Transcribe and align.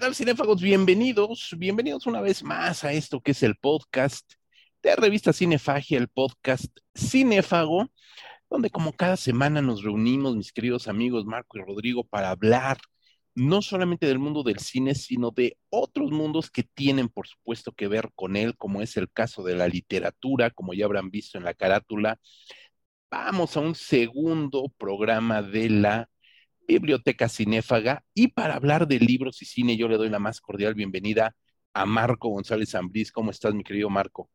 tal, 0.00 0.14
cinéfagos? 0.14 0.62
Bienvenidos, 0.62 1.54
bienvenidos 1.58 2.06
una 2.06 2.22
vez 2.22 2.42
más 2.42 2.84
a 2.84 2.92
esto 2.94 3.20
que 3.20 3.32
es 3.32 3.42
el 3.42 3.56
podcast 3.56 4.32
de 4.82 4.96
revista 4.96 5.34
Cinefagia, 5.34 5.98
el 5.98 6.08
podcast 6.08 6.74
Cinéfago, 6.96 7.86
donde 8.48 8.70
como 8.70 8.94
cada 8.94 9.18
semana 9.18 9.60
nos 9.60 9.82
reunimos, 9.82 10.36
mis 10.36 10.54
queridos 10.54 10.88
amigos 10.88 11.26
Marco 11.26 11.58
y 11.58 11.60
Rodrigo, 11.60 12.02
para 12.02 12.30
hablar 12.30 12.78
no 13.34 13.60
solamente 13.60 14.06
del 14.06 14.18
mundo 14.18 14.42
del 14.42 14.58
cine, 14.60 14.94
sino 14.94 15.32
de 15.32 15.58
otros 15.68 16.10
mundos 16.10 16.50
que 16.50 16.62
tienen, 16.62 17.10
por 17.10 17.26
supuesto, 17.26 17.72
que 17.72 17.86
ver 17.86 18.08
con 18.14 18.36
él, 18.36 18.56
como 18.56 18.80
es 18.80 18.96
el 18.96 19.10
caso 19.10 19.42
de 19.42 19.54
la 19.54 19.68
literatura, 19.68 20.48
como 20.48 20.72
ya 20.72 20.86
habrán 20.86 21.10
visto 21.10 21.36
en 21.36 21.44
la 21.44 21.52
carátula. 21.52 22.18
Vamos 23.10 23.54
a 23.54 23.60
un 23.60 23.74
segundo 23.74 24.72
programa 24.78 25.42
de 25.42 25.68
la 25.68 26.08
Biblioteca 26.70 27.28
Cinéfaga. 27.28 28.04
Y 28.14 28.28
para 28.28 28.54
hablar 28.54 28.86
de 28.86 29.00
libros 29.00 29.42
y 29.42 29.44
cine, 29.44 29.76
yo 29.76 29.88
le 29.88 29.96
doy 29.96 30.08
la 30.08 30.20
más 30.20 30.40
cordial 30.40 30.74
bienvenida 30.74 31.34
a 31.74 31.84
Marco 31.84 32.28
González 32.28 32.74
Ambrís. 32.76 33.10
¿Cómo 33.10 33.32
estás, 33.32 33.54
mi 33.54 33.64
querido 33.64 33.90
Marco? 33.90 34.30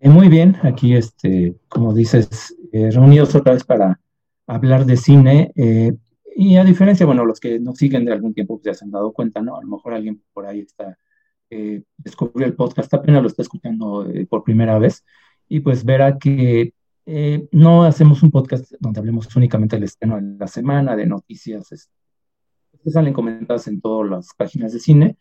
Eh, 0.00 0.08
muy 0.08 0.28
bien, 0.28 0.56
aquí, 0.62 0.94
este, 0.94 1.56
como 1.68 1.92
dices, 1.92 2.56
eh, 2.72 2.90
reunidos 2.92 3.34
otra 3.34 3.54
vez 3.54 3.64
para 3.64 4.00
hablar 4.46 4.86
de 4.86 4.96
cine. 4.96 5.50
Eh, 5.56 5.92
y 6.36 6.56
a 6.56 6.64
diferencia, 6.64 7.04
bueno, 7.04 7.24
los 7.24 7.40
que 7.40 7.58
nos 7.58 7.76
siguen 7.76 8.04
de 8.04 8.12
algún 8.12 8.32
tiempo 8.32 8.56
pues, 8.56 8.66
ya 8.66 8.74
se 8.74 8.84
han 8.84 8.92
dado 8.92 9.12
cuenta, 9.12 9.42
¿no? 9.42 9.56
A 9.56 9.62
lo 9.62 9.68
mejor 9.68 9.94
alguien 9.94 10.22
por 10.32 10.46
ahí 10.46 10.60
está, 10.60 10.96
descubrió 11.96 12.46
el 12.46 12.54
podcast, 12.54 12.92
apenas 12.94 13.22
lo 13.22 13.28
está 13.28 13.42
escuchando 13.42 14.06
por 14.28 14.44
primera 14.44 14.78
vez, 14.78 15.02
y 15.48 15.60
pues 15.60 15.82
verá 15.82 16.18
que 16.18 16.74
eh, 17.10 17.48
no 17.52 17.84
hacemos 17.84 18.22
un 18.22 18.30
podcast 18.30 18.70
donde 18.78 19.00
hablemos 19.00 19.34
únicamente 19.34 19.76
del 19.76 19.84
estreno 19.84 20.16
de 20.16 20.36
la 20.38 20.46
semana, 20.46 20.94
de 20.94 21.06
noticias 21.06 21.88
que 22.84 22.90
salen 22.90 23.14
comentadas 23.14 23.66
en 23.66 23.80
todas 23.80 24.10
las 24.10 24.28
páginas 24.36 24.74
de 24.74 24.78
cine, 24.78 25.16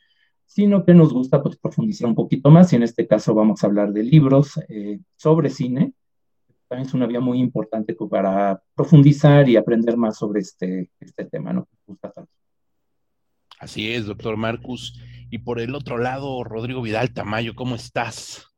sino 0.45 0.83
que 0.83 0.93
nos 0.93 1.13
gusta 1.13 1.41
pues, 1.41 1.55
profundizar 1.55 2.09
un 2.09 2.15
poquito 2.15 2.49
más 2.49 2.73
y 2.73 2.75
en 2.75 2.83
este 2.83 3.07
caso 3.07 3.33
vamos 3.33 3.63
a 3.63 3.67
hablar 3.67 3.93
de 3.93 4.03
libros 4.03 4.59
eh, 4.67 4.99
sobre 5.15 5.49
cine. 5.49 5.93
También 6.67 6.89
es 6.89 6.93
una 6.93 7.07
vía 7.07 7.21
muy 7.21 7.39
importante 7.39 7.95
para 7.95 8.61
profundizar 8.75 9.47
y 9.47 9.55
aprender 9.55 9.95
más 9.95 10.17
sobre 10.17 10.41
este, 10.41 10.91
este 10.99 11.23
tema, 11.23 11.53
¿no? 11.53 11.69
gusta 11.85 12.11
tanto. 12.11 12.31
Así 13.61 13.93
es, 13.93 14.07
doctor 14.07 14.35
Marcus. 14.35 15.01
Y 15.29 15.37
por 15.37 15.61
el 15.61 15.73
otro 15.73 15.97
lado, 15.97 16.43
Rodrigo 16.43 16.81
Vidal 16.81 17.13
Tamayo, 17.13 17.55
¿cómo 17.55 17.75
estás? 17.75 18.56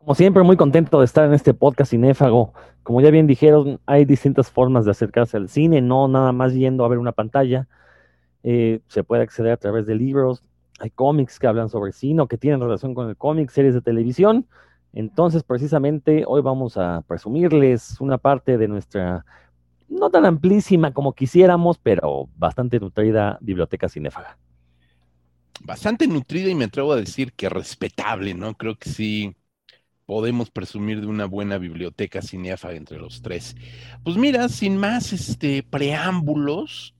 Como 0.00 0.14
siempre, 0.14 0.42
muy 0.42 0.56
contento 0.56 1.00
de 1.00 1.04
estar 1.04 1.26
en 1.26 1.34
este 1.34 1.52
podcast 1.52 1.90
cinéfago. 1.90 2.54
Como 2.82 3.02
ya 3.02 3.10
bien 3.10 3.26
dijeron, 3.26 3.80
hay 3.84 4.06
distintas 4.06 4.50
formas 4.50 4.86
de 4.86 4.92
acercarse 4.92 5.36
al 5.36 5.50
cine, 5.50 5.82
no 5.82 6.08
nada 6.08 6.32
más 6.32 6.54
yendo 6.54 6.86
a 6.86 6.88
ver 6.88 6.96
una 6.96 7.12
pantalla. 7.12 7.68
Eh, 8.42 8.80
se 8.88 9.04
puede 9.04 9.22
acceder 9.22 9.52
a 9.52 9.58
través 9.58 9.86
de 9.86 9.94
libros, 9.94 10.42
hay 10.78 10.88
cómics 10.88 11.38
que 11.38 11.46
hablan 11.46 11.68
sobre 11.68 11.92
cine 11.92 12.22
o 12.22 12.28
que 12.28 12.38
tienen 12.38 12.60
relación 12.60 12.94
con 12.94 13.10
el 13.10 13.16
cómic, 13.18 13.50
series 13.50 13.74
de 13.74 13.82
televisión. 13.82 14.46
Entonces, 14.94 15.42
precisamente 15.42 16.24
hoy 16.26 16.40
vamos 16.40 16.78
a 16.78 17.02
presumirles 17.06 18.00
una 18.00 18.16
parte 18.16 18.56
de 18.56 18.68
nuestra, 18.68 19.26
no 19.90 20.08
tan 20.08 20.24
amplísima 20.24 20.94
como 20.94 21.12
quisiéramos, 21.12 21.76
pero 21.76 22.26
bastante 22.38 22.80
nutrida 22.80 23.36
biblioteca 23.42 23.90
cinéfaga. 23.90 24.38
Bastante 25.62 26.06
nutrida 26.06 26.48
y 26.48 26.54
me 26.54 26.64
atrevo 26.64 26.94
a 26.94 26.96
decir 26.96 27.34
que 27.34 27.50
respetable, 27.50 28.32
¿no? 28.32 28.54
Creo 28.54 28.76
que 28.76 28.88
sí 28.88 29.36
podemos 30.10 30.50
presumir 30.50 31.00
de 31.00 31.06
una 31.06 31.24
buena 31.24 31.56
biblioteca 31.56 32.20
cineafa 32.20 32.72
entre 32.72 32.98
los 32.98 33.22
tres. 33.22 33.54
Pues 34.02 34.16
mira, 34.16 34.48
sin 34.48 34.76
más 34.76 35.12
este, 35.12 35.62
preámbulos, 35.62 36.96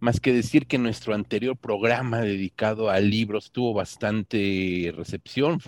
más 0.00 0.18
que 0.18 0.32
decir 0.32 0.66
que 0.66 0.78
nuestro 0.78 1.14
anterior 1.14 1.58
programa 1.58 2.22
dedicado 2.22 2.88
a 2.88 3.00
libros 3.00 3.52
tuvo 3.52 3.74
bastante 3.74 4.90
recepción, 4.96 5.60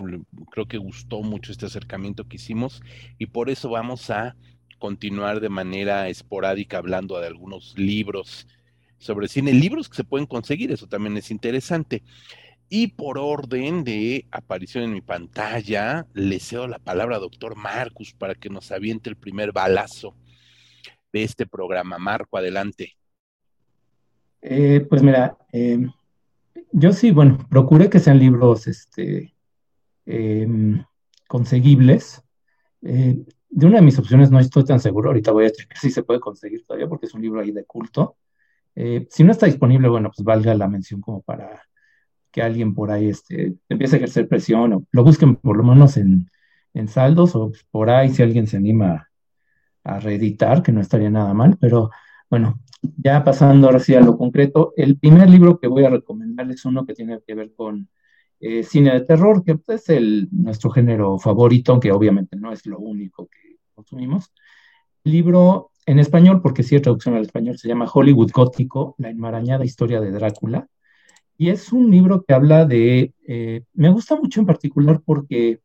creo 0.49 0.67
que 0.67 0.79
gustó 0.79 1.21
mucho 1.21 1.51
este 1.51 1.67
acercamiento 1.67 2.27
que 2.27 2.37
hicimos 2.37 2.81
y 3.19 3.27
por 3.27 3.51
eso 3.51 3.69
vamos 3.69 4.09
a 4.09 4.35
continuar 4.79 5.39
de 5.39 5.49
manera 5.49 6.09
esporádica 6.09 6.79
hablando 6.79 7.19
de 7.19 7.27
algunos 7.27 7.77
libros 7.77 8.47
sobre 8.97 9.27
cine, 9.27 9.53
libros 9.53 9.87
que 9.87 9.97
se 9.97 10.03
pueden 10.03 10.25
conseguir, 10.25 10.71
eso 10.71 10.87
también 10.87 11.15
es 11.15 11.29
interesante. 11.29 12.01
Y 12.69 12.87
por 12.87 13.17
orden 13.17 13.83
de 13.83 14.25
aparición 14.31 14.83
en 14.83 14.93
mi 14.93 15.01
pantalla, 15.01 16.05
le 16.13 16.39
cedo 16.39 16.67
la 16.67 16.79
palabra 16.79 17.15
a 17.15 17.19
doctor 17.19 17.55
Marcus 17.55 18.13
para 18.13 18.35
que 18.35 18.49
nos 18.49 18.71
aviente 18.71 19.09
el 19.09 19.15
primer 19.15 19.53
balazo 19.53 20.15
de 21.13 21.23
este 21.23 21.47
programa. 21.47 21.97
Marco, 21.97 22.37
adelante. 22.37 22.97
Eh, 24.41 24.85
pues 24.89 25.01
mira, 25.01 25.37
em, 25.51 25.91
yo 26.71 26.91
sí, 26.91 27.11
bueno, 27.11 27.37
procuré 27.49 27.89
que 27.89 27.99
sean 27.99 28.19
libros 28.19 28.67
este, 28.67 29.33
em, 30.05 30.83
conseguibles. 31.27 32.21
Eh, 32.81 33.25
de 33.49 33.65
una 33.65 33.77
de 33.77 33.85
mis 33.85 33.97
opciones 33.97 34.29
no 34.29 34.39
estoy 34.39 34.65
tan 34.65 34.79
seguro, 34.79 35.09
ahorita 35.09 35.31
voy 35.31 35.45
a 35.45 35.51
checar 35.51 35.77
si 35.77 35.89
se 35.89 36.03
puede 36.03 36.19
conseguir 36.19 36.65
todavía 36.65 36.87
porque 36.87 37.05
es 37.05 37.13
un 37.13 37.21
libro 37.21 37.39
ahí 37.39 37.51
de 37.51 37.65
culto. 37.65 38.17
Eh, 38.75 39.07
si 39.09 39.23
no 39.23 39.31
está 39.31 39.45
disponible, 39.45 39.87
bueno, 39.87 40.11
pues 40.15 40.23
valga 40.23 40.53
la 40.53 40.67
mención 40.67 41.01
como 41.01 41.21
para 41.21 41.66
que 42.37 42.43
alguien 42.43 42.75
por 42.75 42.91
ahí 42.91 43.09
este, 43.09 43.55
empiece 43.67 43.95
a 43.95 43.97
ejercer 43.97 44.27
presión 44.27 44.71
o 44.71 44.83
lo 44.91 45.03
busquen 45.03 45.37
por 45.37 45.57
lo 45.57 45.63
menos 45.63 45.97
en, 45.97 46.29
saldos 46.87 47.35
o 47.35 47.51
por 47.71 47.89
ahí 47.89 48.09
si 48.09 48.21
alguien 48.21 48.45
se 48.45 48.57
anima 48.57 49.09
a 49.83 49.99
reeditar, 49.99 50.61
que 50.61 50.71
no 50.71 50.79
estaría 50.79 51.09
nada 51.09 51.33
mal, 51.33 51.57
pero 51.59 51.89
bueno, 52.29 52.59
ya 52.97 53.23
pasando 53.23 53.65
ahora 53.65 53.79
sí 53.79 53.95
a 53.95 54.01
lo 54.01 54.15
concreto, 54.19 54.73
el 54.77 54.99
primer 54.99 55.27
libro 55.31 55.59
que 55.59 55.65
voy 55.65 55.83
a 55.85 55.89
recomendar 55.89 56.51
es 56.51 56.63
uno 56.65 56.85
que 56.85 56.93
tiene 56.93 57.19
que 57.25 57.33
ver 57.33 57.55
con 57.55 57.89
eh, 58.39 58.61
cine 58.61 58.93
de 58.93 59.01
terror, 59.01 59.43
que 59.43 59.57
es 59.69 59.89
el, 59.89 60.29
nuestro 60.31 60.69
género 60.69 61.17
favorito, 61.17 61.71
aunque 61.71 61.91
obviamente 61.91 62.37
no 62.37 62.51
es 62.51 62.67
lo 62.67 62.77
único 62.77 63.25
que 63.25 63.57
consumimos. 63.73 64.31
libro 65.03 65.71
en 65.87 65.97
español, 65.97 66.43
porque 66.43 66.61
sí 66.61 66.75
hay 66.75 66.81
traducción 66.81 67.15
al 67.15 67.23
español, 67.23 67.57
se 67.57 67.67
llama 67.67 67.89
Hollywood 67.91 68.31
Gótico, 68.31 68.93
la 68.99 69.09
enmarañada 69.09 69.65
historia 69.65 69.99
de 69.99 70.11
Drácula. 70.11 70.67
Y 71.37 71.49
es 71.49 71.71
un 71.71 71.91
libro 71.91 72.23
que 72.23 72.33
habla 72.33 72.65
de, 72.65 73.13
eh, 73.27 73.63
me 73.73 73.89
gusta 73.89 74.15
mucho 74.15 74.39
en 74.39 74.47
particular 74.47 75.01
porque, 75.05 75.61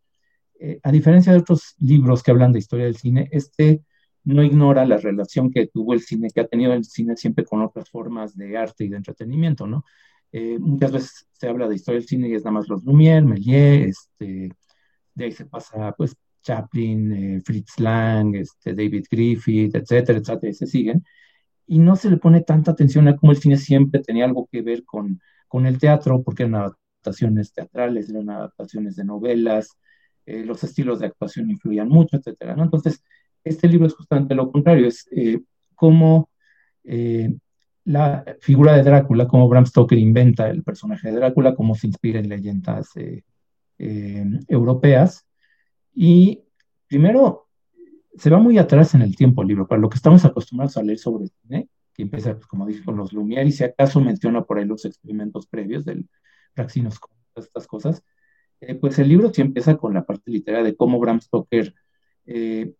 eh, 0.61 0.81
a 0.83 0.93
diferencia 0.93 1.33
de 1.33 1.39
otros 1.39 1.75
libros 1.79 2.23
que 2.23 2.31
hablan 2.31 2.53
de 2.53 2.59
historia 2.59 2.85
del 2.85 2.97
cine, 2.97 3.29
este 3.33 3.83
no 4.25 4.43
ignora 4.45 4.85
la 4.87 4.99
relación 4.99 5.51
que 5.51 5.67
tuvo 5.67 5.95
el 5.95 6.03
cine, 6.03 6.29
que 6.31 6.41
ha 6.41 6.47
tenido 6.47 6.73
el 6.75 6.85
cine 6.85 7.17
siempre 7.17 7.45
con 7.45 7.63
otras 7.63 7.91
formas 7.91 8.37
de 8.37 8.57
arte 8.57 8.85
y 8.85 8.89
de 8.89 8.97
entretenimiento, 8.99 9.67
¿no? 9.67 9.85
Eh, 10.31 10.59
muchas 10.61 10.93
veces 10.93 11.29
se 11.33 11.49
habla 11.49 11.69
de 11.69 11.75
historia 11.75 12.01
del 12.01 12.09
cine 12.09 12.29
y 12.29 12.35
es 12.35 12.45
nada 12.45 12.53
más 12.53 12.69
los 12.69 12.85
Lumière, 12.85 13.25
Méliès, 13.25 13.89
este, 13.89 14.53
de 15.15 15.25
ahí 15.25 15.33
se 15.33 15.47
pasa, 15.47 15.93
pues, 15.97 16.17
Chaplin, 16.43 17.43
Fritz 17.45 17.79
Lang, 17.79 18.35
este, 18.37 18.75
David 18.75 19.07
Griffith, 19.11 19.75
etcétera, 19.75 20.19
etcétera, 20.19 20.51
y 20.51 20.55
se 20.55 20.67
siguen. 20.67 21.05
Y 21.67 21.79
no 21.79 21.97
se 21.97 22.11
le 22.11 22.17
pone 22.19 22.43
tanta 22.43 22.73
atención 22.73 23.09
a 23.09 23.17
cómo 23.17 23.33
el 23.33 23.39
cine 23.39 23.57
siempre 23.57 24.01
tenía 24.01 24.25
algo 24.25 24.49
que 24.51 24.63
ver 24.63 24.85
con 24.85 25.21
con 25.53 25.67
el 25.67 25.79
teatro, 25.79 26.23
porque 26.23 26.45
eran 26.45 26.55
adaptaciones 26.55 27.53
teatrales, 27.53 28.09
eran 28.09 28.31
adaptaciones 28.31 28.97
de 28.97 29.05
novelas, 29.05 29.77
eh, 30.25 30.47
los 30.47 30.65
estilos 30.65 30.99
de 30.99 31.09
actuación 31.09 31.51
influían 31.51 31.91
mucho, 31.91 32.19
¿no? 32.57 32.65
Entonces, 32.65 33.05
este 33.45 33.69
libro 33.69 33.87
es 33.87 33.93
justamente 33.93 34.35
lo 34.35 34.51
contrario, 34.51 34.87
es 34.89 35.07
eh, 35.15 35.43
cómo 35.75 36.31
eh, 36.85 37.37
la 37.85 38.25
figura 38.41 38.75
de 38.75 38.83
Drácula, 38.83 39.29
cómo 39.29 39.47
Bram 39.47 39.67
Stoker 39.67 39.99
inventa 39.99 40.49
el 40.49 40.63
personaje 40.63 41.11
de 41.11 41.17
Drácula, 41.17 41.55
cómo 41.55 41.75
se 41.75 41.87
inspira 41.87 42.19
en 42.19 42.31
leyendas 42.31 42.89
europeas. 44.49 45.27
Y 45.95 46.45
primero, 46.89 47.49
se 48.17 48.31
va 48.31 48.39
muy 48.39 48.57
atrás 48.57 48.95
en 48.95 49.03
el 49.03 49.15
tiempo 49.17 49.43
el 49.43 49.49
libro, 49.49 49.67
para 49.67 49.83
lo 49.83 49.91
que 49.91 49.97
estamos 49.97 50.25
acostumbrados 50.25 50.79
a 50.79 50.83
leer 50.83 50.99
sobre 50.99 51.27
cine, 51.27 51.69
que 51.95 52.03
empieza, 52.03 52.35
pues, 52.35 52.47
como 52.47 52.67
dije, 52.67 52.85
con 52.85 52.97
los 52.97 53.13
Lumière, 53.13 53.47
y 53.47 53.53
si 53.53 53.65
acaso 53.65 54.01
menciona 54.01 54.43
por 54.45 54.59
ahí 54.59 54.65
los 54.65 54.85
experimentos 54.85 55.47
previos 55.47 55.85
del 55.85 56.09
todas 56.55 57.47
estas 57.47 57.67
cosas, 57.67 58.03
eh, 58.61 58.75
pues 58.75 58.99
el 58.99 59.09
libro 59.09 59.33
sí 59.33 59.41
empieza 59.41 59.77
con 59.77 59.95
la 59.95 60.05
parte 60.05 60.31
literaria 60.31 60.65
de 60.65 60.77
cómo 60.77 61.01
Bram 61.01 61.21
Stoker, 61.21 61.75
eh, 62.27 62.75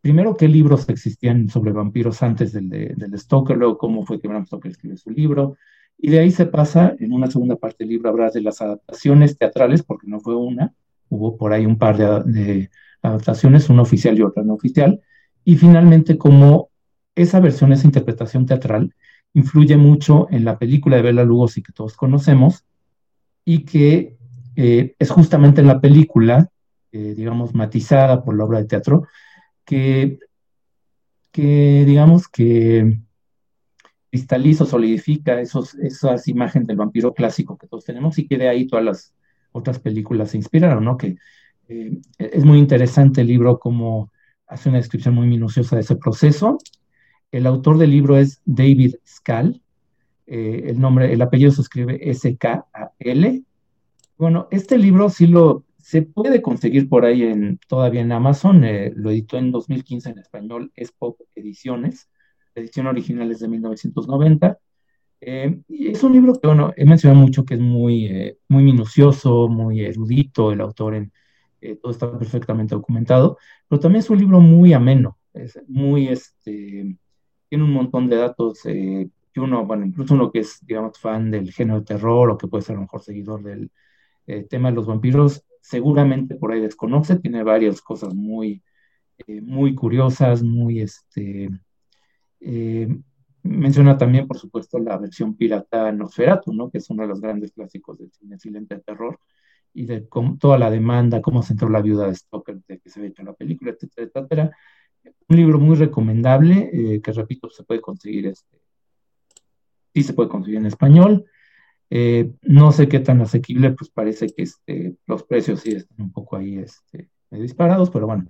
primero 0.00 0.36
qué 0.36 0.48
libros 0.48 0.88
existían 0.88 1.48
sobre 1.48 1.72
vampiros 1.72 2.22
antes 2.22 2.52
del 2.52 2.68
de, 2.68 2.94
del 2.96 3.18
Stoker, 3.18 3.56
luego 3.56 3.78
cómo 3.78 4.04
fue 4.06 4.20
que 4.20 4.28
Bram 4.28 4.46
Stoker 4.46 4.70
escribió 4.70 4.96
su 4.96 5.10
libro, 5.10 5.56
y 5.98 6.10
de 6.10 6.20
ahí 6.20 6.30
se 6.30 6.46
pasa, 6.46 6.96
en 6.98 7.12
una 7.12 7.30
segunda 7.30 7.56
parte 7.56 7.84
del 7.84 7.90
libro 7.90 8.08
habrá 8.08 8.30
de 8.30 8.40
las 8.40 8.62
adaptaciones 8.62 9.36
teatrales, 9.36 9.82
porque 9.82 10.06
no 10.06 10.20
fue 10.20 10.34
una, 10.34 10.72
hubo 11.10 11.36
por 11.36 11.52
ahí 11.52 11.66
un 11.66 11.76
par 11.76 11.98
de, 11.98 12.32
de 12.32 12.70
adaptaciones, 13.02 13.68
una 13.68 13.82
oficial 13.82 14.18
y 14.18 14.22
otra 14.22 14.42
no 14.42 14.54
oficial, 14.54 15.00
y 15.44 15.56
finalmente 15.56 16.16
cómo 16.16 16.69
esa 17.14 17.40
versión, 17.40 17.72
esa 17.72 17.86
interpretación 17.86 18.46
teatral, 18.46 18.94
influye 19.34 19.76
mucho 19.76 20.26
en 20.30 20.44
la 20.44 20.58
película 20.58 20.96
de 20.96 21.02
Bela 21.02 21.24
Lugosi 21.24 21.62
que 21.62 21.72
todos 21.72 21.96
conocemos 21.96 22.64
y 23.44 23.64
que 23.64 24.16
eh, 24.56 24.94
es 24.98 25.10
justamente 25.10 25.60
en 25.60 25.66
la 25.66 25.80
película, 25.80 26.50
eh, 26.92 27.14
digamos, 27.16 27.54
matizada 27.54 28.24
por 28.24 28.36
la 28.36 28.44
obra 28.44 28.58
de 28.58 28.66
teatro, 28.66 29.06
que, 29.64 30.18
que 31.30 31.84
digamos 31.86 32.28
que 32.28 33.00
cristaliza, 34.10 34.66
solidifica 34.66 35.40
esos, 35.40 35.74
esas 35.76 36.26
imágenes 36.26 36.66
del 36.66 36.76
vampiro 36.76 37.14
clásico 37.14 37.56
que 37.56 37.68
todos 37.68 37.84
tenemos 37.84 38.18
y 38.18 38.26
que 38.26 38.36
de 38.36 38.48
ahí 38.48 38.66
todas 38.66 38.84
las 38.84 39.14
otras 39.52 39.78
películas 39.78 40.30
se 40.30 40.36
inspiraron, 40.36 40.84
¿no? 40.84 40.96
Que 40.96 41.16
eh, 41.68 42.00
es 42.18 42.44
muy 42.44 42.58
interesante 42.58 43.20
el 43.20 43.28
libro 43.28 43.58
como 43.58 44.10
hace 44.46 44.68
una 44.68 44.78
descripción 44.78 45.14
muy 45.14 45.28
minuciosa 45.28 45.76
de 45.76 45.82
ese 45.82 45.96
proceso. 45.96 46.58
El 47.32 47.46
autor 47.46 47.78
del 47.78 47.90
libro 47.90 48.16
es 48.16 48.42
David 48.44 48.96
Skal. 49.06 49.62
Eh, 50.26 50.64
el 50.66 50.80
nombre, 50.80 51.12
el 51.12 51.22
apellido 51.22 51.52
se 51.52 51.62
escribe 51.62 52.10
S-K-A-L. 52.10 53.42
Bueno, 54.16 54.48
este 54.50 54.78
libro 54.78 55.08
sí 55.08 55.26
lo 55.26 55.64
se 55.78 56.02
puede 56.02 56.42
conseguir 56.42 56.88
por 56.88 57.04
ahí 57.04 57.58
todavía 57.68 58.00
en 58.00 58.12
Amazon. 58.12 58.64
Eh, 58.64 58.92
lo 58.94 59.10
editó 59.10 59.38
en 59.38 59.50
2015 59.52 60.10
en 60.10 60.18
español, 60.18 60.72
es 60.74 60.92
Pop 60.92 61.20
Ediciones. 61.34 62.08
La 62.54 62.62
edición 62.62 62.86
original 62.86 63.30
es 63.30 63.40
de 63.40 63.48
1990. 63.48 64.58
Eh, 65.22 65.60
y 65.68 65.88
es 65.88 66.02
un 66.02 66.12
libro 66.12 66.34
que, 66.34 66.46
bueno, 66.46 66.72
he 66.76 66.84
mencionado 66.84 67.20
mucho 67.20 67.44
que 67.44 67.54
es 67.54 67.60
muy, 67.60 68.36
muy 68.48 68.64
minucioso, 68.64 69.48
muy 69.48 69.84
erudito, 69.84 70.52
el 70.52 70.60
autor 70.60 71.08
todo 71.82 71.92
está 71.92 72.18
perfectamente 72.18 72.74
documentado, 72.74 73.36
pero 73.68 73.80
también 73.80 74.00
es 74.00 74.08
un 74.08 74.18
libro 74.18 74.40
muy 74.40 74.72
ameno, 74.72 75.18
es 75.34 75.60
muy, 75.68 76.08
este, 76.08 76.96
tiene 77.50 77.64
un 77.64 77.72
montón 77.72 78.08
de 78.08 78.16
datos 78.16 78.64
eh, 78.66 79.10
que 79.32 79.40
uno, 79.40 79.66
bueno, 79.66 79.84
incluso 79.84 80.14
uno 80.14 80.30
que 80.30 80.38
es, 80.40 80.64
digamos, 80.64 80.98
fan 80.98 81.30
del 81.30 81.52
género 81.52 81.80
de 81.80 81.84
terror 81.86 82.30
o 82.30 82.38
que 82.38 82.48
puede 82.48 82.62
ser 82.62 82.74
a 82.74 82.76
lo 82.76 82.82
mejor 82.82 83.02
seguidor 83.02 83.42
del 83.42 83.70
eh, 84.26 84.44
tema 84.44 84.70
de 84.70 84.76
los 84.76 84.86
vampiros, 84.86 85.44
seguramente 85.60 86.36
por 86.36 86.52
ahí 86.52 86.60
desconoce, 86.60 87.18
tiene 87.18 87.42
varias 87.42 87.82
cosas 87.82 88.14
muy, 88.14 88.62
eh, 89.26 89.40
muy 89.40 89.74
curiosas, 89.74 90.42
muy, 90.42 90.80
este, 90.80 91.50
menciona 93.42 93.98
también, 93.98 94.28
por 94.28 94.38
supuesto, 94.38 94.78
la 94.78 94.96
versión 94.96 95.36
pirata 95.36 95.90
Nosferatu, 95.92 96.52
¿no? 96.52 96.70
Que 96.70 96.78
es 96.78 96.88
uno 96.90 97.02
de 97.02 97.08
los 97.08 97.20
grandes 97.20 97.52
clásicos 97.52 97.98
del 97.98 98.12
cine 98.12 98.38
silente 98.38 98.76
de 98.76 98.82
terror, 98.82 99.18
y 99.72 99.86
de 99.86 100.08
toda 100.38 100.58
la 100.58 100.70
demanda, 100.70 101.20
cómo 101.22 101.42
se 101.42 101.52
entró 101.52 101.68
la 101.68 101.82
viuda 101.82 102.06
de 102.06 102.14
Stoker, 102.14 102.60
de 102.66 102.78
que 102.78 102.90
se 102.90 103.00
había 103.00 103.10
hecho 103.10 103.22
la 103.22 103.34
película, 103.34 103.72
etcétera, 103.72 104.10
etcétera. 104.12 104.50
Un 105.28 105.36
libro 105.36 105.58
muy 105.58 105.76
recomendable, 105.76 106.70
eh, 106.72 107.00
que 107.00 107.12
repito, 107.12 107.50
se 107.50 107.64
puede 107.64 107.80
conseguir, 107.80 108.26
este, 108.26 108.58
sí 109.94 110.02
se 110.02 110.12
puede 110.12 110.28
conseguir 110.28 110.58
en 110.58 110.66
español. 110.66 111.24
Eh, 111.90 112.32
no 112.42 112.72
sé 112.72 112.88
qué 112.88 113.00
tan 113.00 113.20
asequible, 113.20 113.72
pues 113.72 113.90
parece 113.90 114.28
que 114.28 114.42
este, 114.42 114.96
los 115.06 115.24
precios 115.24 115.60
sí 115.60 115.72
están 115.72 116.02
un 116.06 116.12
poco 116.12 116.36
ahí 116.36 116.58
este, 116.58 117.10
disparados, 117.30 117.90
pero 117.90 118.06
bueno, 118.06 118.26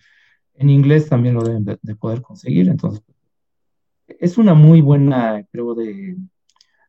en 0.55 0.71
inglés 0.71 1.09
también 1.09 1.35
lo 1.35 1.43
deben 1.43 1.65
de, 1.65 1.79
de 1.81 1.97
poder 1.97 2.23
conseguir. 2.23 2.69
Entonces, 2.69 3.03
es 4.19 4.39
una 4.39 4.55
muy 4.55 4.81
buena, 4.81 5.45
creo, 5.51 5.75
de 5.75 6.17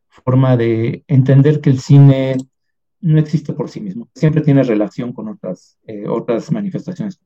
forma 0.08 0.56
de 0.56 1.04
entender 1.08 1.60
que 1.60 1.70
el 1.70 1.78
cine 1.78 2.36
no 3.00 3.18
existe 3.18 3.52
por 3.52 3.68
sí 3.68 3.80
mismo, 3.80 4.08
siempre 4.14 4.42
tiene 4.42 4.62
relación 4.62 5.12
con 5.12 5.28
otras, 5.28 5.78
eh, 5.86 6.06
otras 6.06 6.50
manifestaciones 6.52 7.20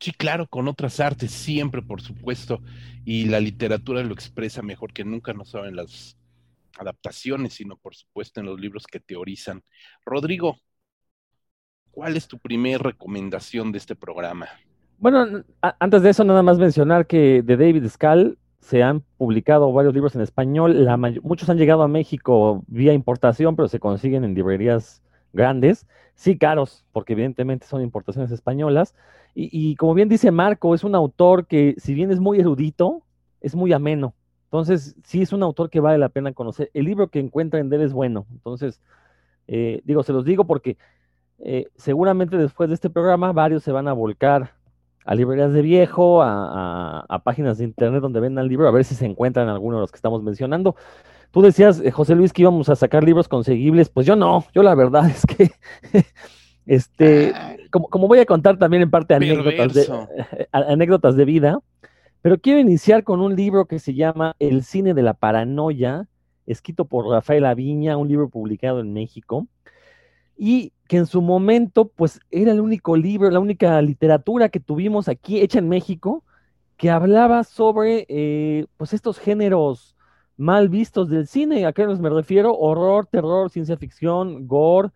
Sí, 0.00 0.12
claro, 0.12 0.46
con 0.46 0.66
otras 0.66 0.98
artes, 0.98 1.30
siempre, 1.30 1.82
por 1.82 2.00
supuesto. 2.00 2.62
Y 3.04 3.26
la 3.26 3.38
literatura 3.38 4.02
lo 4.02 4.14
expresa 4.14 4.62
mejor 4.62 4.94
que 4.94 5.04
nunca, 5.04 5.34
no 5.34 5.44
saben 5.44 5.76
las 5.76 6.16
adaptaciones, 6.78 7.54
sino 7.54 7.76
por 7.76 7.94
supuesto 7.94 8.40
en 8.40 8.46
los 8.46 8.58
libros 8.58 8.86
que 8.86 8.98
teorizan. 8.98 9.62
Rodrigo, 10.06 10.56
¿cuál 11.90 12.16
es 12.16 12.26
tu 12.26 12.38
primera 12.38 12.78
recomendación 12.78 13.72
de 13.72 13.78
este 13.78 13.94
programa? 13.94 14.48
Bueno, 14.98 15.44
antes 15.60 16.02
de 16.02 16.10
eso, 16.10 16.24
nada 16.24 16.42
más 16.42 16.58
mencionar 16.58 17.06
que 17.06 17.42
de 17.42 17.56
David 17.58 17.86
Scal 17.88 18.38
se 18.60 18.82
han 18.82 19.00
publicado 19.18 19.70
varios 19.72 19.92
libros 19.92 20.14
en 20.14 20.22
español. 20.22 20.84
La 20.84 20.96
muchos 20.96 21.50
han 21.50 21.58
llegado 21.58 21.82
a 21.82 21.88
México 21.88 22.64
vía 22.68 22.94
importación, 22.94 23.56
pero 23.56 23.68
se 23.68 23.80
consiguen 23.80 24.24
en 24.24 24.34
librerías 24.34 25.02
grandes, 25.32 25.86
sí 26.14 26.38
caros, 26.38 26.84
porque 26.92 27.14
evidentemente 27.14 27.66
son 27.66 27.82
importaciones 27.82 28.30
españolas. 28.30 28.94
Y, 29.34 29.76
como 29.76 29.94
bien 29.94 30.08
dice 30.08 30.30
Marco, 30.32 30.74
es 30.74 30.82
un 30.82 30.94
autor 30.94 31.46
que, 31.46 31.74
si 31.78 31.94
bien 31.94 32.10
es 32.10 32.18
muy 32.18 32.40
erudito, 32.40 33.02
es 33.40 33.54
muy 33.54 33.72
ameno. 33.72 34.14
Entonces, 34.44 34.96
sí 35.04 35.22
es 35.22 35.32
un 35.32 35.44
autor 35.44 35.70
que 35.70 35.78
vale 35.78 35.98
la 35.98 36.08
pena 36.08 36.32
conocer. 36.32 36.70
El 36.74 36.86
libro 36.86 37.08
que 37.08 37.20
encuentra 37.20 37.60
en 37.60 37.72
él 37.72 37.80
es 37.82 37.92
bueno. 37.92 38.26
Entonces, 38.32 38.80
eh, 39.46 39.80
digo, 39.84 40.02
se 40.02 40.12
los 40.12 40.24
digo 40.24 40.44
porque 40.44 40.76
eh, 41.38 41.68
seguramente 41.76 42.36
después 42.36 42.68
de 42.68 42.74
este 42.74 42.90
programa 42.90 43.32
varios 43.32 43.62
se 43.62 43.72
van 43.72 43.88
a 43.88 43.92
volcar 43.92 44.52
a 45.04 45.14
librerías 45.14 45.52
de 45.52 45.62
viejo, 45.62 46.22
a, 46.22 47.22
páginas 47.24 47.58
de 47.58 47.64
internet 47.64 48.02
donde 48.02 48.20
vendan 48.20 48.46
libros, 48.48 48.68
a 48.68 48.70
ver 48.70 48.84
si 48.84 48.94
se 48.94 49.06
encuentran 49.06 49.48
algunos 49.48 49.78
de 49.78 49.80
los 49.80 49.90
que 49.90 49.96
estamos 49.96 50.22
mencionando. 50.22 50.76
Tú 51.30 51.42
decías, 51.42 51.80
eh, 51.80 51.90
José 51.90 52.14
Luis, 52.14 52.32
que 52.32 52.42
íbamos 52.42 52.68
a 52.68 52.76
sacar 52.76 53.04
libros 53.04 53.28
conseguibles. 53.28 53.88
Pues 53.88 54.06
yo 54.06 54.16
no, 54.16 54.44
yo 54.54 54.62
la 54.62 54.74
verdad 54.74 55.08
es 55.08 55.24
que, 55.26 55.50
este, 56.66 57.32
ah. 57.34 57.56
como, 57.70 58.08
voy 58.08 58.18
a 58.18 58.26
contar 58.26 58.58
también 58.58 58.82
en 58.82 58.90
parte 58.90 59.14
anécdotas 59.14 59.74
de, 59.74 60.48
anécdotas 60.52 61.16
de 61.16 61.24
vida, 61.24 61.60
pero 62.22 62.38
quiero 62.38 62.58
iniciar 62.58 63.04
con 63.04 63.20
un 63.20 63.36
libro 63.36 63.66
que 63.66 63.78
se 63.78 63.94
llama 63.94 64.34
El 64.38 64.64
cine 64.64 64.94
de 64.94 65.02
la 65.02 65.14
paranoia, 65.14 66.08
escrito 66.46 66.84
por 66.84 67.06
Rafael 67.06 67.44
Aviña, 67.44 67.96
un 67.96 68.08
libro 68.08 68.28
publicado 68.28 68.80
en 68.80 68.92
México 68.92 69.46
y 70.42 70.72
que 70.88 70.96
en 70.96 71.04
su 71.04 71.20
momento, 71.20 71.88
pues 71.88 72.18
era 72.30 72.52
el 72.52 72.60
único 72.60 72.96
libro, 72.96 73.30
la 73.30 73.40
única 73.40 73.80
literatura 73.82 74.48
que 74.48 74.58
tuvimos 74.58 75.06
aquí 75.06 75.38
hecha 75.38 75.58
en 75.58 75.68
México, 75.68 76.24
que 76.78 76.88
hablaba 76.88 77.44
sobre, 77.44 78.06
eh, 78.08 78.64
pues 78.78 78.94
estos 78.94 79.18
géneros 79.18 79.96
mal 80.40 80.70
vistos 80.70 81.10
del 81.10 81.26
cine, 81.26 81.66
a 81.66 81.72
qué 81.72 81.86
me 81.86 82.08
refiero, 82.08 82.54
horror, 82.54 83.06
terror, 83.06 83.50
ciencia 83.50 83.76
ficción, 83.76 84.46
gore, 84.46 84.88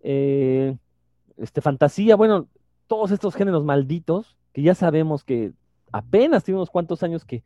eh, 0.00 0.76
este, 1.36 1.60
fantasía, 1.60 2.16
bueno, 2.16 2.48
todos 2.88 3.12
estos 3.12 3.36
géneros 3.36 3.64
malditos, 3.64 4.36
que 4.52 4.62
ya 4.62 4.74
sabemos 4.74 5.22
que 5.22 5.52
apenas 5.92 6.42
tiene 6.42 6.58
unos 6.58 6.70
cuantos 6.70 7.04
años 7.04 7.24
que 7.24 7.44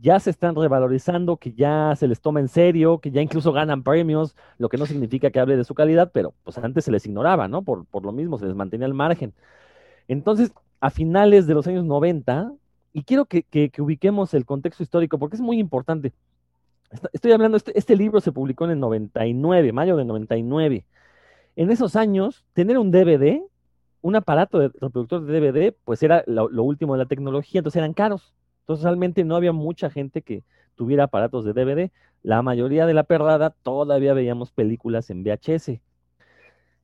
ya 0.00 0.18
se 0.20 0.30
están 0.30 0.54
revalorizando, 0.54 1.36
que 1.36 1.52
ya 1.52 1.94
se 1.96 2.08
les 2.08 2.20
toma 2.22 2.40
en 2.40 2.48
serio, 2.48 2.98
que 2.98 3.10
ya 3.10 3.20
incluso 3.20 3.52
ganan 3.52 3.82
premios, 3.82 4.34
lo 4.56 4.70
que 4.70 4.78
no 4.78 4.86
significa 4.86 5.30
que 5.30 5.38
hable 5.38 5.56
de 5.56 5.64
su 5.64 5.74
calidad, 5.74 6.10
pero 6.14 6.32
pues 6.44 6.56
antes 6.56 6.86
se 6.86 6.90
les 6.90 7.04
ignoraba, 7.04 7.46
¿no? 7.46 7.62
Por, 7.62 7.86
lo 8.02 8.12
mismo, 8.12 8.38
se 8.38 8.46
les 8.46 8.54
mantenía 8.54 8.86
al 8.86 8.94
margen. 8.94 9.34
Entonces, 10.08 10.50
a 10.80 10.88
finales 10.88 11.46
de 11.46 11.54
los 11.54 11.66
años 11.66 11.84
90, 11.84 12.52
y 12.94 13.02
quiero 13.02 13.26
que, 13.26 13.44
ubiquemos 13.78 14.32
el 14.32 14.46
contexto 14.46 14.82
histórico, 14.82 15.18
porque 15.18 15.36
es 15.36 15.42
muy 15.42 15.58
importante. 15.58 16.14
Estoy 17.12 17.32
hablando, 17.32 17.56
este, 17.56 17.76
este, 17.78 17.96
libro 17.96 18.20
se 18.20 18.32
publicó 18.32 18.64
en 18.64 18.72
el 18.72 18.80
99, 18.80 19.72
mayo 19.72 19.96
de 19.96 20.04
99. 20.04 20.84
En 21.56 21.70
esos 21.70 21.96
años, 21.96 22.44
tener 22.52 22.78
un 22.78 22.90
DVD, 22.90 23.42
un 24.02 24.16
aparato 24.16 24.58
de 24.58 24.68
reproductor 24.68 25.24
de 25.24 25.40
DVD, 25.40 25.74
pues 25.84 26.02
era 26.02 26.22
lo, 26.26 26.48
lo 26.48 26.62
último 26.62 26.94
de 26.94 26.98
la 26.98 27.06
tecnología, 27.06 27.60
entonces 27.60 27.78
eran 27.78 27.94
caros. 27.94 28.34
Entonces 28.60 28.84
realmente 28.84 29.24
no 29.24 29.36
había 29.36 29.52
mucha 29.52 29.90
gente 29.90 30.22
que 30.22 30.44
tuviera 30.74 31.04
aparatos 31.04 31.44
de 31.44 31.52
DVD. 31.52 31.90
La 32.22 32.42
mayoría 32.42 32.86
de 32.86 32.94
la 32.94 33.04
perrada 33.04 33.50
todavía 33.50 34.14
veíamos 34.14 34.52
películas 34.52 35.10
en 35.10 35.22
VHS. 35.22 35.80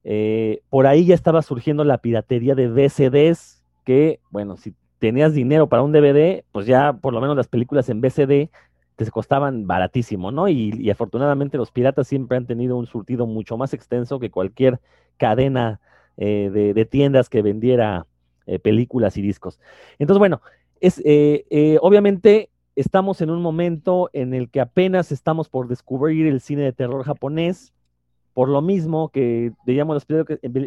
Eh, 0.04 0.62
por 0.68 0.86
ahí 0.86 1.06
ya 1.06 1.14
estaba 1.14 1.42
surgiendo 1.42 1.84
la 1.84 1.98
piratería 1.98 2.54
de 2.54 2.68
VCDs, 2.68 3.62
que, 3.84 4.20
bueno, 4.30 4.56
si 4.56 4.74
tenías 4.98 5.34
dinero 5.34 5.68
para 5.68 5.82
un 5.82 5.92
DVD, 5.92 6.44
pues 6.52 6.66
ya 6.66 6.92
por 6.92 7.12
lo 7.12 7.20
menos 7.20 7.36
las 7.36 7.48
películas 7.48 7.88
en 7.88 8.00
VCD 8.00 8.50
te 8.96 9.10
costaban 9.10 9.66
baratísimo, 9.66 10.30
¿no? 10.30 10.48
Y, 10.48 10.90
afortunadamente 10.90 11.56
los 11.56 11.70
piratas 11.70 12.08
siempre 12.08 12.36
han 12.36 12.46
tenido 12.46 12.76
un 12.76 12.86
surtido 12.86 13.26
mucho 13.26 13.56
más 13.56 13.74
extenso 13.74 14.20
que 14.20 14.30
cualquier 14.30 14.80
cadena 15.16 15.80
eh, 16.16 16.50
de, 16.52 16.84
tiendas 16.84 17.28
que 17.28 17.42
vendiera 17.42 18.06
eh, 18.46 18.58
películas 18.58 19.16
y 19.16 19.22
discos. 19.22 19.60
Entonces, 19.98 20.18
bueno, 20.18 20.42
es, 20.80 21.00
eh, 21.04 21.46
eh, 21.50 21.78
obviamente 21.80 22.50
estamos 22.74 23.20
en 23.20 23.30
un 23.30 23.40
momento 23.40 24.10
en 24.12 24.34
el 24.34 24.50
que 24.50 24.60
apenas 24.60 25.12
estamos 25.12 25.48
por 25.48 25.68
descubrir 25.68 26.26
el 26.26 26.40
cine 26.40 26.62
de 26.62 26.72
terror 26.72 27.04
japonés, 27.04 27.72
por 28.34 28.48
lo 28.48 28.62
mismo 28.62 29.10
que 29.10 29.52
veíamos 29.64 29.94
las 29.94 30.06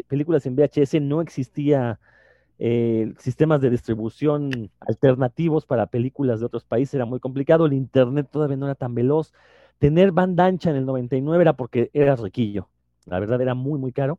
películas 0.06 0.46
en 0.46 0.56
VHS, 0.56 1.02
no 1.02 1.20
existía 1.20 1.98
eh, 2.58 3.12
sistemas 3.18 3.60
de 3.60 3.70
distribución 3.70 4.70
alternativos 4.80 5.66
para 5.66 5.86
películas 5.86 6.40
de 6.40 6.46
otros 6.46 6.64
países, 6.64 6.94
era 6.94 7.04
muy 7.04 7.20
complicado, 7.20 7.66
el 7.66 7.72
internet 7.72 8.28
todavía 8.30 8.56
no 8.56 8.66
era 8.66 8.74
tan 8.74 8.94
veloz, 8.94 9.32
tener 9.78 10.12
banda 10.12 10.46
ancha 10.46 10.70
en 10.70 10.76
el 10.76 10.86
99 10.86 11.42
era 11.42 11.52
porque 11.52 11.90
era 11.92 12.16
riquillo, 12.16 12.68
la 13.04 13.20
verdad 13.20 13.40
era 13.40 13.54
muy, 13.54 13.78
muy 13.78 13.92
caro. 13.92 14.18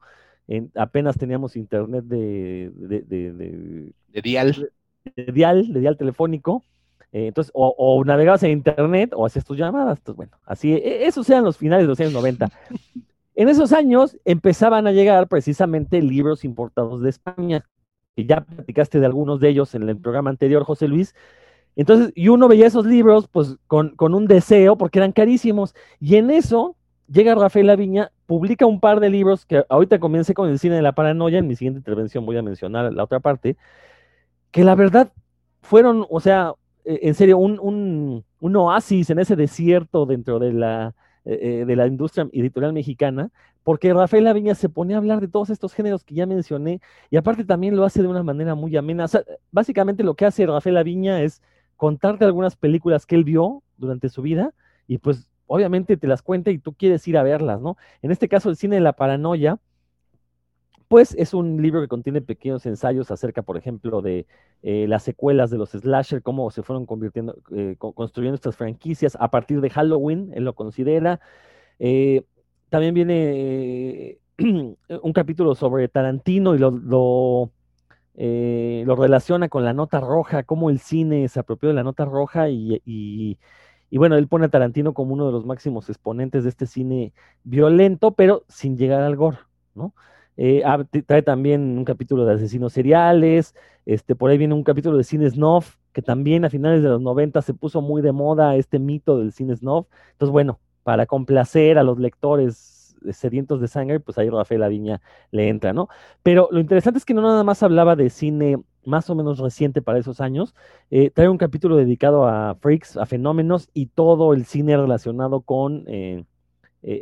apenas 0.75 1.17
teníamos 1.17 1.55
internet 1.55 2.05
de, 2.05 2.71
de, 2.75 3.01
de, 3.01 3.93
de 4.13 4.21
dial 4.21 4.71
de 5.15 5.31
dial, 5.31 5.73
de 5.73 5.79
dial 5.79 5.97
telefónico. 5.97 6.63
Eh, 7.11 7.27
entonces, 7.27 7.51
o, 7.53 8.03
navegabas 8.05 8.43
en 8.43 8.51
internet 8.51 9.11
o 9.15 9.25
hacías 9.25 9.45
tus 9.45 9.57
llamadas. 9.57 9.99
Entonces, 9.99 10.17
bueno, 10.17 10.37
así, 10.45 10.73
e, 10.73 11.07
esos 11.07 11.29
eran 11.29 11.43
los 11.43 11.57
finales 11.57 11.83
de 11.83 11.89
los 11.89 11.99
años 11.99 12.13
90. 12.13 12.49
En 13.39 13.49
esos 13.49 13.71
años 13.71 14.17
empezaban 14.25 14.87
a 14.87 14.91
llegar 14.91 15.27
precisamente 15.27 16.01
libros 16.01 16.43
importados 16.43 17.03
de 17.03 17.11
España, 17.11 17.63
que 18.17 18.25
ya 18.25 18.41
platicaste 18.41 18.99
de 18.99 19.05
algunos 19.05 19.39
de 19.39 19.49
ellos 19.49 19.75
en 19.75 19.87
el 19.87 19.95
programa 19.95 20.31
anterior, 20.31 20.63
José 20.63 20.87
Luis, 20.87 21.13
Entonces, 21.75 22.11
y 22.15 22.29
uno 22.29 22.47
veía 22.47 22.65
esos 22.65 22.87
libros 22.87 23.27
pues 23.31 23.57
con, 23.67 23.95
con, 23.95 24.15
un 24.15 24.25
deseo 24.25 24.75
porque 24.75 24.97
eran 24.97 25.11
carísimos. 25.11 25.75
Y 25.99 26.15
en 26.15 26.31
eso 26.31 26.75
llega 27.07 27.35
Rafael 27.35 27.67
Laviña, 27.67 28.11
publica 28.25 28.65
un 28.65 28.79
par 28.79 29.01
de 29.01 29.11
libros 29.11 29.45
que 29.45 29.63
ahorita 29.69 29.99
comience 29.99 30.33
con 30.33 30.49
el 30.49 30.57
cine 30.57 30.73
de 30.73 30.81
la 30.81 30.93
paranoia, 30.93 31.37
en 31.37 31.45
mi 31.45 31.55
siguiente 31.55 31.77
intervención 31.77 32.25
voy 32.25 32.37
a 32.37 32.41
mencionar 32.41 32.91
la 32.91 33.03
otra 33.03 33.19
parte, 33.19 33.55
que 34.49 34.63
la 34.63 34.73
verdad 34.73 35.11
fueron, 35.61 36.07
o 36.09 36.19
sea, 36.19 36.53
e, 36.85 37.01
en 37.03 37.13
serio, 37.13 37.37
un, 37.37 37.59
un, 37.59 38.25
un 38.39 38.55
oasis 38.55 39.11
en 39.11 39.19
ese 39.19 39.35
desierto 39.35 40.07
dentro 40.07 40.39
de 40.39 40.53
la, 40.53 40.95
eh, 41.29 41.65
de 41.65 41.75
la 41.75 41.87
industria 41.87 42.27
editorial 42.31 42.73
mexicana, 42.73 43.31
porque 43.63 43.93
Rafael 43.93 44.23
Laviña 44.23 44.55
se 44.55 44.69
pone 44.69 44.93
a 44.93 44.97
hablar 44.97 45.19
de 45.19 45.27
todos 45.27 45.49
estos 45.49 45.73
géneros 45.73 46.03
que 46.05 46.15
ya 46.15 46.25
mencioné, 46.25 46.79
y 47.09 47.17
aparte 47.17 47.43
también 47.43 47.75
lo 47.75 47.83
hace 47.83 48.01
de 48.01 48.07
una 48.07 48.23
manera 48.23 48.55
muy 48.55 48.77
amena. 48.77 49.05
O 49.05 49.07
sea, 49.09 49.23
básicamente 49.51 50.03
lo 50.03 50.15
que 50.15 50.25
hace 50.25 50.45
Rafael 50.45 50.75
Laviña 50.75 51.21
es 51.21 51.41
contarte 51.75 52.23
algunas 52.23 52.55
películas 52.55 53.05
que 53.05 53.15
él 53.15 53.25
vio 53.25 53.61
durante 53.77 54.07
su 54.07 54.21
vida, 54.21 54.53
y 54.87 54.99
pues 54.99 55.27
obviamente 55.47 55.97
te 55.97 56.07
las 56.07 56.21
cuenta 56.21 56.51
y 56.51 56.59
tú 56.59 56.73
quieres 56.73 57.07
ir 57.07 57.17
a 57.17 57.23
verlas, 57.23 57.59
¿no? 57.59 57.77
En 58.01 58.11
este 58.11 58.29
caso, 58.29 58.49
el 58.49 58.55
cine 58.55 58.75
de 58.75 58.81
la 58.81 58.93
paranoia, 58.93 59.59
pues 60.87 61.13
es 61.17 61.33
un 61.33 61.61
libro 61.61 61.81
que 61.81 61.87
contiene 61.87 62.21
pequeños 62.21 62.65
ensayos 62.65 63.11
acerca, 63.11 63.41
por 63.41 63.57
ejemplo, 63.57 64.01
de 64.01 64.25
eh, 64.63 64.85
las 64.87 65.03
secuelas 65.03 65.49
de 65.49 65.57
los 65.57 65.71
slasher, 65.71 66.21
cómo 66.21 66.49
se 66.51 66.63
fueron 66.63 66.85
convirtiendo, 66.85 67.35
eh, 67.51 67.75
construyendo 67.77 68.35
estas 68.35 68.55
franquicias 68.55 69.17
a 69.19 69.29
partir 69.29 69.61
de 69.61 69.69
Halloween, 69.69 70.31
él 70.33 70.45
lo 70.45 70.55
considera. 70.55 71.19
Eh, 71.79 72.23
también 72.69 72.93
viene 72.93 74.19
un 74.39 75.13
capítulo 75.13 75.55
sobre 75.55 75.87
Tarantino 75.87 76.55
y 76.55 76.59
lo, 76.59 77.51
relaciona 78.15 79.49
con 79.49 79.65
la 79.65 79.73
nota 79.73 79.99
roja, 79.99 80.43
cómo 80.43 80.69
el 80.69 80.79
cine 80.79 81.27
se 81.27 81.39
apropió 81.39 81.69
de 81.69 81.75
la 81.75 81.83
nota 81.83 82.05
roja 82.05 82.49
y 82.49 83.37
y 83.89 83.97
bueno, 83.97 84.15
él 84.17 84.27
pone 84.27 84.45
a 84.45 84.49
Tarantino 84.49 84.93
como 84.93 85.13
uno 85.13 85.25
de 85.27 85.31
los 85.31 85.45
máximos 85.45 85.89
exponentes 85.89 86.43
de 86.43 86.49
este 86.49 86.65
cine 86.65 87.13
violento, 87.43 88.11
pero 88.11 88.43
sin 88.49 88.77
llegar 88.77 89.01
al 89.01 89.15
gore, 89.15 89.37
¿no? 89.75 89.93
Eh, 90.37 90.63
trae 91.05 91.23
también 91.23 91.77
un 91.77 91.83
capítulo 91.83 92.25
de 92.25 92.35
asesinos 92.35 92.73
seriales, 92.73 93.55
este, 93.85 94.15
por 94.15 94.29
ahí 94.29 94.37
viene 94.37 94.53
un 94.53 94.63
capítulo 94.63 94.97
de 94.97 95.03
cine 95.03 95.29
snuff, 95.29 95.77
que 95.93 96.01
también 96.01 96.45
a 96.45 96.49
finales 96.49 96.83
de 96.83 96.89
los 96.89 97.01
90 97.01 97.41
se 97.41 97.55
puso 97.55 97.81
muy 97.81 98.01
de 98.03 98.11
moda 98.11 98.55
este 98.55 98.77
mito 98.77 99.17
del 99.17 99.31
cine 99.31 99.55
snuff. 99.55 99.87
Entonces, 100.11 100.31
bueno, 100.31 100.59
para 100.83 101.07
complacer 101.07 101.77
a 101.77 101.83
los 101.83 101.97
lectores 101.99 102.95
sedientos 103.11 103.61
de 103.61 103.67
sangre, 103.67 103.99
pues 103.99 104.17
ahí 104.17 104.29
Rafael 104.29 104.63
Aviña 104.63 105.01
le 105.31 105.49
entra, 105.49 105.73
¿no? 105.73 105.89
Pero 106.23 106.49
lo 106.51 106.59
interesante 106.59 106.99
es 106.99 107.05
que 107.05 107.13
no 107.13 107.21
nada 107.21 107.43
más 107.43 107.63
hablaba 107.63 107.95
de 107.95 108.09
cine 108.09 108.57
más 108.85 109.09
o 109.09 109.15
menos 109.15 109.39
reciente 109.39 109.81
para 109.81 109.99
esos 109.99 110.21
años, 110.21 110.55
eh, 110.91 111.09
trae 111.09 111.27
un 111.27 111.37
capítulo 111.37 111.75
dedicado 111.75 112.25
a 112.25 112.55
freaks, 112.55 112.95
a 112.95 113.05
fenómenos 113.05 113.69
y 113.73 113.87
todo 113.87 114.33
el 114.33 114.45
cine 114.45 114.77
relacionado 114.77 115.41
con 115.41 115.83
eh, 115.87 116.23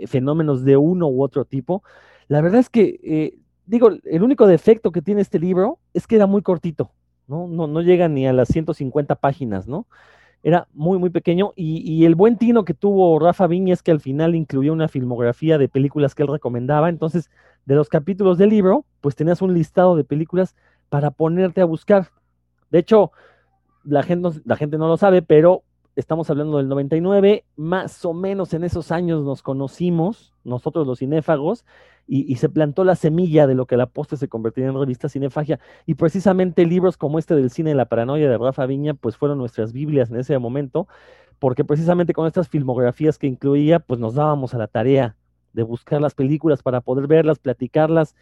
fenómenos 0.08 0.64
de 0.64 0.78
uno 0.78 1.08
u 1.08 1.22
otro 1.22 1.46
tipo. 1.46 1.84
La 2.28 2.42
verdad 2.42 2.60
es 2.60 2.70
que, 2.70 3.40
digo, 3.66 3.90
el 4.04 4.24
único 4.24 4.48
defecto 4.48 4.92
que 4.92 5.02
tiene 5.02 5.22
este 5.22 5.40
libro 5.40 5.80
es 5.94 6.08
que 6.08 6.16
era 6.16 6.26
muy 6.26 6.42
cortito, 6.42 6.92
¿no? 7.28 7.48
No, 7.48 7.68
no 7.68 7.82
llega 7.82 8.08
ni 8.08 8.28
a 8.28 8.34
las 8.34 8.48
150 8.50 9.16
páginas, 9.16 9.68
¿no? 9.68 9.88
Era 10.44 10.68
muy, 10.74 11.00
muy 11.00 11.10
pequeño 11.10 11.54
y, 11.56 11.82
y, 11.92 12.06
el 12.06 12.14
buen 12.14 12.38
tino 12.38 12.66
que 12.66 12.76
tuvo 12.76 13.18
Rafa 13.18 13.48
Viña 13.48 13.74
es 13.74 13.82
que 13.82 13.92
al 13.92 14.00
final 14.00 14.36
incluyó 14.36 14.74
una 14.74 14.88
filmografía 14.88 15.58
de 15.58 15.68
películas 15.68 16.14
que 16.14 16.22
él 16.22 16.30
recomendaba, 16.30 16.90
entonces 16.90 17.32
de 17.66 17.76
los 17.76 17.90
capítulos 17.90 18.38
del 18.38 18.50
libro, 18.50 18.86
pues 19.02 19.16
tenías 19.16 19.42
un 19.42 19.54
listado 19.54 19.96
de 19.96 20.04
películas 20.04 20.56
para 20.90 21.12
ponerte 21.12 21.62
a 21.62 21.66
buscar. 21.66 22.10
De 22.70 22.80
hecho, 22.80 23.12
la 23.84 24.04
gente, 24.04 24.30
la 24.46 24.56
gente 24.56 24.78
no 24.78 24.88
lo 24.88 24.98
sabe, 24.98 25.22
pero 25.22 25.64
estamos 25.96 26.30
hablando 26.30 26.58
del 26.58 26.68
99, 26.68 27.46
más 27.56 28.04
o 28.06 28.14
menos 28.14 28.54
en 28.54 28.64
esos 28.64 28.92
años 28.92 29.24
nos 29.24 29.42
conocimos, 29.42 30.34
nosotros 30.44 30.86
los 30.86 31.00
cinéfagos, 31.00 31.66
y, 32.08 32.36
se 32.36 32.50
plantó 32.50 32.84
la 32.84 32.96
semilla 32.96 33.48
de 33.48 33.56
lo 33.56 33.66
que 33.66 33.78
la 33.78 33.88
poste 33.88 34.16
se 34.16 34.28
convertiría 34.28 34.70
en 34.70 34.80
revista 34.80 35.10
Cinefagia. 35.10 35.60
Y 35.88 35.96
precisamente 35.96 36.64
libros 36.66 36.98
como 36.98 37.18
este 37.18 37.34
del 37.36 37.50
cine 37.50 37.74
la 37.74 37.86
paranoia 37.86 38.30
de 38.30 38.38
Rafa 38.38 38.68
Viña, 38.68 38.94
pues 38.94 39.18
fueron 39.18 39.40
nuestras 39.40 39.74
Biblias 39.74 40.12
en 40.12 40.18
ese 40.18 40.38
momento, 40.38 40.88
porque 41.40 41.66
precisamente 41.66 42.14
con 42.14 42.28
estas 42.28 42.48
filmografías 42.48 43.18
que 43.18 43.26
incluía, 43.26 43.80
pues 43.80 44.00
nos 44.00 44.14
dábamos 44.14 44.54
a 44.54 44.60
la 44.60 44.68
tarea 44.68 45.16
de 45.54 45.64
buscar 45.64 46.00
las 46.00 46.14
películas 46.14 46.62
para 46.62 46.82
poder 46.82 47.08
verlas, 47.08 47.40
platicarlas 47.40 48.16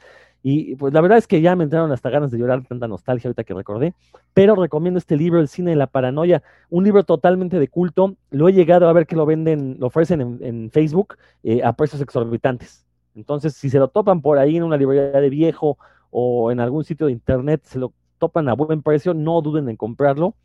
y 0.45 0.75
pues 0.75 0.93
la 0.93 0.99
verdad 0.99 1.17
es 1.17 1.25
que 1.25 1.39
ya 1.39 1.55
me 1.55 1.63
entraron 1.63 1.93
hasta 1.93 2.09
ganas 2.09 2.29
de 2.29 2.37
llorar 2.37 2.65
tanta 2.67 2.85
nostalgia 2.85 3.29
ahorita 3.29 3.45
que 3.45 3.53
recordé. 3.53 3.93
Pero 4.33 4.55
recomiendo 4.55 4.97
este 4.97 5.15
libro, 5.15 5.39
El 5.39 5.47
cine 5.47 5.71
de 5.71 5.77
la 5.77 5.87
paranoia, 5.87 6.43
un 6.69 6.83
libro 6.83 7.05
totalmente 7.05 7.59
de 7.59 7.69
culto. 7.69 8.17
Lo 8.29 8.49
he 8.49 8.53
llegado 8.53 8.89
a 8.89 8.93
ver 8.93 9.07
que 9.07 9.15
lo 9.15 9.25
venden, 9.25 9.77
lo 9.79 9.87
ofrecen 9.87 10.39
en, 10.41 10.69
Facebook 10.69 11.15
eh, 11.43 11.63
a 11.63 11.71
precios 11.71 12.01
exorbitantes. 12.01 12.85
Entonces, 13.15 13.53
si 13.53 13.69
se 13.69 13.79
lo 13.79 13.87
topan 13.87 14.21
por 14.21 14.37
ahí 14.37 14.57
en 14.57 14.63
una 14.63 14.75
librería 14.75 15.21
de 15.21 15.29
viejo 15.29 15.77
o 16.11 16.51
en 16.51 16.59
algún 16.59 16.83
sitio 16.83 17.05
de 17.05 17.13
internet, 17.13 17.61
se 17.63 17.79
lo 17.79 17.93
topan 18.19 18.49
a 18.49 18.53
buen 18.53 18.81
precio, 18.81 19.13
no 19.13 19.41
duden 19.41 19.69
en 19.69 19.77
comprarlo. 19.77 20.35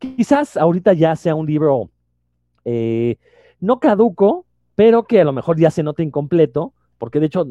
Quizás 0.00 0.56
ahorita 0.56 0.94
ya 0.94 1.14
sea 1.14 1.36
un 1.36 1.46
libro 1.46 1.90
eh, 2.64 3.18
no 3.60 3.78
caduco, 3.78 4.46
pero 4.74 5.04
que 5.04 5.20
a 5.20 5.24
lo 5.24 5.32
mejor 5.32 5.60
ya 5.60 5.70
se 5.70 5.84
note 5.84 6.02
incompleto, 6.02 6.72
porque 6.98 7.20
de 7.20 7.26
hecho 7.26 7.46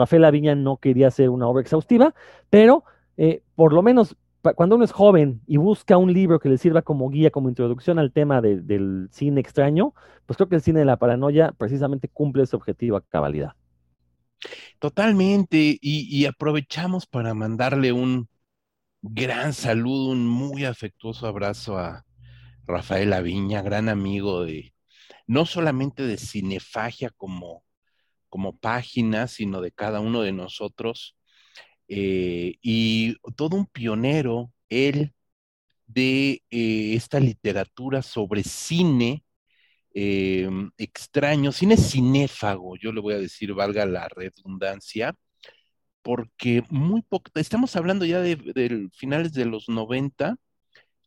Rafael 0.00 0.24
Aviña 0.24 0.54
no 0.54 0.76
quería 0.76 1.08
hacer 1.08 1.30
una 1.30 1.48
obra 1.48 1.62
exhaustiva, 1.62 2.14
pero 2.50 2.84
eh, 3.16 3.42
por 3.54 3.72
lo 3.72 3.82
menos 3.82 4.16
cuando 4.52 4.76
uno 4.76 4.84
es 4.84 4.92
joven 4.92 5.40
y 5.46 5.56
busca 5.56 5.96
un 5.96 6.12
libro 6.12 6.38
que 6.38 6.50
le 6.50 6.58
sirva 6.58 6.82
como 6.82 7.08
guía, 7.08 7.30
como 7.30 7.48
introducción 7.48 7.98
al 7.98 8.12
tema 8.12 8.42
del 8.42 9.08
cine 9.10 9.40
extraño, 9.40 9.94
pues 10.26 10.36
creo 10.36 10.50
que 10.50 10.56
el 10.56 10.60
cine 10.60 10.80
de 10.80 10.84
la 10.84 10.98
paranoia 10.98 11.52
precisamente 11.56 12.08
cumple 12.08 12.42
ese 12.42 12.56
objetivo 12.56 12.98
a 12.98 13.00
cabalidad. 13.00 13.54
Totalmente, 14.78 15.78
y, 15.80 16.26
aprovechamos 16.26 17.06
para 17.06 17.32
mandarle 17.32 17.92
un 17.92 18.28
gran 19.00 19.54
saludo, 19.54 20.10
un 20.10 20.26
muy 20.26 20.66
afectuoso 20.66 21.26
abrazo 21.26 21.78
a 21.78 22.04
Rafael 22.66 23.14
Aviña, 23.14 23.62
gran 23.62 23.88
amigo 23.88 24.44
de, 24.44 24.74
no 25.26 25.46
solamente 25.46 26.02
de 26.02 26.18
Cinefagia 26.18 27.10
como 27.16 27.64
como 28.34 28.58
página, 28.58 29.28
sino 29.28 29.60
de 29.60 29.70
cada 29.70 30.00
uno 30.00 30.22
de 30.22 30.32
nosotros. 30.32 31.16
Eh, 31.86 32.56
y 32.62 33.14
todo 33.36 33.56
un 33.56 33.66
pionero, 33.66 34.52
él, 34.68 35.14
de 35.86 36.42
eh, 36.50 36.94
esta 36.96 37.20
literatura 37.20 38.02
sobre 38.02 38.42
cine 38.42 39.24
eh, 39.94 40.48
extraño, 40.78 41.52
cine 41.52 41.76
cinéfago, 41.76 42.76
yo 42.76 42.92
le 42.92 43.00
voy 43.00 43.14
a 43.14 43.18
decir, 43.18 43.54
valga 43.54 43.86
la 43.86 44.08
redundancia, 44.08 45.14
porque 46.02 46.64
muy 46.70 47.02
poco, 47.02 47.30
estamos 47.36 47.76
hablando 47.76 48.04
ya 48.04 48.20
de, 48.20 48.88
finales 48.94 49.32
de 49.32 49.46
los 49.46 49.68
90 49.68 50.36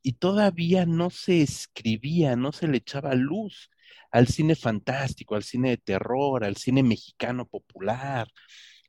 y 0.01 0.13
todavía 0.13 0.85
no 0.85 1.09
se 1.09 1.41
escribía, 1.41 2.37
no 2.37 2.53
se 2.53 2.69
le 2.69 2.77
echaba 2.77 3.15
luz 3.15 3.69
al 4.11 4.27
cine 4.27 4.55
fantástico, 4.55 5.35
al 5.35 5.43
cine 5.43 5.71
de 5.71 5.77
terror, 5.77 6.43
al 6.43 6.57
cine 6.57 6.83
mexicano 6.83 7.45
popular, 7.45 8.27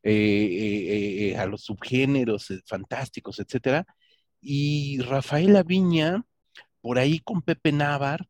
eh, 0.02 0.12
eh, 0.12 1.30
eh, 1.30 1.36
a 1.36 1.46
los 1.46 1.64
subgéneros 1.64 2.48
fantásticos, 2.66 3.40
etcétera. 3.40 3.86
Y 4.40 5.00
Rafael 5.02 5.56
Aviña, 5.56 6.24
por 6.80 6.98
ahí 6.98 7.20
con 7.20 7.42
Pepe 7.42 7.72
Navar, 7.72 8.28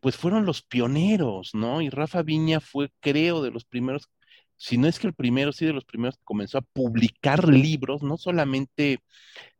pues 0.00 0.16
fueron 0.16 0.46
los 0.46 0.62
pioneros, 0.62 1.54
¿no? 1.54 1.82
Y 1.82 1.90
Rafa 1.90 2.22
Viña 2.22 2.60
fue, 2.60 2.90
creo, 3.00 3.42
de 3.42 3.50
los 3.50 3.64
primeros, 3.64 4.08
si 4.56 4.78
no 4.78 4.86
es 4.88 4.98
que 5.00 5.08
el 5.08 5.14
primero, 5.14 5.52
sí 5.52 5.66
de 5.66 5.72
los 5.72 5.84
primeros 5.84 6.16
que 6.16 6.24
comenzó 6.24 6.58
a 6.58 6.62
publicar 6.62 7.48
libros, 7.48 8.02
no 8.02 8.16
solamente 8.16 9.00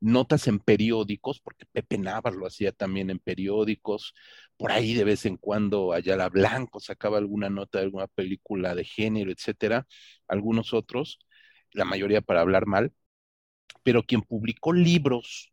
notas 0.00 0.46
en 0.48 0.60
periódicos, 0.60 1.40
porque 1.40 1.66
Pepe 1.72 1.98
Navar 1.98 2.34
lo 2.34 2.46
hacía 2.46 2.72
también 2.72 3.10
en 3.10 3.18
periódicos, 3.18 4.14
por 4.62 4.70
ahí 4.70 4.94
de 4.94 5.02
vez 5.02 5.26
en 5.26 5.38
cuando 5.38 5.92
Ayala 5.92 6.28
Blanco 6.28 6.78
sacaba 6.78 7.18
alguna 7.18 7.50
nota 7.50 7.78
de 7.78 7.84
alguna 7.86 8.06
película 8.06 8.76
de 8.76 8.84
género, 8.84 9.32
etcétera, 9.32 9.88
algunos 10.28 10.72
otros, 10.72 11.18
la 11.72 11.84
mayoría 11.84 12.20
para 12.20 12.42
hablar 12.42 12.66
mal, 12.66 12.92
pero 13.82 14.04
quien 14.04 14.22
publicó 14.22 14.72
libros 14.72 15.52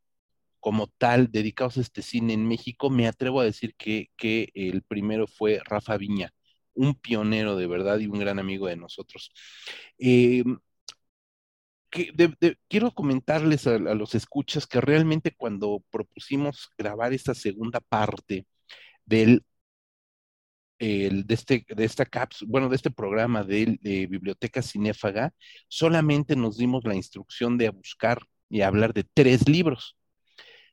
como 0.60 0.86
tal 0.86 1.32
dedicados 1.32 1.78
a 1.78 1.82
este 1.82 2.04
cine 2.04 2.34
en 2.34 2.48
México, 2.48 2.92
me 2.92 3.08
atrevo 3.08 3.42
a 3.42 3.46
decir 3.46 3.74
que, 3.76 4.12
que 4.16 4.52
el 4.54 4.84
primero 4.84 5.26
fue 5.26 5.60
Rafa 5.66 5.98
Viña, 5.98 6.32
un 6.76 6.94
pionero 6.94 7.56
de 7.56 7.66
verdad 7.66 7.98
y 7.98 8.06
un 8.06 8.20
gran 8.20 8.38
amigo 8.38 8.68
de 8.68 8.76
nosotros. 8.76 9.32
Eh, 9.98 10.44
quiero 12.68 12.92
comentarles 12.92 13.66
a, 13.66 13.80
los 13.80 14.14
escuchas 14.14 14.68
que 14.68 14.82
realmente 14.82 15.34
cuando 15.36 15.84
propusimos 15.90 16.70
grabar 16.78 17.14
esta 17.14 17.34
segunda 17.34 17.80
parte, 17.80 18.46
del 19.10 19.44
de 20.80 21.26
este 21.34 21.66
de 21.68 21.84
esta 21.86 22.06
cápsula, 22.06 22.50
bueno, 22.50 22.70
de 22.70 22.78
este 22.78 22.92
programa 22.92 23.44
de, 23.44 23.78
Biblioteca 24.10 24.62
Cinéfaga, 24.62 25.34
solamente 25.68 26.36
nos 26.38 26.58
dimos 26.58 26.86
la 26.86 26.96
instrucción 26.96 27.58
de 27.58 27.70
buscar 27.70 28.20
y 28.50 28.62
hablar 28.62 28.94
de 28.94 29.04
tres 29.14 29.48
libros. 29.50 29.98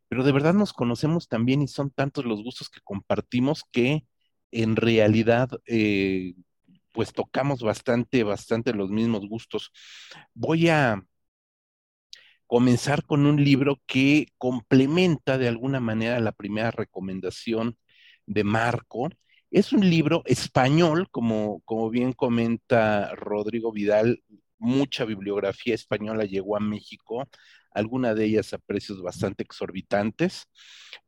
pero 0.08 0.24
de 0.24 0.32
verdad 0.32 0.54
nos 0.54 0.72
conocemos 0.72 1.28
también 1.28 1.62
y 1.62 1.68
son 1.68 1.90
tantos 1.90 2.24
los 2.24 2.42
gustos 2.42 2.70
que 2.70 2.80
compartimos 2.84 3.64
que 3.72 4.06
en 4.52 4.76
realidad 4.76 5.50
eh, 5.66 6.34
pues 6.92 7.12
tocamos 7.12 7.60
bastante, 7.62 8.24
bastante 8.24 8.72
los 8.74 8.90
mismos 8.90 9.28
gustos. 9.28 9.72
Voy 10.34 10.68
a 10.68 11.02
comenzar 12.46 13.04
con 13.04 13.26
un 13.26 13.44
libro 13.44 13.80
que 13.86 14.28
complementa 14.38 15.38
de 15.38 15.48
alguna 15.48 15.80
manera 15.80 16.20
la 16.20 16.32
primera 16.32 16.70
recomendación 16.70 17.76
de 18.26 18.44
Marco. 18.44 19.08
Es 19.50 19.72
un 19.72 19.88
libro 19.88 20.22
español, 20.26 21.08
como, 21.10 21.60
como 21.64 21.90
bien 21.90 22.12
comenta 22.12 23.14
Rodrigo 23.14 23.72
Vidal, 23.72 24.22
mucha 24.58 25.04
bibliografía 25.04 25.74
española 25.74 26.24
llegó 26.24 26.56
a 26.56 26.60
México, 26.60 27.28
alguna 27.72 28.14
de 28.14 28.24
ellas 28.24 28.52
a 28.54 28.58
precios 28.58 29.02
bastante 29.02 29.42
exorbitantes, 29.42 30.48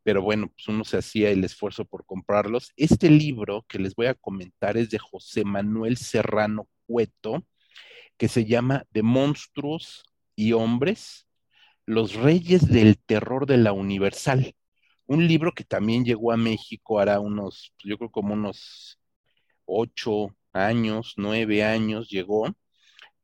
pero 0.02 0.22
bueno, 0.22 0.48
pues 0.48 0.68
uno 0.68 0.84
se 0.84 0.98
hacía 0.98 1.30
el 1.30 1.42
esfuerzo 1.44 1.84
por 1.84 2.04
comprarlos. 2.04 2.72
Este 2.76 3.10
libro 3.10 3.64
que 3.68 3.78
les 3.78 3.94
voy 3.94 4.06
a 4.06 4.14
comentar 4.14 4.76
es 4.76 4.90
de 4.90 4.98
José 4.98 5.44
Manuel 5.44 5.96
Serrano 5.96 6.68
Cueto, 6.86 7.44
que 8.18 8.28
se 8.28 8.44
llama 8.44 8.84
De 8.90 9.02
monstruos 9.02 10.04
y 10.36 10.52
hombres, 10.52 11.26
los 11.86 12.14
reyes 12.14 12.68
del 12.68 12.98
terror 12.98 13.46
de 13.46 13.56
la 13.56 13.72
Universal. 13.72 14.54
Un 15.08 15.26
libro 15.26 15.52
que 15.52 15.64
también 15.64 16.04
llegó 16.04 16.32
a 16.32 16.36
México 16.36 17.00
hará 17.00 17.20
unos, 17.20 17.74
yo 17.84 17.98
creo 17.98 18.10
como 18.10 18.34
unos 18.34 19.00
ocho 19.66 20.36
años, 20.52 21.14
nueve 21.16 21.64
años 21.64 22.08
llegó. 22.10 22.54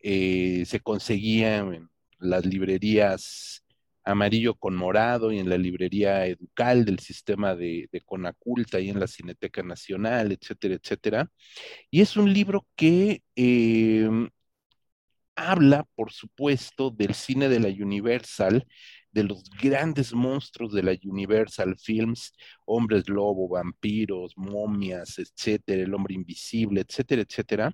Eh, 0.00 0.64
se 0.66 0.80
conseguía 0.80 1.58
en 1.58 1.90
las 2.18 2.46
librerías 2.46 3.64
amarillo 4.04 4.54
con 4.54 4.76
morado 4.76 5.32
y 5.32 5.38
en 5.38 5.48
la 5.48 5.58
librería 5.58 6.26
educal 6.26 6.84
del 6.84 6.98
sistema 7.00 7.54
de, 7.54 7.88
Conaculta 8.06 8.80
y 8.80 8.90
en 8.90 9.00
la 9.00 9.06
Cineteca 9.06 9.62
Nacional, 9.62 10.32
etcétera, 10.32 10.74
etcétera. 10.74 11.30
Y 11.90 12.02
es 12.02 12.16
un 12.16 12.32
libro 12.32 12.66
que 12.76 13.22
em, 13.36 14.28
habla, 15.36 15.86
por 15.94 16.12
supuesto, 16.12 16.90
del 16.90 17.14
cine 17.14 17.48
de 17.48 17.60
la 17.60 17.68
Universal, 17.68 18.66
de 19.14 19.24
los 19.24 19.44
grandes 19.62 20.12
monstruos 20.12 20.72
de 20.74 20.82
la 20.82 20.96
Universal 21.04 21.76
Films, 21.78 22.34
hombres 22.66 23.08
lobo, 23.08 23.48
vampiros, 23.48 24.34
momias, 24.36 25.18
etcétera, 25.18 25.82
el 25.82 25.94
hombre 25.94 26.14
invisible, 26.14 26.82
etcétera, 26.82 27.22
etcétera, 27.22 27.72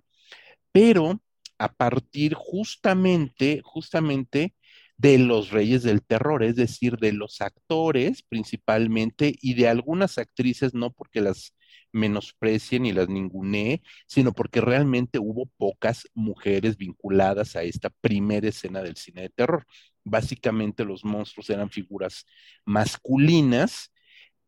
pero 0.72 1.20
a 1.58 1.72
partir 1.72 2.34
justamente, 2.34 3.60
justamente 3.64 4.54
de 4.96 5.18
los 5.18 5.50
reyes 5.50 5.82
del 5.82 6.02
terror, 6.02 6.42
es 6.44 6.56
decir, 6.56 6.96
de 6.98 7.12
los 7.12 7.40
actores 7.40 8.22
principalmente 8.22 9.34
y 9.40 9.54
de 9.54 9.68
algunas 9.68 10.18
actrices, 10.18 10.74
no 10.74 10.92
porque 10.92 11.20
las 11.22 11.54
menosprecien 11.92 12.86
y 12.86 12.92
las 12.92 13.08
ningunee, 13.08 13.82
sino 14.06 14.32
porque 14.32 14.60
realmente 14.60 15.18
hubo 15.18 15.46
pocas 15.56 16.08
mujeres 16.14 16.76
vinculadas 16.76 17.56
a 17.56 17.62
esta 17.62 17.90
primera 17.90 18.48
escena 18.48 18.82
del 18.82 18.96
cine 18.96 19.22
de 19.22 19.30
terror. 19.30 19.66
Básicamente 20.04 20.84
los 20.84 21.04
monstruos 21.04 21.50
eran 21.50 21.70
figuras 21.70 22.26
masculinas 22.64 23.92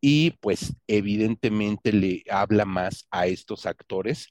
y 0.05 0.31
pues 0.41 0.75
evidentemente 0.87 1.93
le 1.93 2.23
habla 2.29 2.65
más 2.65 3.07
a 3.09 3.27
estos 3.27 3.65
actores. 3.65 4.27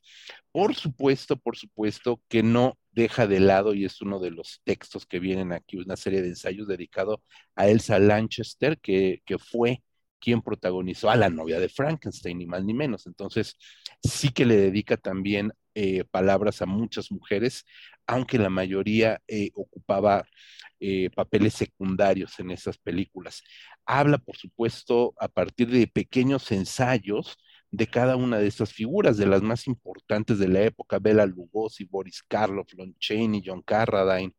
Por 0.51 0.75
supuesto, 0.75 1.37
por 1.37 1.57
supuesto 1.57 2.21
que 2.29 2.43
no 2.43 2.77
deja 2.91 3.27
de 3.27 3.41
lado, 3.41 3.73
y 3.73 3.87
es 3.87 4.03
uno 4.03 4.19
de 4.19 4.31
los 4.31 4.61
textos 4.65 5.07
que 5.07 5.19
vienen 5.19 5.53
aquí, 5.53 5.79
una 5.79 5.97
serie 5.97 6.21
de 6.21 6.29
ensayos 6.29 6.69
dedicado 6.69 7.23
a 7.57 7.69
Elsa 7.69 7.99
Lanchester, 7.99 8.79
que, 8.81 9.23
que 9.25 9.39
fue 9.39 9.83
quien 10.19 10.43
protagonizó 10.43 11.09
a 11.09 11.17
la 11.17 11.31
novia 11.31 11.59
de 11.59 11.71
Frankenstein, 11.71 12.39
ni 12.39 12.47
más 12.47 12.65
ni 12.65 12.75
menos. 12.75 13.07
Entonces, 13.07 13.57
sí 14.03 14.29
que 14.29 14.45
le 14.45 14.57
dedica 14.57 14.99
también 14.99 15.53
eh, 15.75 16.05
palabras 16.11 16.61
a 16.61 16.67
muchas 16.67 17.11
mujeres, 17.11 17.65
aunque 18.07 18.39
la 18.39 18.51
mayoría 18.51 19.23
eh, 19.27 19.51
ocupaba 19.55 20.27
eh, 20.81 21.09
papeles 21.15 21.55
secundarios 21.55 22.39
en 22.41 22.51
esas 22.51 22.77
películas. 22.77 23.43
Habla, 23.87 24.19
por 24.19 24.37
supuesto, 24.37 25.15
a 25.19 25.29
partir 25.29 25.71
de 25.71 25.87
pequeños 25.87 26.53
ensayos 26.53 27.39
de 27.71 27.87
cada 27.87 28.17
una 28.17 28.39
de 28.39 28.49
estas 28.49 28.73
figuras, 28.73 29.17
de 29.17 29.27
las 29.27 29.41
más 29.41 29.67
importantes 29.67 30.39
de 30.39 30.49
la 30.49 30.61
época, 30.63 30.99
Bela 30.99 31.25
Lugosi, 31.25 31.85
Boris 31.85 32.23
Karloff, 32.29 32.73
Lon 32.75 32.95
Chaney, 32.99 33.43
John 33.45 33.63
Carradine, 33.63 34.35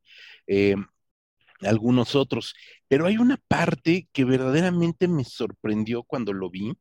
algunos 1.61 2.13
otros. 2.15 2.53
Pero 2.87 3.07
hay 3.07 3.17
una 3.17 3.37
parte 3.47 4.07
que 4.13 4.23
verdaderamente 4.23 5.07
me 5.07 5.23
sorprendió 5.23 6.03
cuando 6.03 6.31
lo 6.31 6.51
vi, 6.51 6.73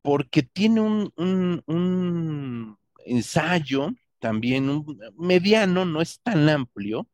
porque 0.00 0.42
tiene 0.42 0.80
un 0.80 2.78
ensayo 3.04 3.92
también 4.18 4.70
un 4.70 4.98
mediano, 5.18 5.84
no 5.84 6.00
es 6.00 6.20
tan 6.20 6.48
amplio, 6.48 7.08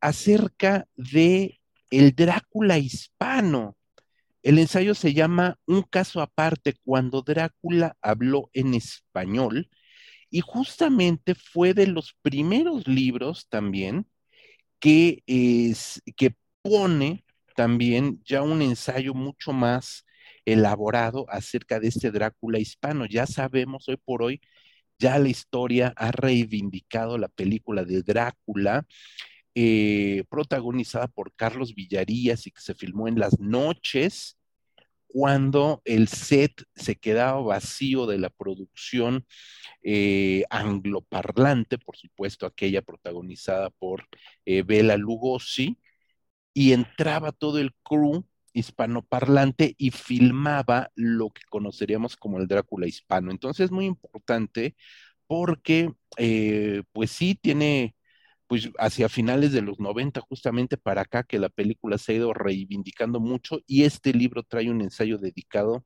acerca 0.00 0.86
de 0.96 1.60
el 1.90 2.14
Drácula 2.14 2.78
hispano. 2.78 3.76
El 4.42 4.58
ensayo 4.58 4.94
se 4.94 5.12
llama 5.12 5.58
Un 5.66 5.82
caso 5.82 6.20
aparte 6.20 6.74
cuando 6.84 7.22
Drácula 7.22 7.96
habló 8.00 8.50
en 8.54 8.74
español 8.74 9.68
y 10.30 10.40
justamente 10.40 11.34
fue 11.34 11.74
de 11.74 11.88
los 11.88 12.14
primeros 12.22 12.86
libros 12.86 13.46
también 13.48 14.06
que, 14.78 15.22
es, 15.26 16.02
que 16.16 16.34
pone 16.62 17.24
también 17.54 18.22
ya 18.24 18.42
un 18.42 18.62
ensayo 18.62 19.12
mucho 19.14 19.52
más 19.52 20.06
elaborado 20.44 21.26
acerca 21.28 21.80
de 21.80 21.88
este 21.88 22.10
Drácula 22.10 22.58
hispano. 22.58 23.06
Ya 23.06 23.26
sabemos 23.26 23.88
hoy 23.88 23.96
por 23.96 24.22
hoy, 24.22 24.40
ya 25.00 25.18
la 25.18 25.28
historia 25.28 25.92
ha 25.96 26.12
reivindicado 26.12 27.18
la 27.18 27.28
película 27.28 27.84
de 27.84 28.02
Drácula 28.02 28.86
eh, 29.54 30.24
protagonizada 30.30 31.08
por 31.08 31.34
Carlos 31.34 31.74
Villarías 31.74 32.46
y 32.46 32.52
que 32.52 32.60
se 32.60 32.74
filmó 32.74 33.08
en 33.08 33.18
las 33.18 33.40
noches, 33.40 34.38
cuando 35.08 35.82
el 35.84 36.06
set 36.08 36.62
se 36.76 36.96
quedaba 36.96 37.40
vacío 37.40 38.06
de 38.06 38.18
la 38.18 38.30
producción 38.30 39.26
eh, 39.82 40.44
angloparlante, 40.50 41.78
por 41.78 41.96
supuesto, 41.96 42.46
aquella 42.46 42.82
protagonizada 42.82 43.70
por 43.70 44.04
eh, 44.44 44.62
Bela 44.62 44.96
Lugosi, 44.96 45.78
y 46.54 46.72
entraba 46.72 47.32
todo 47.32 47.58
el 47.58 47.74
crew 47.82 48.24
hispanoparlante 48.52 49.74
y 49.78 49.90
filmaba 49.90 50.90
lo 50.94 51.30
que 51.30 51.42
conoceríamos 51.50 52.16
como 52.16 52.38
el 52.38 52.48
Drácula 52.48 52.86
hispano. 52.86 53.30
Entonces 53.30 53.66
es 53.66 53.70
muy 53.70 53.86
importante 53.86 54.76
porque, 55.26 55.92
pues 56.92 57.10
sí, 57.10 57.34
tiene 57.40 57.94
pues 58.46 58.70
hacia 58.78 59.08
finales 59.08 59.52
de 59.52 59.62
los 59.62 59.78
90, 59.80 60.20
justamente 60.22 60.76
para 60.76 61.02
acá, 61.02 61.22
que 61.24 61.38
la 61.38 61.48
película 61.50 61.98
se 61.98 62.12
ha 62.12 62.16
ido 62.16 62.34
reivindicando 62.34 63.20
mucho 63.20 63.60
y 63.66 63.84
este 63.84 64.12
libro 64.12 64.42
trae 64.42 64.70
un 64.70 64.82
ensayo 64.82 65.18
dedicado 65.18 65.84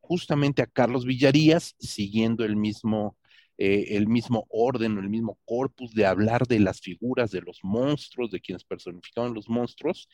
justamente 0.00 0.62
a 0.62 0.66
Carlos 0.66 1.06
Villarías, 1.06 1.74
siguiendo 1.78 2.44
el 2.44 2.56
mismo, 2.56 3.16
eh, 3.58 3.96
el 3.96 4.08
mismo 4.08 4.46
orden, 4.50 4.98
el 4.98 5.08
mismo 5.08 5.38
corpus 5.44 5.94
de 5.94 6.06
hablar 6.06 6.46
de 6.46 6.60
las 6.60 6.80
figuras 6.80 7.30
de 7.30 7.40
los 7.42 7.60
monstruos, 7.62 8.30
de 8.30 8.40
quienes 8.40 8.64
personificaban 8.64 9.34
los 9.34 9.48
monstruos. 9.48 10.08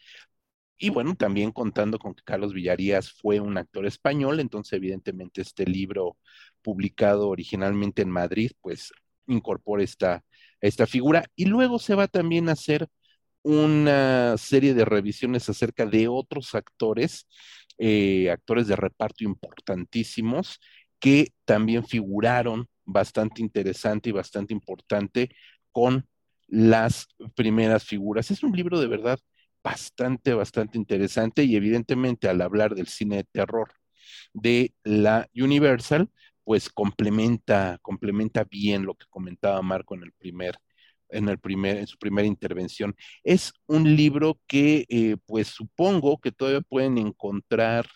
Y 0.83 0.89
bueno, 0.89 1.15
también 1.15 1.53
contando 1.53 1.99
con 1.99 2.15
que 2.15 2.23
Carlos 2.25 2.55
Villarías 2.55 3.13
fue 3.13 3.39
un 3.39 3.59
actor 3.59 3.85
español, 3.85 4.41
entonces 4.41 4.73
evidentemente 4.73 5.43
este 5.43 5.67
libro 5.67 6.17
publicado 6.63 7.29
originalmente 7.29 8.01
en 8.01 8.09
Madrid, 8.09 8.53
pues 8.63 8.91
incorpora 9.27 9.83
esta, 9.83 10.25
esta 10.63 10.87
figura. 10.87 11.27
Y 11.37 11.45
luego 11.45 11.79
se 11.79 11.95
va 11.95 12.09
también 12.09 12.49
a 12.49 12.53
hacer 12.53 12.89
una 13.43 14.39
serie 14.39 14.73
de 14.73 14.87
revisiones 14.87 15.51
acerca 15.51 15.85
de 15.85 16.09
otros 16.09 16.55
actores, 16.55 17.27
eh, 17.77 18.31
actores 18.31 18.67
de 18.67 18.77
reparto 18.77 19.25
importantísimos, 19.25 20.61
que 20.99 21.35
también 21.45 21.87
figuraron 21.87 22.69
bastante 22.87 23.43
interesante 23.43 24.09
y 24.09 24.13
bastante 24.13 24.55
importante 24.55 25.31
con 25.73 26.09
las 26.49 27.07
primeras 27.35 27.85
figuras. 27.85 28.31
Es 28.31 28.43
un 28.43 28.53
libro 28.57 28.81
de 28.81 28.87
verdad 28.87 29.19
bastante, 29.63 30.35
bastante 30.35 30.79
interesante 30.79 31.45
y 31.45 31.57
evidentemente 31.57 32.29
al 32.29 32.41
hablar 32.41 32.75
del 32.75 32.89
cine 32.89 33.17
de 33.17 33.25
terror 33.25 33.73
de 34.33 34.75
la 34.85 35.29
Universal, 35.35 36.11
pues 36.45 36.69
complementa, 36.71 37.79
complementa 37.83 38.45
bien 38.45 38.85
lo 38.85 38.95
que 38.95 39.07
comentaba 39.09 39.63
Marco 39.63 39.95
en 39.95 40.03
el 40.03 40.13
primer, 40.13 40.57
en 41.09 41.29
el 41.29 41.39
primer, 41.39 41.77
en 41.79 41.87
su 41.87 41.99
primera 41.99 42.27
intervención. 42.27 42.97
Es 43.23 43.53
un 43.67 43.97
libro 43.97 44.41
que, 44.47 44.87
eh, 44.89 45.17
pues 45.27 45.49
supongo 45.49 46.19
que 46.21 46.33
todavía 46.33 46.63
pueden 46.63 46.99
encontrar, 46.99 47.87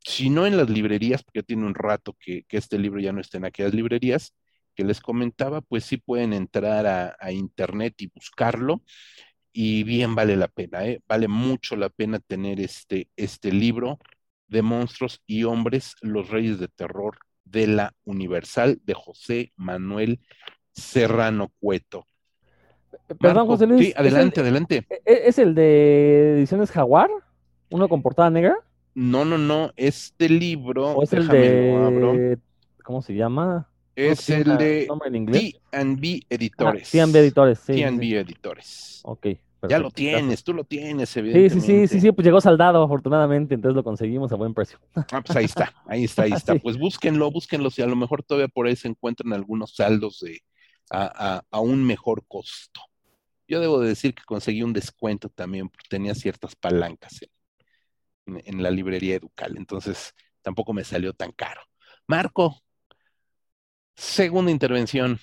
si 0.00 0.30
no 0.30 0.46
en 0.46 0.56
las 0.56 0.68
librerías, 0.70 1.22
porque 1.22 1.42
tiene 1.42 1.66
un 1.66 1.74
rato 1.74 2.16
que, 2.18 2.44
este 2.50 2.78
libro 2.78 3.00
ya 3.00 3.12
no 3.12 3.20
está 3.20 3.38
en 3.38 3.46
aquellas 3.46 3.74
librerías 3.74 4.34
que 4.74 4.84
les 4.84 5.00
comentaba, 5.00 5.60
pues 5.60 5.84
sí 5.84 5.98
pueden 5.98 6.32
entrar 6.32 6.86
a, 6.86 7.16
a 7.20 7.32
internet 7.32 7.94
y 7.98 8.08
buscarlo. 8.08 8.82
Y 9.56 9.84
bien 9.84 10.16
vale 10.16 10.36
la 10.36 10.48
pena, 10.48 10.84
¿eh? 10.84 11.00
vale 11.06 11.28
mucho 11.28 11.76
la 11.76 11.88
pena 11.88 12.18
tener 12.18 12.60
este, 12.60 13.08
este 13.16 13.52
libro 13.52 14.00
de 14.48 14.62
monstruos 14.62 15.22
y 15.28 15.44
hombres, 15.44 15.94
los 16.02 16.28
reyes 16.28 16.58
de 16.58 16.66
terror 16.66 17.18
de 17.44 17.68
la 17.68 17.94
Universal 18.04 18.80
de 18.84 18.94
José 18.94 19.52
Manuel 19.56 20.18
Serrano 20.72 21.52
Cueto. 21.60 22.08
Perdón, 23.20 23.46
José 23.46 23.66
Luis. 23.66 23.86
Sí, 23.86 23.94
adelante, 23.96 24.40
adelante. 24.40 24.86
¿e-, 24.90 25.02
e-, 25.04 25.28
¿Es 25.28 25.38
el 25.38 25.54
de 25.54 26.34
Ediciones 26.38 26.72
Jaguar? 26.72 27.10
¿Uno 27.70 27.88
con 27.88 28.02
portada 28.02 28.30
negra? 28.30 28.56
No, 28.94 29.24
no, 29.24 29.38
no. 29.38 29.72
Este 29.76 30.28
libro. 30.28 30.96
¿O 30.96 31.02
es 31.04 31.12
el 31.12 31.28
de. 31.28 32.38
¿Cómo 32.82 33.02
se 33.02 33.14
llama? 33.14 33.68
Es 33.96 34.28
el 34.30 34.56
de 34.56 34.88
T&B 35.70 36.22
Editores. 36.28 36.94
Ah, 36.94 37.06
T&B 37.06 37.18
Editores, 37.18 37.58
sí. 37.60 37.74
T&B 37.74 38.18
Editores. 38.18 39.00
Ok. 39.04 39.26
Ya 39.68 39.78
lo 39.78 39.90
tienes, 39.90 40.44
tú 40.44 40.52
lo 40.52 40.64
tienes, 40.64 41.16
evidentemente. 41.16 41.60
Sí, 41.60 41.66
sí, 41.66 41.88
sí, 41.88 42.00
sí, 42.00 42.12
pues 42.12 42.24
llegó 42.24 42.40
saldado, 42.40 42.82
afortunadamente, 42.82 43.54
entonces 43.54 43.74
lo 43.74 43.82
conseguimos 43.82 44.30
a 44.32 44.36
buen 44.36 44.52
precio. 44.52 44.78
Ah, 44.94 45.22
pues 45.24 45.36
ahí 45.36 45.44
está, 45.46 45.72
ahí 45.86 46.04
está, 46.04 46.22
ahí 46.24 46.32
está. 46.32 46.54
Pues 46.62 46.78
búsquenlo, 46.78 47.30
búsquenlo, 47.30 47.70
si 47.70 47.82
a 47.82 47.86
lo 47.86 47.96
mejor 47.96 48.22
todavía 48.22 48.48
por 48.48 48.66
ahí 48.66 48.76
se 48.76 48.88
encuentran 48.88 49.32
algunos 49.32 49.74
saldos 49.74 50.20
de 50.20 50.42
a, 50.90 51.42
un 51.52 51.84
mejor 51.84 52.24
costo. 52.26 52.80
Yo 53.48 53.60
debo 53.60 53.80
de 53.80 53.88
decir 53.88 54.14
que 54.14 54.22
conseguí 54.24 54.62
un 54.62 54.72
descuento 54.72 55.28
también, 55.28 55.68
porque 55.68 55.88
tenía 55.88 56.14
ciertas 56.14 56.54
palancas 56.56 57.20
en, 58.26 58.42
en 58.44 58.62
la 58.62 58.70
librería 58.70 59.16
Educal, 59.16 59.56
entonces 59.56 60.14
tampoco 60.42 60.72
me 60.72 60.84
salió 60.84 61.12
tan 61.12 61.32
caro. 61.32 61.60
Marco, 62.06 62.62
segunda 63.94 64.50
intervención. 64.50 65.18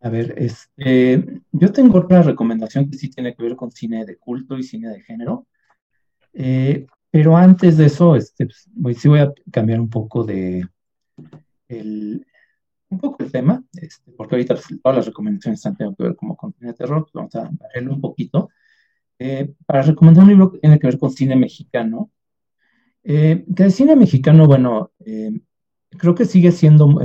A 0.00 0.08
ver, 0.08 0.34
este, 0.36 1.24
yo 1.52 1.72
tengo 1.72 1.98
otra 1.98 2.22
recomendación 2.22 2.90
que 2.90 2.98
sí 2.98 3.08
tiene 3.08 3.34
que 3.34 3.42
ver 3.42 3.54
con 3.54 3.70
cine 3.70 4.04
de 4.04 4.16
culto 4.16 4.58
y 4.58 4.64
cine 4.64 4.88
de 4.88 5.00
género. 5.00 5.46
Eh, 6.32 6.86
pero 7.10 7.36
antes 7.36 7.76
de 7.76 7.86
eso, 7.86 8.16
este, 8.16 8.48
pues, 8.80 8.98
sí 8.98 9.08
voy 9.08 9.20
a 9.20 9.32
cambiar 9.50 9.80
un 9.80 9.88
poco 9.88 10.24
de 10.24 10.66
el, 11.68 12.26
un 12.88 12.98
poco 12.98 13.22
el 13.22 13.30
tema, 13.30 13.62
este, 13.74 14.10
porque 14.12 14.34
ahorita 14.34 14.54
pues, 14.54 14.66
todas 14.82 14.96
las 14.96 15.06
recomendaciones 15.06 15.60
están 15.60 15.76
teniendo 15.76 15.96
que 15.96 16.02
ver 16.02 16.16
como 16.16 16.36
con 16.36 16.52
cine 16.52 16.72
de 16.72 16.74
terror, 16.74 17.02
pues 17.02 17.12
vamos 17.12 17.34
a 17.36 17.50
verlo 17.74 17.94
un 17.94 18.00
poquito. 18.00 18.50
Eh, 19.18 19.54
para 19.66 19.82
recomendar 19.82 20.24
un 20.24 20.30
libro 20.30 20.50
que 20.50 20.58
tiene 20.58 20.80
que 20.80 20.86
ver 20.88 20.98
con 20.98 21.12
cine 21.12 21.36
mexicano, 21.36 22.10
eh, 23.04 23.44
que 23.54 23.62
el 23.62 23.72
cine 23.72 23.94
mexicano, 23.94 24.46
bueno, 24.46 24.90
creo 25.98 26.14
que 26.14 26.24
sigue 26.24 26.52
siendo, 26.52 27.00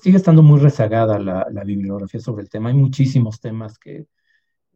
sigue 0.00 0.16
estando 0.16 0.42
muy 0.42 0.60
rezagada 0.60 1.18
la, 1.18 1.64
bibliografía 1.64 2.20
sobre 2.20 2.42
el 2.42 2.50
tema. 2.50 2.70
Hay 2.70 2.76
muchísimos 2.76 3.40
temas 3.40 3.78
que, 3.78 4.06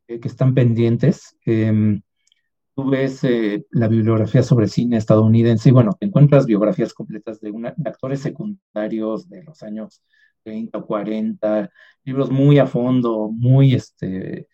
que 0.07 0.29
están 0.29 0.55
pendientes. 0.55 1.37
Em, 1.45 2.03
tú 2.75 2.89
ves 2.89 3.23
eh, 3.25 3.67
la 3.71 3.89
bibliografía 3.89 4.43
sobre 4.43 4.69
cine 4.69 4.97
estadounidense 4.97 5.69
y 5.69 5.73
bueno, 5.73 5.97
encuentras 6.01 6.47
biografías 6.47 6.95
completas 6.95 7.41
de, 7.41 7.53
actores 7.85 8.21
secundarios 8.21 9.29
de 9.29 9.43
los 9.45 9.63
años 9.63 10.03
30 10.45 10.79
o 10.79 10.87
40, 10.87 11.71
libros 12.05 12.31
muy 12.31 12.59
a 12.59 12.67
fondo, 12.67 13.31
muy, 13.31 13.75
este, 13.75 14.49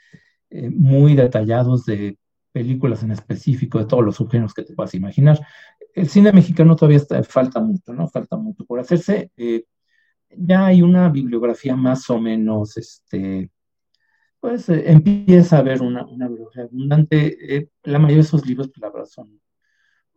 eh, 0.51 0.71
muy 0.71 1.15
detallados 1.15 1.85
de 1.87 2.19
películas 2.59 3.03
en 3.03 3.13
específico, 3.13 3.79
de 3.79 3.87
todos 3.87 4.05
los 4.05 4.17
subgéneros 4.17 4.55
que 4.55 4.63
te 4.63 4.75
puedas 4.75 4.95
imaginar 4.95 5.41
el 5.99 6.09
cine 6.09 6.33
mexicano 6.33 6.77
todavía 6.77 6.99
está, 6.99 7.23
falta 7.25 7.61
mucho, 7.61 7.93
¿no? 7.93 8.09
Falta 8.09 8.37
mucho 8.37 8.65
por 8.65 8.81
hacerse. 8.81 9.31
Eh, 9.37 9.65
ya 10.31 10.67
hay 10.67 10.83
una 10.83 11.09
bibliografía 11.09 11.77
más 11.77 12.09
o 12.11 12.21
menos, 12.21 12.77
este, 12.77 13.51
pues 14.41 14.69
eh, 14.69 14.91
empieza 14.91 15.57
a 15.57 15.61
haber 15.61 15.83
una, 15.83 16.05
bibliografía 16.05 16.65
abundante. 16.65 17.57
Eh, 17.57 17.69
la 17.85 17.99
mayoría 17.99 18.19
de 18.19 18.23
esos 18.29 18.47
libros, 18.47 18.69
pues 18.69 18.81
la 18.81 18.91
verdad, 18.91 19.07
son 19.07 19.41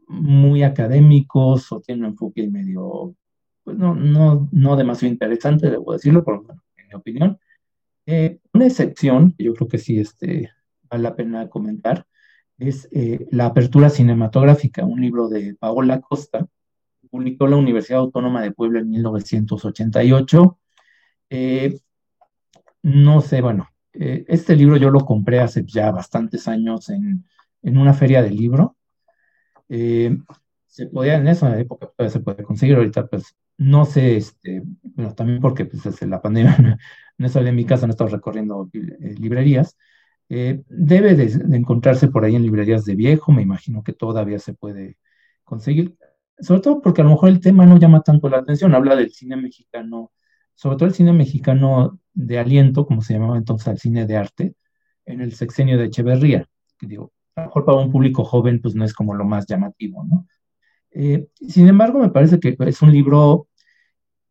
muy 0.08 0.64
académicos 0.64 1.72
o 1.72 1.82
tienen 1.82 2.06
un 2.06 2.12
enfoque 2.12 2.48
medio, 2.48 3.16
pues 3.64 3.78
no, 3.78 3.96
no, 3.96 4.50
no 4.52 4.76
demasiado 4.76 5.14
interesante, 5.14 5.70
debo 5.70 5.94
decirlo, 5.94 6.24
por, 6.24 6.46
en 6.78 6.88
mi 6.88 6.94
opinión. 6.96 7.40
una 8.54 8.66
excepción, 8.66 9.34
que 9.38 9.46
yo 9.46 9.54
creo 9.54 9.68
que 9.68 9.78
sí 9.78 10.00
este, 10.00 10.50
vale 10.90 11.04
la 11.04 11.16
pena 11.16 11.50
comentar, 11.50 12.06
es 12.62 12.88
eh, 12.92 13.28
La 13.32 13.48
Apertura 13.48 13.90
Cinematográfica, 13.90 14.86
un 14.86 15.02
libro 15.02 15.28
de 15.28 15.56
Paola 15.56 16.00
Costa, 16.00 16.46
publicó 17.10 17.48
la 17.48 17.58
Universidad 17.58 18.02
Autónoma 18.02 18.42
de 18.44 18.52
Puebla 18.52 18.80
en 18.80 18.90
1988. 18.90 20.60
Eh, 21.32 21.80
no 22.84 23.22
sé, 23.22 23.42
bueno, 23.42 23.68
eh, 23.94 24.26
este 24.28 24.56
libro 24.56 24.78
yo 24.78 24.92
lo 24.92 25.00
compré 25.02 25.40
hace 25.40 25.64
ya 25.66 25.92
bastantes 25.92 26.48
años 26.48 26.90
en, 26.90 27.26
una 27.64 27.94
feria 27.94 28.22
de 28.22 28.30
libro. 28.30 28.78
se 29.68 30.88
podía, 30.88 31.16
en 31.16 31.28
esa 31.28 31.60
época 31.60 31.88
todavía 31.88 32.12
se 32.12 32.20
puede 32.20 32.44
conseguir, 32.44 32.76
ahorita 32.76 33.08
pues 33.08 33.36
no 33.58 33.86
sé, 33.86 34.18
este, 34.18 34.64
bueno, 34.84 35.14
también 35.16 35.42
porque 35.42 35.66
pues 35.66 35.84
desde 35.84 36.08
la 36.08 36.22
pandemia 36.22 36.56
no, 37.18 37.30
salí 37.30 37.46
de 37.46 37.52
mi 37.52 37.66
casa, 37.66 37.86
no 37.88 37.92
he 37.92 37.96
estado 37.96 38.10
recorriendo 38.10 38.70
librerías, 39.20 39.78
eh, 40.34 40.64
debe 40.70 41.14
de, 41.16 41.58
encontrarse 41.58 42.08
por 42.08 42.24
ahí 42.24 42.38
en 42.38 42.44
librerías 42.44 42.86
de 42.86 42.96
viejo, 42.96 43.34
me 43.34 43.42
imagino 43.42 43.84
que 43.84 43.92
todavía 43.92 44.40
se 44.40 44.54
puede 44.54 44.98
conseguir, 45.44 45.98
sobre 46.40 46.62
todo 46.62 46.82
porque 46.82 47.02
a 47.02 47.04
lo 47.04 47.10
mejor 47.10 47.28
el 47.28 47.42
tema 47.42 47.66
no 47.66 47.78
llama 47.78 48.00
tanto 48.00 48.30
la 48.30 48.38
atención, 48.38 48.74
habla 48.74 48.96
del 48.96 49.12
cine 49.12 49.36
mexicano, 49.36 50.14
sobre 50.56 50.78
todo 50.78 50.88
el 50.88 50.96
cine 50.96 51.12
mexicano 51.12 52.00
de 52.14 52.40
aliento, 52.40 52.86
como 52.86 53.02
se 53.02 53.16
llamaba 53.16 53.38
entonces 53.38 53.68
al 53.68 53.80
cine 53.80 54.06
de 54.06 54.16
arte, 54.16 54.56
en 55.06 55.20
el 55.20 55.34
sexenio 55.34 55.78
de 55.78 55.88
Echeverría, 55.88 56.48
a 56.82 56.86
lo 56.86 57.12
mejor 57.36 57.66
para 57.66 57.80
un 57.80 57.92
público 57.92 58.24
joven 58.24 58.62
pues 58.62 58.74
no 58.74 58.86
es 58.86 58.94
como 58.94 59.14
lo 59.14 59.26
más 59.26 59.46
llamativo, 59.48 60.06
¿no? 60.06 60.28
Eh, 60.92 61.28
sin 61.46 61.68
embargo, 61.68 62.00
me 62.00 62.10
parece 62.10 62.40
que 62.40 62.56
es 62.58 62.82
un 62.82 62.94
libro 62.94 63.50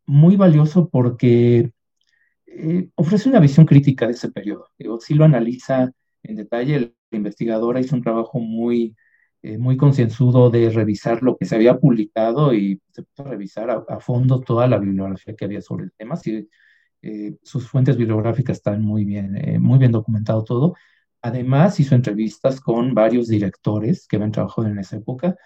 muy 0.07 0.37
valioso 0.37 0.89
porque 0.89 1.73
eh, 2.53 2.89
ofrece 2.97 3.29
una 3.29 3.39
visión 3.41 3.65
crítica 3.65 4.07
de 4.07 4.13
ese 4.13 4.31
periodo. 4.31 4.69
Digo, 4.79 5.01
sí 5.01 5.15
lo 5.15 5.25
analiza 5.25 5.93
en 6.23 6.37
detalle, 6.37 6.95
la 7.11 7.17
investigadora 7.17 7.81
hizo 7.81 7.95
un 7.95 8.03
trabajo 8.03 8.41
muy, 8.41 8.97
eh, 9.43 9.57
muy 9.57 9.77
concienzudo 9.77 10.51
de 10.51 10.71
revisar 10.71 11.23
lo 11.23 11.37
que 11.37 11.47
se 11.47 11.55
había 11.55 11.79
publicado 11.79 12.53
y 12.53 12.81
se 12.93 13.03
puso 13.05 13.25
a 13.25 13.31
revisar 13.31 13.71
a, 13.71 14.01
fondo 14.01 14.41
toda 14.41 14.67
la 14.67 14.79
bibliografía 14.79 15.35
que 15.37 15.45
había 15.45 15.63
sobre 15.63 15.85
el 15.85 15.93
tema. 15.93 16.17
Sí, 16.17 16.49
eh, 17.03 17.37
sus 17.43 17.69
fuentes 17.69 17.97
bibliográficas 17.97 18.59
están 18.59 18.83
muy 18.83 19.05
bien, 19.05 19.61
muy 19.63 19.79
bien 19.79 19.93
documentado 19.93 20.45
todo. 20.45 20.75
Además, 21.23 21.79
hizo 21.81 21.95
entrevistas 21.95 22.61
con 22.61 22.95
varios 22.95 23.29
directores 23.29 24.07
que 24.09 24.17
habían 24.17 24.33
trabajado 24.33 24.69
en 24.69 24.79
esa 24.79 24.97
época. 24.97 25.37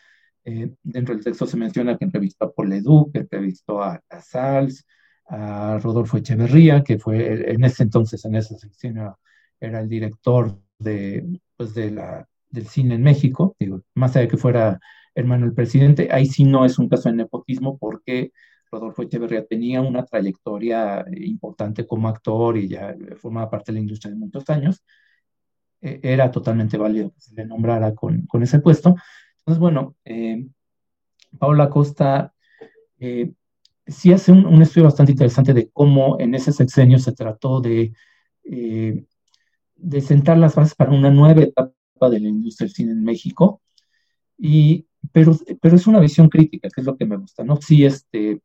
dentro 0.82 1.14
del 1.14 1.24
texto 1.24 1.46
se 1.46 1.56
menciona 1.56 1.96
que 1.98 2.04
entrevistó 2.04 2.46
a 2.46 2.52
Paul 2.52 2.70
Leduc, 2.70 3.12
que 3.12 3.20
entrevistó 3.20 3.82
a 3.82 4.00
Casals, 4.08 4.84
a 5.26 5.78
Rodolfo 5.82 6.16
Echeverría, 6.16 6.82
que 6.82 6.98
fue 6.98 7.52
en 7.52 7.64
ese 7.64 7.84
entonces, 7.84 8.24
en 8.24 8.34
esa 8.36 8.56
sección, 8.58 8.98
era, 9.60 9.80
el 9.80 9.88
director 9.88 10.58
de, 10.78 11.40
pues 11.56 11.74
del 11.74 12.66
cine 12.68 12.96
en 12.96 13.02
México, 13.02 13.56
más 13.94 14.12
allá 14.12 14.22
de 14.22 14.28
que 14.28 14.36
fuera 14.36 14.78
hermano 15.14 15.46
del 15.46 15.54
presidente, 15.54 16.08
ahí 16.10 16.26
sí 16.26 16.44
no 16.44 16.64
es 16.64 16.78
un 16.78 16.88
caso 16.88 17.08
de 17.08 17.16
nepotismo 17.16 17.78
porque 17.78 18.32
Rodolfo 18.70 19.02
Echeverría 19.02 19.46
tenía 19.46 19.80
una 19.80 20.04
trayectoria 20.04 21.04
importante 21.12 21.86
como 21.86 22.08
actor 22.08 22.58
y 22.58 22.68
ya 22.68 22.94
formaba 23.16 23.50
parte 23.50 23.72
de 23.72 23.74
la 23.76 23.82
industria 23.82 24.12
de 24.12 24.18
muchos 24.18 24.48
años, 24.50 24.82
e, 25.80 26.00
era 26.02 26.30
totalmente 26.30 26.76
válido 26.76 27.12
que 27.12 27.20
se 27.20 27.34
le 27.34 27.46
nombrara 27.46 27.94
con, 27.94 28.26
con 28.26 28.42
ese 28.42 28.58
puesto. 28.58 28.96
Entonces, 29.38 29.60
bueno, 29.60 29.96
eh, 30.04 30.46
Paula 31.38 31.70
Costa 31.70 32.34
eh, 32.98 33.32
sí 33.86 34.12
hace 34.12 34.32
un, 34.32 34.62
estudio 34.62 34.84
bastante 34.84 35.12
interesante 35.12 35.52
de 35.52 35.70
cómo 35.70 36.18
en 36.20 36.34
ese 36.34 36.52
sexenio 36.52 36.98
se 36.98 37.12
trató 37.12 37.60
de, 37.60 37.92
eh, 38.44 39.04
de 39.76 40.00
sentar 40.00 40.38
las 40.38 40.54
bases 40.54 40.74
para 40.74 40.92
una 40.92 41.10
nueva 41.10 41.42
etapa 41.42 41.74
de 42.10 42.20
la 42.20 42.28
industria 42.28 42.66
del 42.66 42.74
cine 42.74 42.92
en 42.92 43.04
México. 43.04 43.62
Y, 44.38 44.86
pero, 45.12 45.36
pero 45.60 45.76
es 45.76 45.86
una 45.86 46.00
visión 46.00 46.28
crítica, 46.28 46.68
que 46.70 46.80
es 46.80 46.86
lo 46.86 46.96
que 46.96 47.06
me 47.06 47.16
gusta, 47.16 47.44
¿no? 47.44 47.56
Sí, 47.56 47.84
este, 47.84 48.40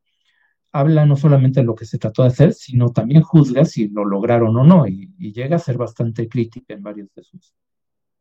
habla 0.71 1.05
no 1.05 1.15
solamente 1.15 1.61
de 1.61 1.65
lo 1.65 1.75
que 1.75 1.85
se 1.85 1.97
trató 1.97 2.23
de 2.23 2.29
hacer, 2.29 2.53
sino 2.53 2.91
también 2.91 3.21
juzga 3.21 3.65
si 3.65 3.87
lo 3.89 4.05
lograron 4.05 4.55
o 4.57 4.63
no, 4.63 4.87
y, 4.87 5.07
llega 5.17 5.55
a 5.55 5.59
ser 5.59 5.77
bastante 5.77 6.27
crítica 6.27 6.73
en 6.73 6.83
varios 6.83 7.09
de 7.15 7.23
sus, 7.23 7.53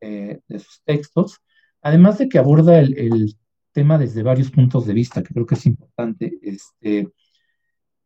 eh, 0.01 0.41
de 0.49 0.59
sus 0.59 0.83
textos. 0.85 1.41
Además 1.83 2.19
de 2.19 2.29
que 2.29 2.39
aborda 2.39 2.79
el, 2.79 2.97
el 2.99 3.37
tema 3.79 3.97
desde 3.97 4.25
varios 4.25 4.51
puntos 4.51 4.87
de 4.87 4.93
vista, 4.93 5.23
que 5.23 5.33
creo 5.33 5.47
que 5.47 5.55
es 5.55 5.65
importante. 5.67 6.37
Este, 6.43 7.09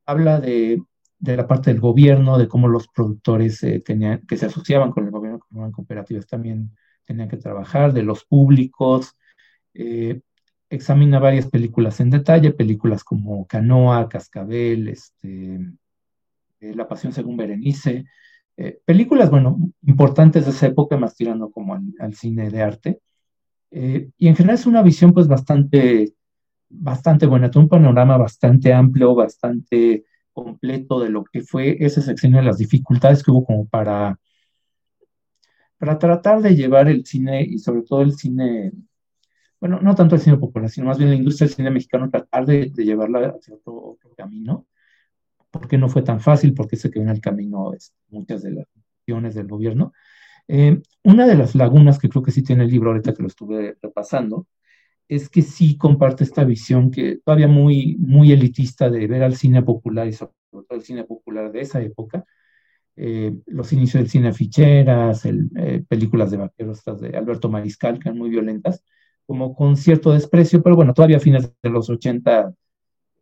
habla 0.05 0.39
de, 0.39 0.83
de 1.19 1.37
la 1.37 1.47
parte 1.47 1.73
del 1.73 1.81
gobierno, 1.81 2.37
de 2.37 2.47
cómo 2.47 2.69
los 2.69 2.89
productores 2.89 3.63
eh, 3.63 3.81
tenían, 3.81 4.27
que 4.27 4.37
se 4.37 4.47
asociaban 4.47 4.91
con 4.91 5.07
el 5.07 5.11
gobierno, 5.11 5.39
como 5.39 5.63
eran 5.63 5.73
cooperativas, 5.73 6.27
también 6.27 6.77
tenían 7.07 7.31
que 7.31 7.39
trabajar, 7.39 7.95
de 7.95 8.03
los 8.03 8.27
públicos. 8.27 9.17
Eh, 9.73 10.21
examina 10.69 11.19
varias 11.19 11.47
películas 11.49 12.01
en 12.01 12.11
detalle, 12.11 12.53
películas 12.53 13.03
como 13.03 13.47
Canoa, 13.47 14.11
Cascabel, 14.11 14.89
este, 14.89 15.55
eh, 16.61 16.75
La 16.75 16.87
Pasión 16.87 17.15
según 17.15 17.39
Berenice, 17.39 18.05
películas, 18.85 19.31
bueno, 19.31 19.57
importantes 19.87 20.45
de 20.45 20.51
esa 20.51 20.67
época, 20.67 20.99
más 20.99 21.17
tirando 21.17 21.51
como 21.51 21.75
al, 21.99 22.15
cine 22.15 22.51
de 22.51 22.63
arte. 22.63 23.01
Eh, 23.73 24.11
y 24.19 24.29
en 24.29 24.37
general 24.37 24.57
es 24.57 24.67
una 24.67 24.83
visión 24.83 25.13
pues 25.13 25.29
bastante, 25.29 26.15
bastante 26.69 27.27
buena, 27.27 27.51
un 27.57 27.69
panorama 27.69 28.17
bastante 28.19 28.73
amplio, 28.73 29.15
bastante 29.15 30.05
completo 30.33 31.01
de 31.01 31.11
lo 31.11 31.25
que 31.25 31.43
fue 31.43 31.77
ese 31.81 32.03
sexenio, 32.03 32.43
las 32.43 32.59
dificultades 32.59 33.23
que 33.23 33.31
hubo 33.31 33.45
como 33.45 33.67
para, 33.67 34.19
para 35.79 35.99
tratar 35.99 36.43
de 36.43 36.55
llevar 36.55 36.89
el 36.89 37.05
cine 37.07 37.43
y 37.43 37.59
sobre 37.59 37.83
todo 37.83 38.03
el 38.03 38.13
cine, 38.13 38.73
bueno, 39.61 39.81
no 39.81 39.95
tanto 39.95 40.15
el 40.17 40.21
cine 40.21 40.37
popular, 40.37 40.71
sino 40.71 40.89
más 40.89 40.99
bien 40.99 41.11
la 41.11 41.17
industria 41.17 41.47
del 41.49 41.57
cine 41.57 41.71
mexicano, 41.71 42.11
tratar 42.11 42.47
de, 42.47 42.71
llevarla 42.77 43.35
hacia 43.37 43.55
otro, 43.55 43.75
otro 43.93 44.15
camino 44.17 44.67
por 45.53 45.69
qué 45.69 45.79
no 45.79 45.89
fue 45.89 46.03
tan 46.03 46.19
fácil, 46.19 46.55
por 46.55 46.67
qué 46.67 46.77
se 46.77 46.91
quedó 46.91 47.05
en 47.05 47.11
el 47.11 47.21
camino 47.21 47.73
este, 47.75 47.95
muchas 48.09 48.43
de 48.43 48.53
las 48.53 48.67
acciones 48.99 49.35
del 49.35 49.47
gobierno. 49.47 49.93
Eh, 50.49 50.81
una 51.05 51.27
de 51.27 51.37
las 51.37 51.55
lagunas 51.55 51.99
que 51.99 52.09
creo 52.09 52.23
que 52.23 52.33
sí 52.33 52.43
tiene 52.43 52.65
el 52.65 52.71
libro 52.71 52.91
ahorita 52.91 53.15
que 53.15 53.23
lo 53.23 53.29
estuve 53.29 53.77
repasando, 53.81 54.47
es 55.09 55.29
que 55.29 55.43
sí 55.43 55.77
comparte 55.77 56.25
esta 56.25 56.45
visión 56.45 56.91
que 56.91 57.19
todavía 57.25 57.49
muy, 57.49 57.97
muy 57.99 58.33
elitista 58.33 58.91
de 58.91 59.07
ver 59.07 59.23
al 59.23 59.37
cine 59.37 59.63
popular 59.63 60.07
y 60.09 60.13
sobre 60.13 60.33
todo 60.51 60.67
el 60.71 60.83
cine 60.83 61.05
popular 61.05 61.53
de 61.53 61.61
esa 61.61 61.83
época, 61.83 62.25
eh, 62.97 63.35
los 63.47 63.73
inicios 63.73 64.03
del 64.03 64.11
cine 64.11 64.33
ficheras, 64.33 65.25
el, 65.25 65.51
eh, 65.57 65.83
películas 65.89 66.31
de 66.31 66.37
vaqueros 66.39 66.83
de 67.01 67.17
Alberto 67.17 67.49
Mariscal, 67.49 67.99
que 67.99 68.09
eran 68.09 68.19
muy 68.19 68.31
violentas, 68.31 68.85
como 69.27 69.55
con 69.55 69.77
cierto 69.77 70.13
desprecio, 70.13 70.63
pero 70.63 70.77
bueno, 70.77 70.95
todavía 70.95 71.17
a 71.19 71.21
fines 71.21 71.53
de 71.63 71.71
los 71.71 71.89
80 71.91 72.55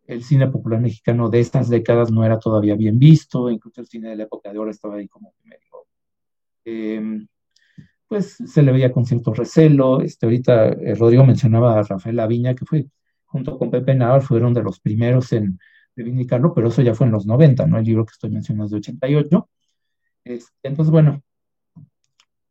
el 0.07 0.23
cine 0.23 0.47
popular 0.47 0.81
mexicano 0.81 1.29
de 1.29 1.39
estas 1.39 1.69
décadas 1.69 2.11
no 2.11 2.25
era 2.25 2.37
todavía 2.39 2.75
bien 2.75 2.99
visto, 2.99 3.49
incluso 3.49 3.81
el 3.81 3.87
cine 3.87 4.09
de 4.09 4.17
la 4.17 4.23
época 4.23 4.51
de 4.51 4.59
oro 4.59 4.71
estaba 4.71 4.95
ahí 4.95 5.07
como 5.07 5.33
medio, 5.43 5.70
em, 6.65 7.27
pues 8.07 8.35
se 8.45 8.61
le 8.63 8.71
veía 8.71 8.91
con 8.91 9.05
cierto 9.05 9.33
recelo. 9.33 10.01
Este, 10.01 10.25
ahorita 10.25 10.69
eh, 10.69 10.95
Rodrigo 10.95 11.25
mencionaba 11.25 11.79
a 11.79 11.83
Rafael 11.83 12.15
Laviña, 12.17 12.55
que 12.55 12.65
fue, 12.65 12.87
junto 13.25 13.57
con 13.57 13.71
Pepe 13.71 13.95
Navar, 13.95 14.21
fueron 14.21 14.53
de 14.53 14.63
los 14.63 14.79
primeros 14.79 15.31
en 15.33 15.59
reivindicarlo, 15.95 16.53
pero 16.53 16.69
eso 16.69 16.81
ya 16.81 16.95
fue 16.95 17.07
en 17.07 17.13
los 17.13 17.25
90, 17.25 17.67
¿no? 17.67 17.77
El 17.77 17.85
libro 17.85 18.05
que 18.05 18.11
estoy 18.13 18.31
mencionando 18.31 18.65
es 18.65 18.71
de 18.71 18.77
88. 18.77 19.49
Este, 20.23 20.51
entonces, 20.63 20.91
bueno, 20.91 21.23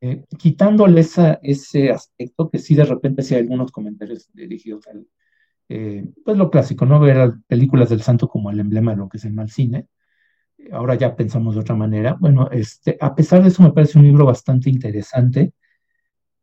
eh, 0.00 0.24
quitándole 0.38 1.00
ese 1.02 1.90
aspecto, 1.90 2.48
que 2.50 2.58
sí 2.58 2.74
de 2.74 2.84
repente 2.84 3.22
sí 3.22 3.34
hay 3.34 3.42
algunos 3.42 3.70
comentarios 3.70 4.30
dirigidos 4.32 4.86
al, 4.88 5.06
eh, 5.68 6.04
pues 6.24 6.36
lo 6.36 6.50
clásico, 6.50 6.86
¿no? 6.86 6.98
Ver 7.00 7.34
películas 7.46 7.90
del 7.90 8.02
santo 8.02 8.28
como 8.28 8.50
el 8.50 8.60
emblema 8.60 8.92
de 8.92 8.96
lo 8.98 9.08
que 9.08 9.18
es 9.18 9.24
el 9.24 9.34
mal 9.34 9.50
cine. 9.50 9.86
Ahora 10.72 10.94
ya 10.94 11.16
pensamos 11.16 11.54
de 11.54 11.60
otra 11.60 11.74
manera. 11.74 12.16
Bueno, 12.18 12.48
este, 12.50 12.96
a 13.00 13.14
pesar 13.14 13.42
de 13.42 13.48
eso 13.48 13.62
me 13.62 13.72
parece 13.72 13.98
un 13.98 14.04
libro 14.04 14.24
bastante 14.24 14.70
interesante 14.70 15.52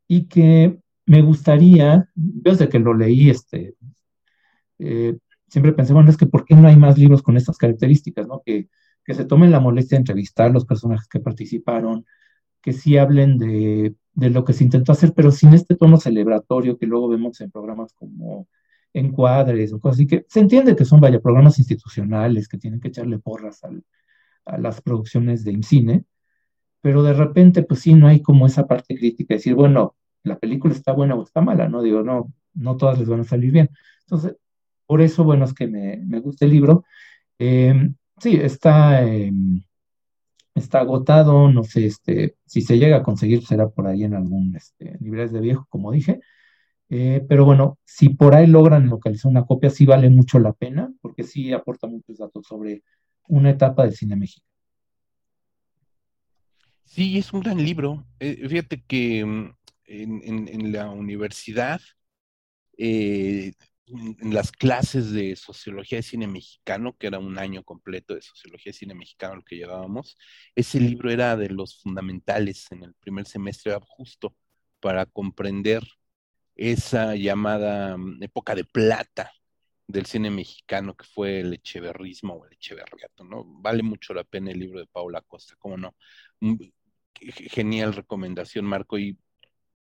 y 0.07 0.27
que 0.27 0.79
me 1.05 1.21
gustaría, 1.21 2.09
desde 2.15 2.69
que 2.69 2.79
lo 2.79 2.93
leí, 2.93 3.29
este, 3.29 3.75
eh, 4.79 5.17
siempre 5.47 5.73
pensé, 5.73 5.93
bueno, 5.93 6.09
es 6.09 6.17
que 6.17 6.25
¿por 6.25 6.45
qué 6.45 6.55
no 6.55 6.67
hay 6.67 6.75
más 6.77 6.97
libros 6.97 7.21
con 7.21 7.37
estas 7.37 7.57
características, 7.57 8.27
¿no? 8.27 8.41
Que, 8.45 8.69
que 9.05 9.13
se 9.13 9.25
tomen 9.25 9.51
la 9.51 9.59
molestia 9.59 9.95
de 9.97 10.01
entrevistar 10.01 10.51
los 10.51 10.65
personajes 10.65 11.07
que 11.07 11.19
participaron, 11.19 12.05
que 12.61 12.73
sí 12.73 12.97
hablen 12.97 13.37
de, 13.37 13.95
de 14.13 14.29
lo 14.29 14.43
que 14.43 14.53
se 14.53 14.63
intentó 14.63 14.91
hacer, 14.91 15.13
pero 15.13 15.31
sin 15.31 15.53
este 15.53 15.75
tono 15.75 15.97
celebratorio 15.97 16.77
que 16.77 16.85
luego 16.85 17.07
vemos 17.07 17.39
en 17.41 17.51
programas 17.51 17.93
como 17.93 18.47
encuadres 18.93 19.71
o 19.73 19.79
cosas 19.79 19.97
así, 19.97 20.07
que 20.07 20.25
se 20.27 20.39
entiende 20.39 20.75
que 20.75 20.85
son, 20.85 20.99
vaya, 20.99 21.19
programas 21.19 21.59
institucionales 21.59 22.47
que 22.47 22.57
tienen 22.57 22.79
que 22.79 22.89
echarle 22.89 23.19
porras 23.19 23.63
a 24.47 24.57
las 24.57 24.81
producciones 24.81 25.43
de 25.43 25.61
cine, 25.63 26.05
pero 26.81 27.03
de 27.03 27.13
repente, 27.13 27.63
pues 27.63 27.81
sí, 27.81 27.93
no 27.93 28.07
hay 28.07 28.21
como 28.21 28.47
esa 28.47 28.67
parte 28.67 28.97
crítica, 28.97 29.35
decir, 29.35 29.55
bueno, 29.55 29.95
la 30.23 30.39
película 30.39 30.73
está 30.73 30.93
buena 30.93 31.15
o 31.15 31.23
está 31.23 31.41
mala, 31.41 31.69
¿no? 31.69 31.81
Digo, 31.81 32.03
no, 32.03 32.33
no 32.53 32.77
todas 32.77 32.99
les 32.99 33.09
van 33.09 33.21
a 33.21 33.23
salir 33.23 33.51
bien. 33.51 33.69
Entonces, 34.01 34.35
por 34.85 35.01
eso, 35.01 35.23
bueno, 35.23 35.45
es 35.45 35.53
que 35.53 35.67
me, 35.67 35.97
me 36.05 36.19
gusta 36.19 36.45
el 36.45 36.51
libro. 36.51 36.85
Em, 37.39 37.95
sí, 38.19 38.35
está, 38.37 39.03
em, 39.03 39.63
está 40.55 40.79
agotado, 40.81 41.51
no 41.51 41.63
sé, 41.63 41.85
este, 41.87 42.37
si 42.45 42.61
se 42.61 42.77
llega 42.77 42.97
a 42.97 43.03
conseguir 43.03 43.45
será 43.45 43.69
por 43.69 43.87
ahí 43.87 44.03
en 44.03 44.13
algún 44.15 44.55
este, 44.55 44.97
de 44.99 45.39
viejo, 45.41 45.67
como 45.69 45.91
dije, 45.91 46.19
eh, 46.89 47.25
pero 47.27 47.45
bueno, 47.45 47.79
si 47.85 48.09
por 48.09 48.35
ahí 48.35 48.47
logran 48.47 48.87
localizar 48.89 49.29
una 49.31 49.45
copia, 49.45 49.69
sí 49.69 49.85
vale 49.85 50.09
mucho 50.09 50.39
la 50.39 50.53
pena, 50.53 50.91
porque 51.01 51.23
sí 51.23 51.53
aporta 51.53 51.87
muchos 51.87 52.17
datos 52.17 52.45
sobre 52.47 52.83
una 53.27 53.51
etapa 53.51 53.83
del 53.83 53.95
cine 53.95 54.15
mexicano. 54.15 54.47
Sí, 56.85 57.17
es 57.17 57.33
un 57.33 57.41
gran 57.41 57.63
libro. 57.63 58.07
Eh, 58.19 58.47
fíjate 58.47 58.83
que 58.83 59.23
mm, 59.23 59.55
en, 59.85 60.71
la 60.71 60.89
universidad, 60.89 61.81
eh, 62.77 63.53
en 63.85 64.33
las 64.33 64.51
clases 64.51 65.11
de 65.11 65.35
sociología 65.35 65.99
de 65.99 66.03
cine 66.03 66.27
mexicano, 66.27 66.95
que 66.97 67.07
era 67.07 67.19
un 67.19 67.37
año 67.37 67.63
completo 67.63 68.15
de 68.15 68.21
sociología 68.21 68.71
de 68.71 68.77
cine 68.77 68.95
mexicano 68.95 69.35
el 69.35 69.43
que 69.43 69.57
llevábamos, 69.57 70.17
ese 70.55 70.79
libro 70.79 71.11
era 71.11 71.35
de 71.37 71.49
los 71.49 71.81
fundamentales 71.81 72.71
en 72.71 72.83
el 72.83 72.93
primer 72.95 73.25
semestre, 73.27 73.77
justo 73.81 74.35
para 74.79 75.05
comprender 75.05 75.83
esa 76.55 77.15
llamada 77.15 77.97
mm, 77.97 78.23
época 78.23 78.55
de 78.55 78.63
plata 78.65 79.31
del 79.87 80.05
cine 80.05 80.29
mexicano 80.29 80.95
que 80.95 81.05
fue 81.05 81.39
el 81.39 81.53
echeverrismo 81.53 82.33
o 82.33 82.45
el 82.45 82.53
echeverriato, 82.53 83.23
¿no? 83.23 83.43
Vale 83.45 83.83
mucho 83.83 84.13
la 84.13 84.25
pena 84.25 84.51
el 84.51 84.59
libro 84.59 84.79
de 84.79 84.85
Paula 84.87 85.21
Costa, 85.21 85.55
¿cómo 85.57 85.77
no? 85.77 85.95
Genial 87.13 87.93
recomendación, 87.93 88.65
Marco, 88.65 88.99
y 88.99 89.17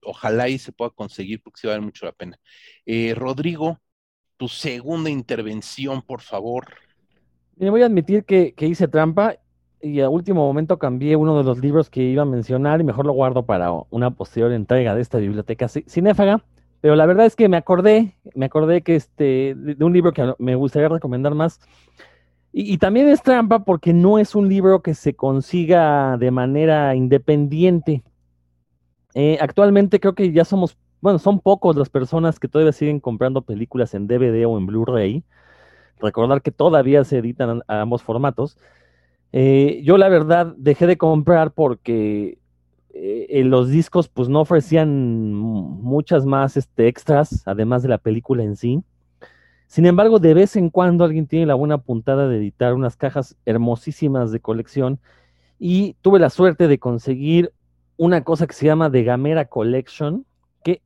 ojalá 0.01 0.49
y 0.49 0.59
se 0.59 0.73
pueda 0.73 0.91
conseguir 0.91 1.41
porque 1.41 1.61
sí 1.61 1.67
vale 1.67 1.79
mucho 1.81 2.05
la 2.05 2.11
pena. 2.11 2.37
Eh, 2.85 3.15
Rodrigo, 3.15 3.79
tu 4.37 4.49
segunda 4.49 5.09
intervención, 5.09 6.01
por 6.01 6.21
favor. 6.21 6.67
Me 7.55 7.69
voy 7.69 7.81
a 7.81 7.85
admitir 7.85 8.25
que, 8.25 8.53
que, 8.53 8.67
hice 8.67 8.87
trampa 8.89 9.37
y 9.81 10.01
a 10.01 10.09
último 10.09 10.45
momento 10.45 10.79
cambié 10.79 11.15
uno 11.15 11.37
de 11.37 11.43
los 11.43 11.59
libros 11.59 11.89
que 11.89 12.01
iba 12.01 12.23
a 12.23 12.25
mencionar 12.25 12.81
y 12.81 12.83
mejor 12.83 13.05
lo 13.05 13.13
guardo 13.13 13.45
para 13.45 13.71
una 13.89 14.11
posterior 14.11 14.51
entrega 14.51 14.95
de 14.95 15.01
esta 15.01 15.17
biblioteca 15.17 15.67
cinéfaga. 15.67 16.43
Pero 16.83 16.97
la 16.97 17.05
verdad 17.05 17.25
es 17.25 17.37
que 17.37 17.47
me 17.47 17.55
acordé, 17.55 18.17
me 18.35 18.47
acordé 18.47 18.81
que 18.81 18.97
este, 18.97 19.55
de, 19.55 19.85
un 19.85 19.93
libro 19.93 20.11
que 20.11 20.33
me 20.37 20.55
gustaría 20.55 20.89
recomendar 20.89 21.33
más. 21.33 21.61
Y, 22.51 22.77
también 22.77 23.07
es 23.07 23.23
trampa 23.23 23.63
porque 23.63 23.93
no 23.93 24.19
es 24.19 24.35
un 24.35 24.49
libro 24.49 24.81
que 24.81 24.93
se 24.93 25.15
consiga 25.15 26.17
de 26.17 26.29
manera 26.29 26.93
independiente. 26.93 28.03
Eh, 29.15 29.37
actualmente 29.39 30.01
creo 30.01 30.13
que 30.13 30.33
ya 30.33 30.43
somos, 30.43 30.77
bueno, 30.99 31.19
son 31.19 31.39
pocos 31.39 31.77
las 31.77 31.89
personas 31.89 32.37
que 32.37 32.49
todavía 32.49 32.73
siguen 32.73 32.99
comprando 32.99 33.43
películas 33.43 33.93
en 33.93 34.05
DVD 34.05 34.45
o 34.45 34.57
en 34.57 34.65
Blu-ray. 34.65 35.23
Recordar 36.01 36.41
que 36.41 36.51
todavía 36.51 37.05
se 37.05 37.19
editan 37.19 37.61
a, 37.65 37.79
ambos 37.79 38.03
formatos. 38.03 38.57
Eh, 39.31 39.79
yo 39.85 39.97
la 39.97 40.09
verdad 40.09 40.53
dejé 40.57 40.85
de 40.85 40.97
comprar 40.97 41.53
porque 41.53 42.39
eh, 42.93 43.43
los 43.43 43.69
discos 43.69 44.07
pues 44.07 44.29
no 44.29 44.41
ofrecían 44.41 45.33
muchas 45.33 46.25
más 46.25 46.57
este, 46.57 46.87
extras, 46.87 47.41
además 47.47 47.81
de 47.81 47.89
la 47.89 47.97
película 47.97 48.43
en 48.43 48.55
sí. 48.55 48.83
Sin 49.65 49.87
embargo, 49.87 50.19
de 50.19 50.35
vez 50.35 50.55
en 50.55 50.69
cuando 50.69 51.03
alguien 51.03 51.25
tiene 51.25 51.47
la 51.47 51.55
buena 51.55 51.79
puntada 51.79 52.27
de 52.27 52.37
editar 52.37 52.75
unas 52.75 52.95
cajas 52.95 53.35
hermosísimas 53.45 54.31
de 54.31 54.39
colección 54.39 54.99
y 55.57 55.95
tuve 56.01 56.19
la 56.19 56.29
suerte 56.29 56.67
de 56.67 56.77
conseguir 56.77 57.51
una 57.97 58.23
cosa 58.23 58.45
que 58.45 58.53
se 58.53 58.67
llama 58.67 58.91
The 58.91 59.03
Gamera 59.03 59.45
Collection, 59.45 60.25
que 60.63 60.83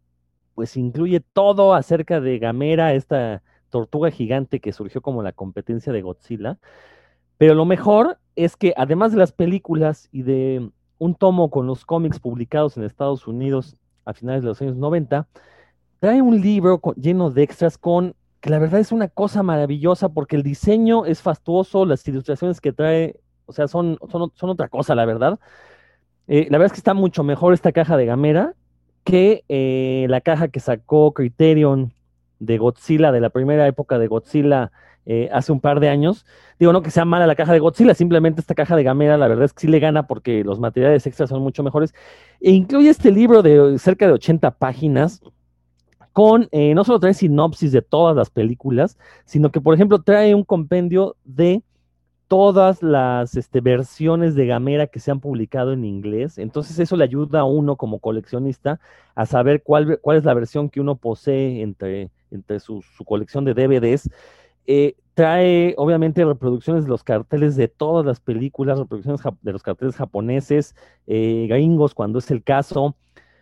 pues 0.56 0.78
incluye 0.78 1.20
todo 1.20 1.74
acerca 1.74 2.22
de 2.22 2.40
Gamera, 2.40 2.94
esta 2.94 3.44
tortuga 3.70 4.12
gigante 4.12 4.62
que 4.62 4.72
surgió 4.72 5.02
como 5.02 5.22
la 5.22 5.34
competencia 5.34 5.92
de 5.92 6.02
Godzilla. 6.02 6.58
Pero 7.38 7.54
lo 7.54 7.66
mejor 7.66 8.18
es 8.38 8.56
que 8.56 8.74
además 8.78 9.12
de 9.12 9.18
las 9.18 9.34
películas 9.34 10.08
y 10.14 10.22
de 10.22 10.72
un 11.00 11.16
tomo 11.16 11.50
con 11.50 11.68
los 11.68 11.86
cómics 11.86 12.20
publicados 12.20 12.78
en 12.78 12.84
Estados 12.84 13.28
Unidos 13.28 13.76
a 14.06 14.14
finales 14.14 14.42
de 14.42 14.48
los 14.48 14.62
años 14.62 14.76
90, 14.76 15.28
trae 16.00 16.22
un 16.22 16.40
libro 16.40 16.82
lleno 16.96 17.30
de 17.30 17.44
extras 17.44 17.78
con, 17.78 18.16
que 18.40 18.50
la 18.50 18.60
verdad 18.60 18.80
es 18.80 18.92
una 18.92 19.08
cosa 19.08 19.44
maravillosa 19.44 20.10
porque 20.10 20.36
el 20.36 20.44
diseño 20.44 21.06
es 21.06 21.22
fastuoso, 21.22 21.86
las 21.86 22.08
ilustraciones 22.08 22.62
que 22.62 22.72
trae, 22.72 23.20
o 23.46 23.54
sea, 23.54 23.68
son, 23.68 23.98
son, 24.10 24.50
otra 24.50 24.70
cosa, 24.70 24.96
la 24.96 25.06
verdad. 25.06 25.40
Eh, 26.28 26.48
la 26.50 26.58
verdad 26.58 26.68
es 26.68 26.72
que 26.74 26.80
está 26.80 26.94
mucho 26.94 27.24
mejor 27.24 27.54
esta 27.54 27.72
caja 27.72 27.98
de 27.98 28.06
Gamera 28.06 28.54
que 29.04 29.46
eh, 29.48 30.06
la 30.10 30.20
caja 30.20 30.50
que 30.50 30.60
sacó 30.60 31.14
Criterion 31.14 31.94
de 32.40 32.58
Godzilla, 32.58 33.12
de 33.12 33.22
la 33.22 33.30
primera 33.30 33.66
época 33.66 33.98
de 34.00 34.08
Godzilla 34.08 34.72
eh, 35.10 35.30
hace 35.32 35.52
un 35.52 35.60
par 35.60 35.80
de 35.80 35.90
años. 35.90 36.26
Digo, 36.60 36.74
no 36.74 36.82
que 36.82 36.92
sea 36.92 37.06
mala 37.06 37.26
la 37.26 37.36
caja 37.36 37.54
de 37.54 37.60
Godzilla, 37.60 37.94
simplemente 37.94 38.42
esta 38.42 38.54
caja 38.54 38.76
de 38.76 38.84
Gamera, 38.84 39.18
la 39.18 39.28
verdad 39.28 39.46
es 39.46 39.54
que 39.54 39.62
sí 39.62 39.68
le 39.68 39.80
gana 39.80 40.06
porque 40.06 40.44
los 40.44 40.60
materiales 40.60 41.08
extras 41.08 41.30
son 41.30 41.42
mucho 41.42 41.64
mejores. 41.64 41.94
E 42.42 42.52
incluye 42.52 42.90
este 42.90 43.12
libro 43.12 43.42
de 43.42 43.80
cerca 43.80 44.06
de 44.06 44.14
80 44.14 44.52
páginas 44.52 45.22
con, 46.12 46.50
eh, 46.52 46.74
no 46.74 46.84
solo 46.84 47.00
trae 47.00 47.14
sinopsis 47.14 47.72
de 47.72 47.82
todas 47.82 48.16
las 48.16 48.30
películas, 48.30 48.98
sino 49.24 49.52
que, 49.52 49.62
por 49.62 49.74
ejemplo, 49.74 50.02
trae 50.02 50.36
un 50.36 50.44
compendio 50.44 51.16
de 51.24 51.64
todas 52.28 52.84
las 52.84 53.36
este, 53.38 53.62
versiones 53.62 54.36
de 54.36 54.48
Gamera 54.48 54.88
que 54.88 55.00
se 55.00 55.12
han 55.12 55.20
publicado 55.20 55.74
en 55.74 55.86
inglés. 55.86 56.38
Entonces 56.38 56.78
eso 56.80 56.98
le 56.98 57.06
ayuda 57.06 57.42
a 57.42 57.46
uno 57.46 57.78
como 57.78 58.00
coleccionista 58.00 58.80
a 59.16 59.26
saber 59.26 59.64
cuál, 59.64 60.00
cuál 60.02 60.18
es 60.18 60.26
la 60.26 60.34
versión 60.34 60.70
que 60.70 60.82
uno 60.82 60.96
posee 60.96 61.62
entre, 61.62 62.10
entre 62.32 62.60
su, 62.60 62.84
colección 63.06 63.46
de 63.46 63.54
DVDs. 63.54 64.10
Eh, 64.68 64.96
trae 65.18 65.74
obviamente 65.78 66.24
reproducciones 66.24 66.84
de 66.84 66.92
los 66.92 67.04
carteles 67.04 67.56
de 67.56 67.68
todas 67.68 68.06
las 68.06 68.20
películas, 68.20 68.78
reproducciones 68.78 69.20
de 69.42 69.52
los 69.52 69.64
carteles 69.64 69.96
japoneses, 69.96 70.76
eh, 71.08 71.48
gringos 71.50 71.96
cuando 71.96 72.20
es 72.20 72.30
el 72.30 72.44
caso. 72.44 72.96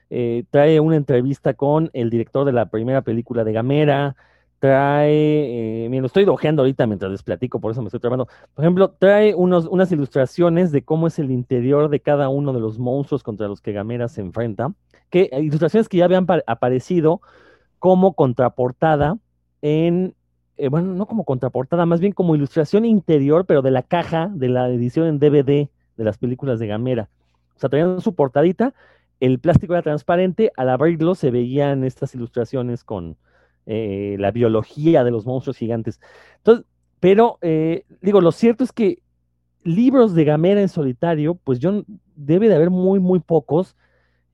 Eh, 0.09 0.45
trae 0.51 0.79
una 0.79 0.95
entrevista 0.95 1.53
con 1.53 1.89
el 1.91 2.09
director 2.09 2.45
de 2.45 2.53
la 2.53 2.69
primera 2.69 3.01
película 3.01 3.43
de 3.43 3.51
Gamera, 3.51 4.15
trae, 4.59 5.85
eh, 5.85 5.89
me 5.89 5.99
lo 5.99 6.07
estoy 6.07 6.25
dojeando 6.25 6.61
ahorita 6.61 6.87
mientras 6.87 7.11
les 7.11 7.23
platico, 7.23 7.59
por 7.59 7.71
eso 7.71 7.81
me 7.81 7.87
estoy 7.87 7.99
trabando. 7.99 8.27
Por 8.53 8.63
ejemplo, 8.63 8.91
trae 8.97 9.35
unos, 9.35 9.65
unas 9.65 9.91
ilustraciones 9.91 10.71
de 10.71 10.83
cómo 10.83 11.07
es 11.07 11.19
el 11.19 11.29
interior 11.29 11.89
de 11.89 11.99
cada 11.99 12.29
uno 12.29 12.53
de 12.53 12.61
los 12.61 12.79
monstruos 12.79 13.21
contra 13.21 13.49
los 13.49 13.59
que 13.59 13.73
Gamera 13.73 14.07
se 14.07 14.21
enfrenta, 14.21 14.73
que 15.09 15.29
ilustraciones 15.41 15.89
que 15.89 15.97
ya 15.97 16.05
habían 16.05 16.25
aparecido 16.47 17.19
como 17.79 18.13
contraportada 18.13 19.17
en, 19.61 20.15
eh, 20.57 20.69
bueno, 20.69 20.93
no 20.93 21.05
como 21.05 21.23
contraportada, 21.23 21.85
más 21.85 21.99
bien 21.99 22.13
como 22.13 22.35
ilustración 22.35 22.85
interior, 22.85 23.45
pero 23.45 23.61
de 23.61 23.71
la 23.71 23.83
caja 23.83 24.29
de 24.33 24.49
la 24.49 24.69
edición 24.69 25.07
en 25.07 25.19
DVD 25.19 25.69
de 25.97 26.03
las 26.03 26.17
películas 26.17 26.59
de 26.59 26.67
Gamera. 26.67 27.09
O 27.55 27.59
sea, 27.59 27.69
traían 27.69 28.01
su 28.01 28.15
portadita, 28.15 28.73
el 29.19 29.39
plástico 29.39 29.73
era 29.73 29.81
transparente, 29.81 30.51
al 30.57 30.69
abrirlo 30.69 31.15
se 31.15 31.31
veían 31.31 31.83
estas 31.83 32.13
ilustraciones 32.15 32.83
con, 32.83 33.17
eh, 33.67 34.15
la 34.19 34.29
biología 34.29 35.03
de 35.03 35.09
los 35.09 35.25
monstruos 35.25 35.57
gigantes. 35.57 35.99
Entonces, 36.37 36.65
pero 36.99 37.39
eh, 37.41 37.83
digo, 37.99 38.21
lo 38.21 38.31
cierto 38.31 38.63
es 38.63 38.71
que 38.71 38.99
libros 39.63 40.13
de 40.13 40.23
Gamera 40.23 40.61
en 40.61 40.69
solitario, 40.69 41.33
pues 41.33 41.59
yo 41.59 41.83
debe 42.15 42.47
de 42.47 42.55
haber 42.55 42.69
muy, 42.69 42.99
muy 42.99 43.19
pocos. 43.19 43.75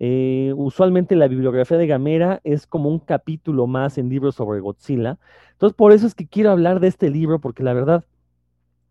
Eh, 0.03 0.51
usualmente 0.57 1.15
la 1.15 1.27
bibliografía 1.27 1.77
de 1.77 1.85
Gamera 1.85 2.41
es 2.43 2.65
como 2.65 2.89
un 2.89 2.97
capítulo 2.97 3.67
más 3.67 3.99
en 3.99 4.09
libros 4.09 4.35
sobre 4.35 4.59
Godzilla. 4.59 5.19
Entonces, 5.51 5.75
por 5.75 5.91
eso 5.91 6.07
es 6.07 6.15
que 6.15 6.27
quiero 6.27 6.49
hablar 6.49 6.79
de 6.79 6.87
este 6.87 7.11
libro, 7.11 7.39
porque 7.39 7.61
la 7.61 7.73
verdad 7.73 8.03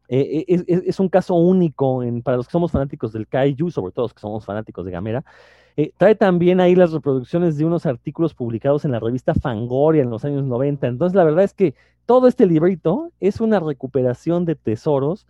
es, 0.08 0.64
es, 0.66 1.00
un 1.00 1.08
caso 1.08 1.34
único 1.34 2.02
en, 2.02 2.22
para 2.22 2.36
los 2.36 2.46
que 2.46 2.52
somos 2.52 2.72
fanáticos 2.72 3.12
del 3.12 3.28
Kaiju, 3.28 3.70
sobre 3.70 3.92
todo 3.92 4.06
los 4.06 4.14
que 4.14 4.20
somos 4.20 4.44
fanáticos 4.44 4.84
de 4.84 4.92
Gamera. 4.92 5.24
Eh, 5.76 5.92
trae 5.96 6.14
también 6.14 6.60
ahí 6.60 6.74
las 6.74 6.92
reproducciones 6.92 7.56
de 7.56 7.64
unos 7.64 7.86
artículos 7.86 8.34
publicados 8.34 8.84
en 8.84 8.92
la 8.92 9.00
revista 9.00 9.34
Fangoria 9.34 10.02
en 10.02 10.10
los 10.10 10.24
años 10.24 10.44
90. 10.44 10.86
Entonces, 10.86 11.16
la 11.16 11.24
verdad 11.24 11.44
es 11.44 11.54
que 11.54 11.74
todo 12.06 12.28
este 12.28 12.46
librito 12.46 13.12
es 13.20 13.40
una 13.40 13.60
recuperación 13.60 14.44
de 14.44 14.56
tesoros. 14.56 15.26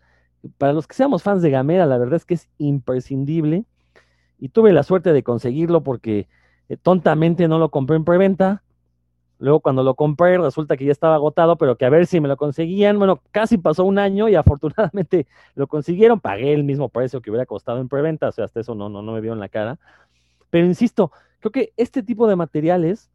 Para 0.58 0.72
los 0.72 0.86
que 0.86 0.94
seamos 0.94 1.22
fans 1.22 1.42
de 1.42 1.50
Gamera, 1.50 1.86
la 1.86 1.98
verdad 1.98 2.16
es 2.16 2.24
que 2.24 2.34
es 2.34 2.48
imprescindible. 2.58 3.64
Y 4.40 4.48
tuve 4.48 4.72
la 4.72 4.82
suerte 4.82 5.12
de 5.12 5.22
conseguirlo 5.22 5.82
porque 5.82 6.28
eh, 6.68 6.76
tontamente 6.76 7.46
no 7.46 7.58
lo 7.58 7.70
compré 7.70 7.96
en 7.96 8.04
preventa. 8.04 8.64
Luego 9.38 9.60
cuando 9.60 9.82
lo 9.82 9.94
compré 9.94 10.38
resulta 10.38 10.76
que 10.76 10.84
ya 10.84 10.92
estaba 10.92 11.14
agotado, 11.14 11.56
pero 11.56 11.76
que 11.76 11.84
a 11.84 11.90
ver 11.90 12.06
si 12.06 12.20
me 12.20 12.28
lo 12.28 12.36
conseguían. 12.36 12.98
Bueno, 12.98 13.22
casi 13.30 13.58
pasó 13.58 13.84
un 13.84 13.98
año 13.98 14.28
y 14.28 14.34
afortunadamente 14.36 15.26
lo 15.54 15.66
consiguieron. 15.68 16.18
Pagué 16.20 16.52
el 16.54 16.64
mismo 16.64 16.88
precio 16.88 17.20
que 17.20 17.30
hubiera 17.30 17.46
costado 17.46 17.80
en 17.80 17.88
preventa, 17.88 18.28
o 18.28 18.32
sea, 18.32 18.46
hasta 18.46 18.60
eso 18.60 18.74
no, 18.74 18.88
no, 18.88 19.02
no 19.02 19.12
me 19.12 19.20
vio 19.20 19.32
en 19.32 19.40
la 19.40 19.48
cara. 19.48 19.78
Pero 20.50 20.66
insisto, 20.66 21.12
creo 21.38 21.52
que 21.52 21.72
este 21.76 22.02
tipo 22.02 22.26
de 22.26 22.36
materiales, 22.36 23.10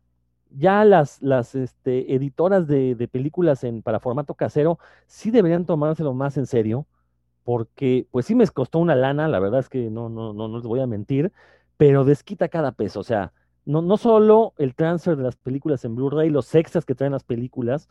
ya 0.49 0.85
las, 0.85 1.21
las 1.21 1.55
este, 1.55 2.13
editoras 2.13 2.67
de, 2.67 3.09
películas 3.11 3.63
en, 3.63 3.81
para 3.81 3.99
formato 3.99 4.33
casero 4.33 4.79
sí 5.05 5.31
deberían 5.31 5.65
tomárselo 5.65 6.13
más 6.13 6.37
en 6.37 6.45
serio, 6.45 6.85
porque 7.45 8.07
pues 8.11 8.25
sí 8.25 8.35
me 8.35 8.47
costó 8.47 8.79
una 8.79 8.95
lana, 8.95 9.29
la 9.29 9.39
verdad 9.39 9.61
es 9.61 9.69
que 9.69 9.89
no, 9.89 10.09
no, 10.09 10.33
no, 10.33 10.49
no 10.49 10.57
les 10.57 10.67
voy 10.67 10.81
a 10.81 10.87
mentir, 10.87 11.31
pero 11.77 12.03
desquita 12.03 12.49
cada 12.49 12.73
peso, 12.73 12.99
o 12.99 13.03
sea, 13.03 13.31
no, 13.65 13.81
no 13.81 13.97
solo 13.97 14.53
el 14.57 14.75
transfer 14.75 15.15
de 15.15 15.23
las 15.23 15.37
películas 15.37 15.85
en 15.85 15.95
Blu-ray, 15.95 16.29
los 16.29 16.53
extras 16.55 16.85
que 16.85 16.95
traen 16.95 17.13
las 17.13 17.23
películas, 17.23 17.87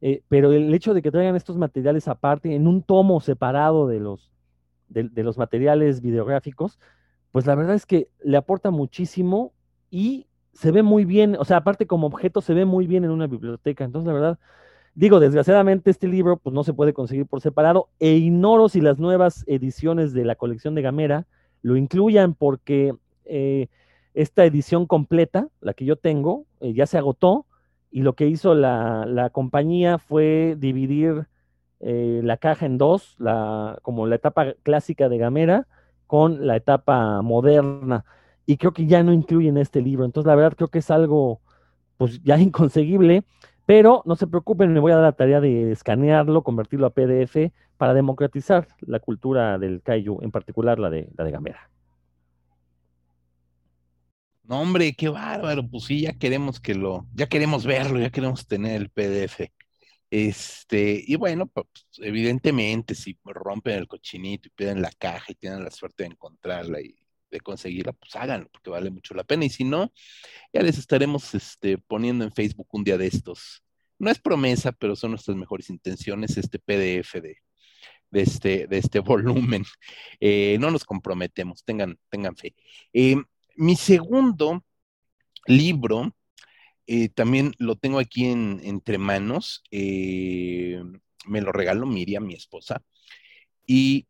eh, 0.00 0.22
pero 0.28 0.52
el 0.52 0.74
hecho 0.74 0.94
de 0.94 1.02
que 1.02 1.10
traigan 1.10 1.36
estos 1.36 1.56
materiales 1.56 2.08
aparte 2.08 2.54
en 2.54 2.66
un 2.68 2.82
tomo 2.82 3.20
separado 3.20 3.88
de 3.88 4.00
los, 4.00 4.30
de 4.88 5.22
los 5.22 5.38
materiales 5.38 6.02
videográficos, 6.02 6.78
pues 7.32 7.46
la 7.46 7.54
verdad 7.54 7.76
es 7.76 7.86
que 7.86 8.08
le 8.22 8.36
aporta 8.36 8.70
muchísimo 8.70 9.52
y 9.90 10.26
se 10.52 10.72
ve 10.72 10.82
muy 10.82 11.04
bien, 11.04 11.36
o 11.38 11.44
sea, 11.44 11.58
aparte 11.58 11.86
como 11.86 12.08
objeto 12.08 12.40
se 12.40 12.54
ve 12.54 12.64
muy 12.64 12.86
bien 12.88 13.04
en 13.04 13.10
una 13.10 13.28
biblioteca. 13.28 13.84
Entonces, 13.84 14.08
la 14.08 14.12
verdad, 14.12 14.38
digo, 14.98 15.20
desgraciadamente 15.20 15.90
este 15.90 16.08
libro 16.08 16.38
pues 16.38 16.52
no 16.52 16.64
se 16.64 16.74
puede 16.74 16.92
conseguir 16.92 17.26
por 17.26 17.40
separado 17.40 17.88
e 18.00 18.14
ignoro 18.14 18.68
si 18.68 18.80
las 18.80 18.98
nuevas 18.98 19.44
ediciones 19.46 20.12
de 20.12 20.24
la 20.24 20.34
colección 20.34 20.74
de 20.74 20.82
Gamera 20.82 21.26
lo 21.62 21.76
incluyan 21.76 22.34
porque 22.34 22.92
eh, 23.24 23.68
esta 24.14 24.44
edición 24.44 24.86
completa, 24.86 25.46
la 25.60 25.72
que 25.74 25.84
yo 25.84 25.94
tengo, 25.94 26.46
eh, 26.58 26.72
ya 26.72 26.86
se 26.86 26.98
agotó 26.98 27.46
y 27.92 28.02
lo 28.02 28.14
que 28.14 28.26
hizo 28.26 28.54
la, 28.56 29.30
compañía 29.32 29.98
fue 29.98 30.56
dividir 30.58 31.28
eh, 31.78 32.20
la 32.24 32.36
caja 32.36 32.66
en 32.66 32.76
dos, 32.76 33.14
la, 33.18 33.78
como 33.82 34.08
la 34.08 34.16
etapa 34.16 34.54
clásica 34.64 35.08
de 35.08 35.18
Gamera 35.18 35.68
con 36.08 36.44
la 36.44 36.56
etapa 36.56 37.22
moderna. 37.22 38.04
Y 38.46 38.56
creo 38.56 38.72
que 38.72 38.86
ya 38.86 39.04
no 39.04 39.12
incluyen 39.12 39.58
este 39.58 39.80
libro. 39.80 40.04
Entonces, 40.04 40.26
la 40.26 40.34
verdad, 40.34 40.56
creo 40.56 40.68
que 40.68 40.80
es 40.80 40.90
algo, 40.90 41.40
pues 41.98 42.20
ya 42.24 42.36
inconseguible. 42.40 43.22
Pero 43.68 44.02
no 44.06 44.16
se 44.16 44.26
preocupen, 44.26 44.72
me 44.72 44.80
voy 44.80 44.92
a 44.92 44.94
dar 44.94 45.04
la 45.04 45.12
tarea 45.12 45.42
de 45.42 45.72
escanearlo, 45.72 46.42
convertirlo 46.42 46.86
a 46.86 46.94
PDF 46.94 47.52
para 47.76 47.92
democratizar 47.92 48.66
la 48.80 48.98
cultura 48.98 49.58
del 49.58 49.82
kaiju, 49.82 50.20
en 50.22 50.30
particular 50.30 50.78
la 50.78 50.88
de, 50.88 51.10
la 51.18 51.24
de 51.24 51.30
Gamera. 51.30 51.70
No, 54.44 54.62
hombre, 54.62 54.94
qué 54.94 55.10
bárbaro. 55.10 55.68
Pues 55.68 55.84
sí, 55.84 56.00
ya 56.00 56.14
queremos 56.14 56.60
que 56.60 56.74
lo, 56.74 57.06
ya 57.12 57.26
queremos 57.26 57.66
verlo, 57.66 58.00
ya 58.00 58.08
queremos 58.08 58.46
tener 58.46 58.80
el 58.80 58.88
PDF. 58.88 59.52
Este, 60.08 61.04
y 61.06 61.16
bueno, 61.16 61.46
pues 61.46 61.66
evidentemente, 61.98 62.94
si 62.94 63.18
rompen 63.22 63.80
el 63.80 63.86
cochinito 63.86 64.48
y 64.48 64.52
piden 64.52 64.80
la 64.80 64.92
caja 64.98 65.26
y 65.28 65.34
tienen 65.34 65.62
la 65.62 65.70
suerte 65.70 66.04
de 66.04 66.12
encontrarla 66.12 66.80
y 66.80 66.96
de 67.30 67.40
conseguirla, 67.40 67.92
pues 67.92 68.14
háganlo, 68.16 68.48
porque 68.50 68.70
vale 68.70 68.90
mucho 68.90 69.14
la 69.14 69.24
pena. 69.24 69.44
Y 69.44 69.50
si 69.50 69.64
no, 69.64 69.92
ya 70.52 70.62
les 70.62 70.78
estaremos 70.78 71.34
este, 71.34 71.78
poniendo 71.78 72.24
en 72.24 72.32
Facebook 72.32 72.68
un 72.72 72.84
día 72.84 72.98
de 72.98 73.06
estos. 73.06 73.62
No 73.98 74.10
es 74.10 74.18
promesa, 74.18 74.72
pero 74.72 74.96
son 74.96 75.12
nuestras 75.12 75.36
mejores 75.36 75.70
intenciones, 75.70 76.36
este 76.36 76.58
PDF 76.58 77.20
de, 77.20 77.36
de 78.10 78.22
este, 78.22 78.66
de 78.66 78.78
este 78.78 78.98
volumen. 79.00 79.64
Eh, 80.20 80.56
no 80.60 80.70
nos 80.70 80.84
comprometemos, 80.84 81.64
tengan, 81.64 81.98
tengan 82.10 82.36
fe. 82.36 82.54
Eh, 82.92 83.16
mi 83.56 83.76
segundo 83.76 84.64
libro 85.46 86.14
eh, 86.90 87.10
también 87.10 87.52
lo 87.58 87.76
tengo 87.76 87.98
aquí 87.98 88.24
en, 88.26 88.60
entre 88.64 88.96
manos. 88.96 89.62
Eh, 89.70 90.82
me 91.26 91.42
lo 91.42 91.52
regaló 91.52 91.86
Miriam, 91.86 92.24
mi 92.26 92.34
esposa. 92.34 92.82
Y 93.66 94.06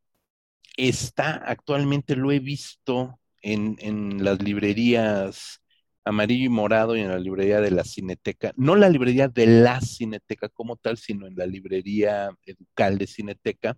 está 0.78 1.36
actualmente, 1.36 2.16
lo 2.16 2.32
he 2.32 2.38
visto 2.40 3.20
en, 3.42 4.24
las 4.24 4.42
librerías 4.42 5.62
amarillo 6.04 6.46
y 6.46 6.48
morado 6.48 6.96
y 6.96 7.00
en 7.00 7.08
la 7.08 7.18
librería 7.18 7.60
de 7.60 7.70
la 7.70 7.84
Cineteca. 7.84 8.52
No 8.56 8.76
la 8.76 8.88
librería 8.88 9.28
de 9.28 9.46
la 9.46 9.80
Cineteca 9.80 10.48
como 10.48 10.76
tal, 10.76 10.96
sino 10.98 11.26
en 11.26 11.36
la 11.36 11.46
librería 11.46 12.30
educal 12.46 12.98
de 12.98 13.06
Cineteca. 13.06 13.76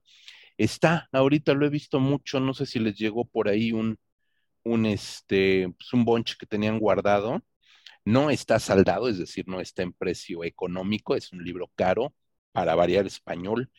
Está, 0.57 1.09
ahorita 1.13 1.55
lo 1.55 1.67
he 1.67 1.71
visto 1.71 2.01
mucho, 2.01 2.39
no 2.41 2.55
sé 2.55 2.67
si 2.67 2.79
les 2.79 2.97
llegó 2.97 3.25
por 3.25 3.49
ahí 3.49 3.73
un, 3.73 3.99
un, 4.65 4.87
este, 4.87 5.69
pues 5.77 5.93
un 5.93 6.05
bonche 6.05 6.37
que 6.39 6.47
tenían 6.47 6.79
guardado 6.79 7.43
no 8.05 8.31
está 8.31 8.59
saldado, 8.59 9.09
es 9.09 9.19
decir, 9.19 9.47
no 9.49 9.61
está 9.61 9.83
en 9.83 9.93
precio 9.93 10.45
económico, 10.45 11.15
es 11.17 11.33
un 11.33 11.45
libro 11.45 11.71
caro, 11.75 12.15
para 12.53 12.75
variar 12.75 13.07
español, 13.07 13.71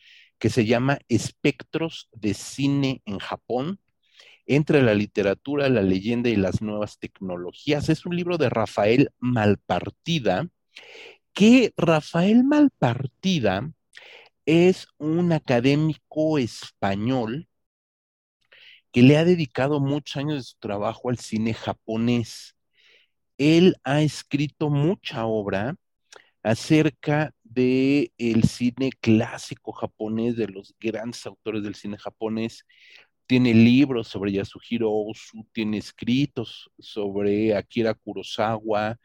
que 0.42 0.50
se 0.50 0.66
llama 0.66 0.98
Espectros 1.08 2.08
de 2.10 2.34
Cine 2.34 3.00
en 3.04 3.20
Japón, 3.20 3.78
entre 4.44 4.82
la 4.82 4.92
literatura, 4.92 5.68
la 5.68 5.82
leyenda 5.82 6.30
y 6.30 6.34
las 6.34 6.62
nuevas 6.62 6.98
tecnologías. 6.98 7.88
Es 7.88 8.06
un 8.06 8.16
libro 8.16 8.38
de 8.38 8.50
Rafael 8.50 9.10
Malpartida, 9.20 10.48
que 11.32 11.72
Rafael 11.76 12.42
Malpartida 12.42 13.70
es 14.44 14.88
un 14.98 15.30
académico 15.30 16.38
español 16.38 17.46
que 18.90 19.02
le 19.02 19.18
ha 19.18 19.24
dedicado 19.24 19.78
muchos 19.78 20.16
años 20.16 20.34
de 20.38 20.42
su 20.42 20.56
trabajo 20.58 21.08
al 21.08 21.18
cine 21.18 21.54
japonés 21.54 22.56
él 23.38 23.76
ha 23.84 24.02
escrito 24.02 24.70
mucha 24.70 25.26
obra 25.26 25.76
acerca 26.42 27.32
de 27.54 28.12
el 28.18 28.44
cine 28.44 28.90
clásico 29.00 29.72
japonés, 29.72 30.36
de 30.36 30.48
los 30.48 30.74
grandes 30.80 31.26
autores 31.26 31.62
del 31.62 31.74
cine 31.74 31.98
japonés. 31.98 32.64
Tiene 33.26 33.54
libros 33.54 34.08
sobre 34.08 34.32
Yasuhiro 34.32 34.90
Ozu, 34.90 35.46
tiene 35.52 35.78
escritos 35.78 36.70
sobre 36.78 37.54
Akira 37.56 37.94
Kurosawa. 37.94 38.98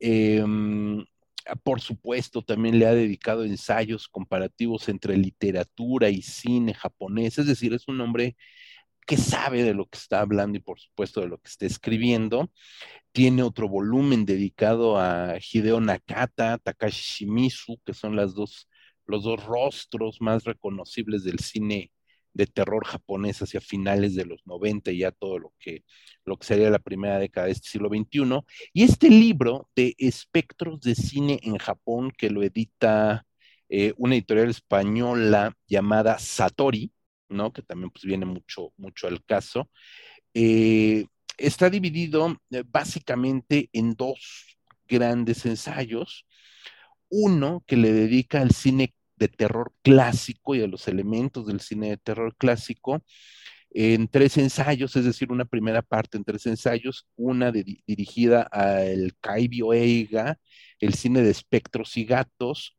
Em, 0.00 1.04
por 1.62 1.80
supuesto, 1.80 2.42
también 2.42 2.78
le 2.78 2.86
ha 2.86 2.94
dedicado 2.94 3.44
ensayos 3.44 4.08
comparativos 4.08 4.88
entre 4.88 5.16
literatura 5.16 6.10
y 6.10 6.22
cine 6.22 6.74
japonés, 6.74 7.38
es 7.38 7.46
decir, 7.46 7.72
es 7.72 7.88
un 7.88 8.00
hombre 8.00 8.36
que 9.08 9.16
sabe 9.16 9.62
de 9.64 9.72
lo 9.72 9.86
que 9.86 9.96
está 9.96 10.20
hablando 10.20 10.58
y 10.58 10.60
por 10.60 10.78
supuesto 10.78 11.22
de 11.22 11.28
lo 11.28 11.38
que 11.38 11.48
está 11.48 11.64
escribiendo. 11.64 12.50
Tiene 13.10 13.42
otro 13.42 13.66
volumen 13.66 14.26
dedicado 14.26 14.98
a 14.98 15.38
Hideo 15.38 15.80
Nakata, 15.80 16.58
Takashi 16.58 17.24
Shimizu, 17.24 17.80
que 17.86 17.94
son 17.94 18.16
las 18.16 18.34
dos, 18.34 18.68
los 19.06 19.24
dos 19.24 19.42
rostros 19.46 20.20
más 20.20 20.44
reconocibles 20.44 21.24
del 21.24 21.38
cine 21.38 21.90
de 22.34 22.46
terror 22.46 22.84
japonés 22.84 23.40
hacia 23.40 23.62
finales 23.62 24.14
de 24.14 24.26
los 24.26 24.46
90 24.46 24.92
y 24.92 24.98
ya 24.98 25.10
todo 25.10 25.38
lo 25.38 25.54
que, 25.58 25.84
lo 26.26 26.36
que 26.36 26.46
sería 26.46 26.68
la 26.68 26.78
primera 26.78 27.18
década 27.18 27.46
de 27.46 27.52
este 27.52 27.70
siglo 27.70 27.88
XXI. 27.88 28.44
Y 28.74 28.82
este 28.82 29.08
libro 29.08 29.70
de 29.74 29.94
espectros 29.96 30.82
de 30.82 30.94
cine 30.94 31.40
en 31.44 31.56
Japón, 31.56 32.12
que 32.16 32.28
lo 32.28 32.42
edita 32.42 33.26
eh, 33.70 33.94
una 33.96 34.16
editorial 34.16 34.50
española 34.50 35.56
llamada 35.66 36.18
Satori, 36.18 36.92
¿no? 37.28 37.52
Que 37.52 37.62
también 37.62 37.90
pues 37.90 38.04
viene 38.04 38.26
mucho, 38.26 38.72
mucho 38.76 39.06
al 39.06 39.24
caso. 39.24 39.70
Eh, 40.34 41.06
está 41.36 41.70
dividido 41.70 42.36
eh, 42.50 42.64
básicamente 42.66 43.68
en 43.72 43.94
dos 43.94 44.58
grandes 44.86 45.46
ensayos. 45.46 46.26
Uno 47.10 47.64
que 47.66 47.76
le 47.76 47.92
dedica 47.92 48.40
al 48.40 48.52
cine 48.52 48.94
de 49.16 49.28
terror 49.28 49.72
clásico 49.82 50.54
y 50.54 50.62
a 50.62 50.66
los 50.66 50.88
elementos 50.88 51.46
del 51.46 51.60
cine 51.60 51.90
de 51.90 51.96
terror 51.96 52.36
clásico 52.36 53.02
en 53.70 54.08
tres 54.08 54.36
ensayos, 54.38 54.96
es 54.96 55.04
decir, 55.04 55.30
una 55.30 55.44
primera 55.44 55.82
parte 55.82 56.16
en 56.16 56.24
tres 56.24 56.46
ensayos, 56.46 57.06
una 57.16 57.52
dirigida 57.52 58.42
al 58.42 59.12
Kaibio 59.20 59.72
Eiga, 59.72 60.38
el 60.80 60.94
cine 60.94 61.22
de 61.22 61.30
espectros 61.30 61.96
y 61.96 62.04
gatos, 62.04 62.76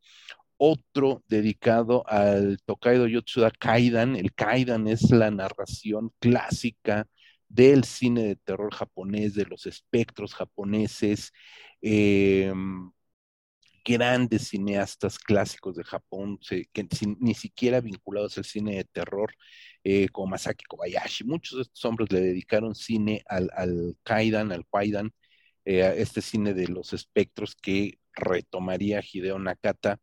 otro 0.59 1.23
dedicado 1.27 2.03
al 2.07 2.59
Tokaido 2.65 3.07
Yotsuda 3.07 3.51
Kaidan. 3.51 4.15
El 4.15 4.33
Kaidan 4.33 4.87
es 4.87 5.09
la 5.11 5.31
narración 5.31 6.11
clásica 6.19 7.07
del 7.47 7.85
cine 7.85 8.23
de 8.23 8.35
terror 8.37 8.73
japonés, 8.73 9.33
de 9.35 9.45
los 9.45 9.65
espectros 9.65 10.35
japoneses. 10.35 11.31
Em, 11.81 12.91
grandes 13.85 14.49
cineastas 14.49 15.17
clásicos 15.19 15.75
de 15.75 15.83
Japón, 15.83 16.39
que 16.73 16.87
ni 17.19 17.33
siquiera 17.33 17.81
vinculados 17.81 18.37
al 18.37 18.45
cine 18.45 18.75
de 18.77 18.83
terror, 18.85 19.33
eh, 19.83 20.09
como 20.09 20.27
Masaki 20.27 20.65
Kobayashi. 20.65 21.23
Muchos 21.23 21.57
de 21.57 21.61
estos 21.63 21.85
hombres 21.85 22.11
le 22.11 22.21
dedicaron 22.21 22.75
cine 22.75 23.23
al, 23.27 23.49
Kaidan, 24.03 24.51
al 24.51 24.65
Kwaidan, 24.67 25.11
eh, 25.65 25.83
a 25.83 25.93
este 25.93 26.21
cine 26.21 26.53
de 26.53 26.67
los 26.67 26.93
espectros 26.93 27.55
que 27.55 27.99
retomaría 28.13 29.01
Hideo 29.01 29.39
Nakata 29.39 29.99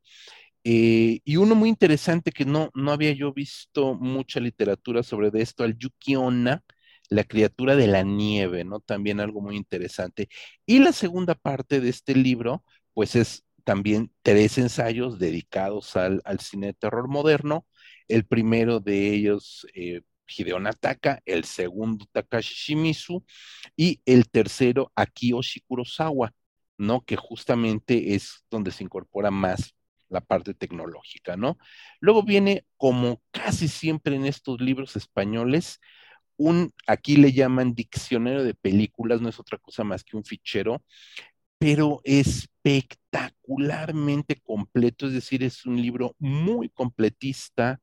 eh, 0.68 1.20
y 1.24 1.36
uno 1.36 1.54
muy 1.54 1.68
interesante 1.68 2.32
que 2.32 2.44
no, 2.44 2.70
no 2.74 2.90
había 2.90 3.12
yo 3.12 3.32
visto 3.32 3.94
mucha 3.94 4.40
literatura 4.40 5.04
sobre 5.04 5.30
de 5.30 5.40
esto, 5.42 5.62
al 5.62 5.78
Yuki 5.78 6.16
Onna, 6.16 6.64
la 7.08 7.22
criatura 7.22 7.76
de 7.76 7.86
la 7.86 8.02
nieve, 8.02 8.64
¿no? 8.64 8.80
También 8.80 9.20
algo 9.20 9.40
muy 9.40 9.56
interesante. 9.56 10.28
Y 10.66 10.80
la 10.80 10.92
segunda 10.92 11.36
parte 11.36 11.80
de 11.80 11.88
este 11.90 12.16
libro, 12.16 12.64
pues 12.94 13.14
es 13.14 13.44
también 13.62 14.12
tres 14.22 14.58
ensayos 14.58 15.20
dedicados 15.20 15.94
al, 15.96 16.20
cine 16.40 16.68
de 16.68 16.74
terror 16.74 17.08
moderno. 17.08 17.64
El 18.08 18.26
primero 18.26 18.80
de 18.80 19.14
ellos, 19.14 19.68
eh, 19.72 20.02
Hideo 20.26 20.58
Nataka, 20.58 21.22
el 21.26 21.44
segundo 21.44 22.06
Takashi 22.10 22.54
Shimizu 22.74 23.24
y 23.76 24.00
el 24.04 24.28
tercero 24.28 24.90
Akiyoshi 24.96 25.60
Kurosawa, 25.60 26.34
¿no? 26.76 27.04
Que 27.04 27.14
justamente 27.14 28.16
es 28.16 28.44
donde 28.50 28.72
se 28.72 28.82
incorpora 28.82 29.30
más 29.30 29.76
la 30.09 30.20
parte 30.20 30.54
tecnológica, 30.54 31.36
¿no? 31.36 31.59
Luego 32.00 32.22
viene, 32.22 32.64
como 32.76 33.22
casi 33.30 33.68
siempre 33.68 34.16
en 34.16 34.26
estos 34.26 34.61
libros 34.61 34.96
españoles, 34.96 35.80
un, 36.36 36.72
aquí 36.86 37.16
le 37.16 37.32
llaman 37.32 37.74
diccionario 37.74 38.44
de 38.44 38.54
películas, 38.54 39.20
no 39.20 39.28
es 39.28 39.40
otra 39.40 39.59
cosa 39.59 39.84
más 39.84 40.04
que 40.04 40.16
un 40.16 40.24
fichero, 40.24 40.82
pero 41.59 42.00
espectacularmente 42.04 44.36
completo, 44.42 45.07
es 45.07 45.12
decir, 45.14 45.42
es 45.42 45.64
un 45.66 45.80
libro 45.80 46.14
muy 46.18 46.68
completista 46.68 47.80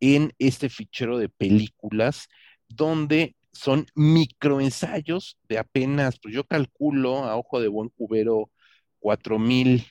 en 0.00 0.34
este 0.38 0.68
fichero 0.68 1.16
de 1.18 1.30
películas, 1.30 2.28
donde 2.68 3.36
son 3.52 3.86
microensayos 3.94 5.38
de 5.48 5.58
apenas, 5.58 6.18
pues 6.20 6.34
yo 6.34 6.44
calculo 6.44 7.24
a 7.24 7.36
ojo 7.36 7.60
de 7.60 7.68
buen 7.68 7.88
cubero, 7.88 8.50
cuatro 8.98 9.38
mil 9.38 9.86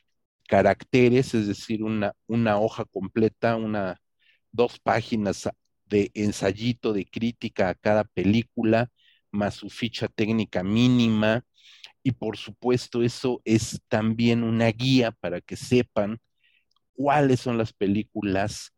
caracteres, 0.53 1.33
es 1.33 1.47
decir, 1.47 1.83
una, 1.83 2.13
una 2.27 2.59
hoja 2.59 2.85
completa, 2.85 3.55
una, 3.55 3.99
dos 4.51 4.79
páginas 4.79 5.49
de 5.85 6.11
ensayito 6.13 6.93
de 6.93 7.05
crítica 7.05 7.69
a 7.69 7.73
cada 7.73 8.03
película, 8.03 8.91
más 9.31 9.55
su 9.55 9.71
ficha 9.71 10.07
técnica 10.07 10.61
mínima. 10.61 11.43
Y 12.03 12.11
por 12.11 12.37
supuesto, 12.37 13.01
eso 13.01 13.41
es 13.45 13.81
también 13.87 14.43
una 14.43 14.67
guía 14.67 15.11
para 15.11 15.41
que 15.41 15.55
sepan 15.55 16.19
cuáles 16.93 17.39
son 17.39 17.57
las 17.57 17.73
películas 17.73 18.73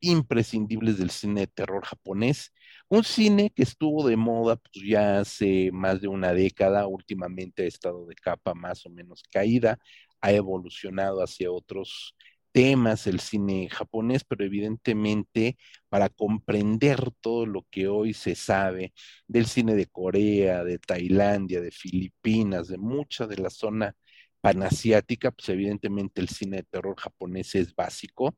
imprescindibles 0.00 0.98
del 0.98 1.10
cine 1.10 1.42
de 1.42 1.46
terror 1.48 1.84
japonés. 1.84 2.52
Un 2.88 3.04
cine 3.04 3.50
que 3.50 3.62
estuvo 3.62 4.08
de 4.08 4.16
moda 4.16 4.56
pues, 4.56 4.86
ya 4.86 5.20
hace 5.20 5.70
más 5.72 6.00
de 6.00 6.08
una 6.08 6.32
década, 6.32 6.86
últimamente 6.86 7.64
ha 7.64 7.66
estado 7.66 8.06
de 8.06 8.14
capa 8.14 8.54
más 8.54 8.86
o 8.86 8.90
menos 8.90 9.22
caída, 9.30 9.78
ha 10.20 10.32
evolucionado 10.32 11.22
hacia 11.22 11.50
otros 11.50 12.14
temas 12.52 13.06
el 13.06 13.20
cine 13.20 13.68
japonés, 13.70 14.24
pero 14.24 14.44
evidentemente 14.44 15.56
para 15.88 16.08
comprender 16.08 17.10
todo 17.20 17.46
lo 17.46 17.66
que 17.70 17.88
hoy 17.88 18.12
se 18.14 18.34
sabe 18.34 18.92
del 19.26 19.46
cine 19.46 19.74
de 19.74 19.86
Corea, 19.86 20.64
de 20.64 20.78
Tailandia, 20.78 21.60
de 21.60 21.70
Filipinas, 21.70 22.68
de 22.68 22.78
mucha 22.78 23.26
de 23.26 23.36
la 23.36 23.50
zona 23.50 23.94
panasiática, 24.40 25.30
pues 25.30 25.48
evidentemente 25.50 26.20
el 26.20 26.28
cine 26.28 26.58
de 26.58 26.62
terror 26.64 26.96
japonés 26.98 27.54
es 27.54 27.74
básico. 27.74 28.36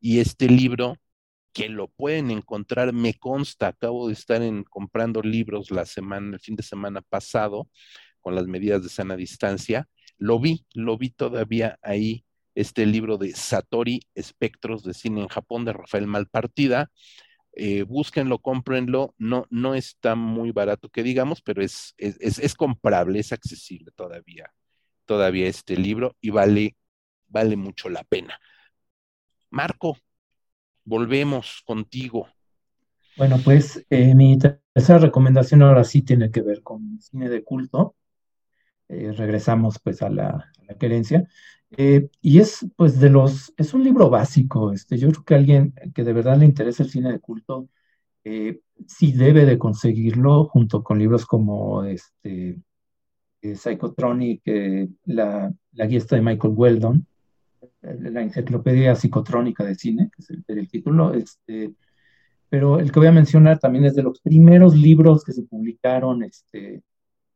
Y 0.00 0.20
este 0.20 0.48
libro, 0.48 0.96
que 1.52 1.68
lo 1.68 1.88
pueden 1.88 2.30
encontrar, 2.30 2.92
me 2.92 3.14
consta, 3.14 3.68
acabo 3.68 4.08
de 4.08 4.14
estar 4.14 4.42
en, 4.42 4.64
comprando 4.64 5.22
libros 5.22 5.70
la 5.70 5.84
semana, 5.86 6.34
el 6.34 6.40
fin 6.40 6.56
de 6.56 6.62
semana 6.62 7.02
pasado, 7.02 7.68
con 8.20 8.34
las 8.34 8.46
medidas 8.46 8.82
de 8.82 8.88
sana 8.88 9.16
distancia, 9.16 9.88
lo 10.20 10.38
vi, 10.38 10.66
lo 10.74 10.98
vi 10.98 11.10
todavía 11.10 11.78
ahí, 11.82 12.24
este 12.54 12.84
libro 12.84 13.16
de 13.16 13.32
Satori, 13.32 14.02
Espectros 14.14 14.84
de 14.84 14.92
Cine 14.92 15.22
en 15.22 15.28
Japón, 15.28 15.64
de 15.64 15.72
Rafael 15.72 16.06
Malpartida. 16.06 16.90
Eh, 17.52 17.82
búsquenlo, 17.82 18.38
cómprenlo, 18.38 19.14
no, 19.18 19.46
no 19.50 19.74
está 19.74 20.14
muy 20.14 20.52
barato 20.52 20.88
que 20.88 21.02
digamos, 21.02 21.40
pero 21.40 21.62
es, 21.62 21.94
es, 21.96 22.38
es, 22.38 22.54
comprable, 22.54 23.18
es 23.18 23.32
accesible 23.32 23.90
todavía, 23.96 24.52
todavía 25.04 25.48
este 25.48 25.76
libro 25.76 26.16
y 26.20 26.30
vale, 26.30 26.76
vale 27.26 27.56
mucho 27.56 27.88
la 27.88 28.04
pena. 28.04 28.38
Marco, 29.48 29.96
volvemos 30.84 31.62
contigo. 31.64 32.28
Bueno, 33.16 33.38
pues 33.42 33.84
eh, 33.90 34.14
mi 34.14 34.38
tercera 34.38 34.98
recomendación 34.98 35.62
ahora 35.62 35.82
sí 35.82 36.02
tiene 36.02 36.30
que 36.30 36.42
ver 36.42 36.62
con 36.62 37.00
cine 37.00 37.28
de 37.28 37.42
culto. 37.42 37.96
Eh, 38.90 39.12
regresamos 39.12 39.78
pues 39.78 40.02
a 40.02 40.10
la, 40.10 40.50
a 40.68 40.74
querencia. 40.74 41.28
Eh, 41.76 42.08
y 42.20 42.40
es 42.40 42.66
pues 42.76 42.98
de 42.98 43.08
los, 43.08 43.54
es 43.56 43.72
un 43.72 43.84
libro 43.84 44.10
básico, 44.10 44.72
este, 44.72 44.98
yo 44.98 45.08
creo 45.10 45.24
que 45.24 45.34
alguien 45.36 45.74
que 45.94 46.02
de 46.02 46.12
verdad 46.12 46.36
le 46.36 46.44
interesa 46.44 46.82
el 46.82 46.90
cine 46.90 47.12
de 47.12 47.20
culto, 47.20 47.68
eh, 48.24 48.60
sí 48.88 49.12
debe 49.12 49.44
de 49.46 49.58
conseguirlo 49.58 50.46
junto 50.46 50.82
con 50.82 50.98
libros 50.98 51.24
como 51.26 51.84
este, 51.84 52.58
Psychotronic, 53.40 54.42
la, 55.04 55.52
la 55.72 55.86
guía 55.86 56.00
de 56.00 56.20
Michael 56.20 56.54
Weldon, 56.56 57.06
la 57.82 58.22
enciclopedia 58.22 58.96
psicotrónica 58.96 59.64
de 59.64 59.76
cine, 59.76 60.10
que 60.14 60.22
es 60.22 60.30
el, 60.30 60.44
el 60.48 60.68
título, 60.68 61.14
este, 61.14 61.72
pero 62.48 62.80
el 62.80 62.90
que 62.90 62.98
voy 62.98 63.08
a 63.08 63.12
mencionar 63.12 63.60
también 63.60 63.84
es 63.84 63.94
de 63.94 64.02
los 64.02 64.20
primeros 64.20 64.76
libros 64.76 65.24
que 65.24 65.32
se 65.32 65.44
publicaron 65.44 66.24
este, 66.24 66.82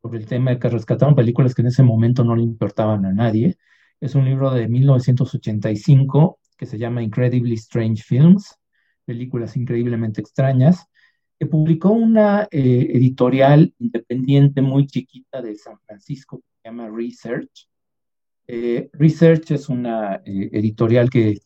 sobre 0.04 0.18
el 0.18 0.26
tema 0.26 0.50
de 0.50 0.58
que 0.58 0.68
rescataron 0.68 1.14
películas 1.14 1.54
que 1.54 1.62
en 1.62 1.68
ese 1.68 1.82
momento 1.82 2.24
no 2.24 2.36
le 2.36 2.42
importaban 2.42 3.06
a 3.06 3.12
nadie. 3.14 3.56
Es 4.00 4.14
un 4.14 4.26
libro 4.26 4.50
de 4.50 4.68
1985 4.68 6.38
que 6.58 6.66
se 6.66 6.76
llama 6.76 7.02
Incredibly 7.02 7.54
Strange 7.54 8.02
Films, 8.02 8.54
películas 9.06 9.56
increíblemente 9.56 10.20
extrañas, 10.20 10.84
que 11.38 11.46
publicó 11.46 11.88
una 11.92 12.46
eh, 12.50 12.90
editorial 12.92 13.72
independiente 13.78 14.60
muy 14.60 14.86
chiquita 14.86 15.40
de 15.40 15.54
San 15.54 15.78
Francisco 15.86 16.40
que 16.40 16.44
se 16.62 16.68
llama 16.68 16.90
Research. 16.94 17.66
Eh, 18.46 18.90
Research 18.92 19.52
es 19.52 19.70
una 19.70 20.16
eh, 20.16 20.50
editorial 20.52 21.08
que 21.08 21.38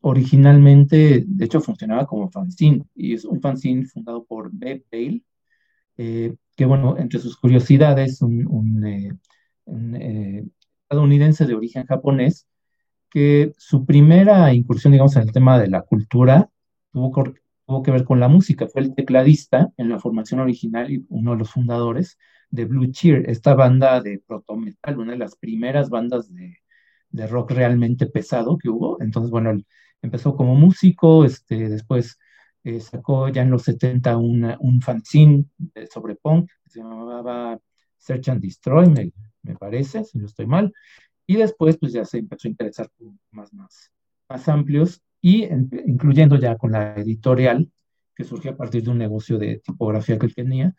originalmente, 0.00 1.22
de 1.24 1.44
hecho, 1.44 1.60
funcionaba 1.60 2.04
como 2.04 2.28
fanzine, 2.28 2.84
y 2.96 3.14
es 3.14 3.24
un 3.24 3.40
fanzine 3.40 3.86
fundado 3.86 4.24
por 4.24 4.50
Beb 4.52 4.84
Bale, 4.90 5.22
que 6.56 6.64
bueno, 6.66 6.96
entre 6.98 7.18
sus 7.20 7.36
curiosidades, 7.36 8.22
un, 8.22 8.84
eh, 8.86 9.12
eh, 9.94 10.44
estadounidense 10.82 11.46
de 11.46 11.54
origen 11.54 11.86
japonés, 11.86 12.46
que 13.10 13.52
su 13.58 13.84
primera 13.86 14.52
incursión, 14.54 14.92
digamos, 14.92 15.16
en 15.16 15.22
el 15.22 15.32
tema 15.32 15.58
de 15.58 15.68
la 15.68 15.82
cultura 15.82 16.50
tuvo, 16.92 17.82
que 17.82 17.90
ver 17.90 18.04
con 18.04 18.20
la 18.20 18.28
música. 18.28 18.68
Fue 18.68 18.82
el 18.82 18.94
tecladista 18.94 19.70
en 19.76 19.88
la 19.88 19.98
formación 19.98 20.40
original 20.40 20.90
y 20.90 21.04
uno 21.08 21.32
de 21.32 21.38
los 21.38 21.50
fundadores 21.50 22.18
de 22.50 22.66
Blue 22.66 22.90
Cheer, 22.90 23.28
esta 23.30 23.54
banda 23.54 24.00
de 24.00 24.18
proto 24.26 24.56
metal, 24.56 24.98
una 24.98 25.12
de 25.12 25.18
las 25.18 25.36
primeras 25.36 25.90
bandas 25.90 26.30
de, 26.32 26.58
rock 27.28 27.52
realmente 27.52 28.06
pesado 28.06 28.58
que 28.58 28.68
hubo. 28.68 29.00
Entonces, 29.00 29.30
bueno, 29.30 29.58
empezó 30.02 30.36
como 30.36 30.54
músico, 30.54 31.24
este, 31.24 31.68
después 31.68 32.18
eh, 32.64 32.80
sacó 32.80 33.28
ya 33.28 33.42
en 33.42 33.50
los 33.50 33.62
70 33.62 34.16
un 34.16 34.80
fanzine 34.80 35.44
sobre 35.90 36.16
punk 36.16 36.50
que 36.62 36.70
se 36.70 36.80
llamaba 36.80 37.58
Search 37.98 38.28
and 38.28 38.42
Destroy, 38.42 38.88
me, 38.88 39.12
me, 39.42 39.56
parece, 39.56 40.04
si 40.04 40.18
no 40.18 40.26
estoy 40.26 40.46
mal. 40.46 40.72
Y 41.26 41.36
después, 41.36 41.78
pues 41.78 41.92
ya 41.92 42.04
se 42.04 42.18
empezó 42.18 42.48
a 42.48 42.50
interesar 42.50 42.90
por 42.96 43.12
más, 43.30 43.52
más, 43.52 43.90
más 44.28 44.48
amplios 44.48 45.00
y 45.20 45.44
incluyendo 45.44 46.36
ya 46.36 46.56
con 46.56 46.72
la 46.72 46.94
editorial 46.96 47.70
que 48.14 48.24
surgió 48.24 48.50
a 48.50 48.56
partir 48.56 48.82
de 48.82 48.90
un 48.90 48.98
negocio 48.98 49.38
de 49.38 49.60
tipografía 49.64 50.18
que 50.18 50.26
él 50.26 50.34
tenía. 50.34 50.74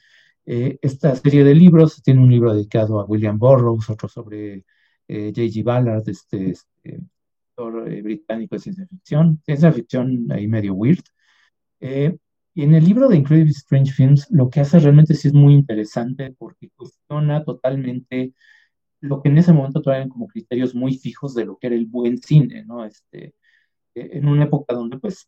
Eh, 0.45 0.77
esta 0.81 1.15
serie 1.15 1.43
de 1.43 1.55
libros, 1.55 2.01
tiene 2.03 2.21
un 2.21 2.29
libro 2.29 2.53
dedicado 2.53 2.99
a 2.99 3.05
William 3.05 3.39
Burroughs, 3.39 3.89
otro 3.89 4.09
sobre 4.09 4.65
eh, 5.07 5.31
J.G. 5.33 5.63
Ballard, 5.63 6.07
este, 6.07 6.51
este 6.51 6.99
eh, 7.55 8.01
británico 8.01 8.55
de 8.55 8.59
ciencia 8.59 8.85
ficción, 8.87 9.41
ciencia 9.45 9.71
ficción 9.71 10.31
ahí 10.31 10.47
medio 10.47 10.73
weird. 10.73 11.03
Y 12.55 12.63
en 12.63 12.73
el 12.75 12.85
libro 12.85 13.07
de 13.09 13.17
Incredible 13.17 13.51
Strange 13.51 13.91
Films, 13.91 14.27
lo 14.29 14.49
que 14.49 14.61
hace 14.61 14.79
realmente 14.79 15.15
sí 15.15 15.27
es 15.27 15.33
muy 15.33 15.53
interesante 15.53 16.33
porque 16.37 16.69
cuestiona 16.75 17.43
totalmente 17.43 18.33
lo 19.01 19.21
que 19.21 19.29
en 19.29 19.37
ese 19.37 19.53
momento 19.53 19.81
traen 19.81 20.09
como 20.09 20.27
criterios 20.27 20.75
muy 20.75 20.97
fijos 20.97 21.35
de 21.35 21.45
lo 21.45 21.57
que 21.57 21.67
era 21.67 21.75
el 21.75 21.87
buen 21.87 22.17
cine, 22.19 22.63
¿no? 22.65 22.85
Este, 22.85 23.35
en 23.95 24.27
una 24.27 24.45
época 24.45 24.73
donde 24.73 24.97
pues 24.99 25.27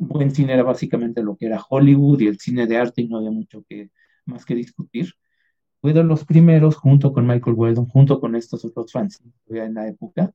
buen 0.00 0.30
cine 0.30 0.54
era 0.54 0.62
básicamente 0.62 1.22
lo 1.22 1.36
que 1.36 1.46
era 1.46 1.62
Hollywood 1.68 2.20
y 2.20 2.26
el 2.26 2.38
cine 2.38 2.66
de 2.66 2.76
arte 2.78 3.02
y 3.02 3.08
no 3.08 3.18
había 3.18 3.30
mucho 3.30 3.64
que, 3.68 3.90
más 4.24 4.44
que 4.44 4.54
discutir. 4.54 5.12
Fue 5.80 5.92
de 5.92 6.04
los 6.04 6.24
primeros, 6.24 6.76
junto 6.76 7.12
con 7.12 7.26
Michael 7.26 7.56
Weldon, 7.56 7.86
junto 7.86 8.20
con 8.20 8.34
estos 8.36 8.64
otros 8.64 8.92
fans 8.92 9.18
que 9.18 9.30
había 9.50 9.64
en 9.64 9.74
la 9.74 9.88
época, 9.88 10.32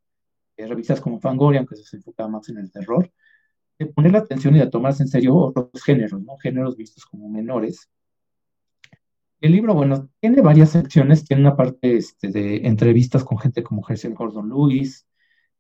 eh, 0.58 0.68
revistas 0.68 1.02
como 1.02 1.20
Fangoria, 1.20 1.66
que 1.66 1.76
se 1.76 1.98
enfocaba 1.98 2.30
más 2.30 2.50
en 2.50 2.60
el 2.60 2.72
terror, 2.72 3.12
de 3.78 3.86
poner 3.88 4.12
la 4.14 4.20
atención 4.20 4.56
y 4.56 4.60
de 4.60 4.68
tomarse 4.68 5.04
en 5.04 5.10
serio 5.10 5.36
otros 5.36 5.84
géneros, 5.84 6.22
¿no? 6.22 6.38
Géneros 6.38 6.78
vistos 6.78 7.06
como 7.06 7.30
menores. 7.30 7.90
El 9.42 9.52
libro, 9.52 9.74
bueno, 9.74 10.10
tiene 10.20 10.42
varias 10.42 10.72
secciones, 10.72 11.26
tiene 11.26 11.42
una 11.42 11.56
parte 11.56 11.98
este, 11.98 12.30
de 12.30 12.66
entrevistas 12.68 13.24
con 13.24 13.38
gente 13.38 13.64
como 13.64 13.86
Herschel 13.88 14.16
Gordon 14.16 14.50
Lewis, 14.50 15.06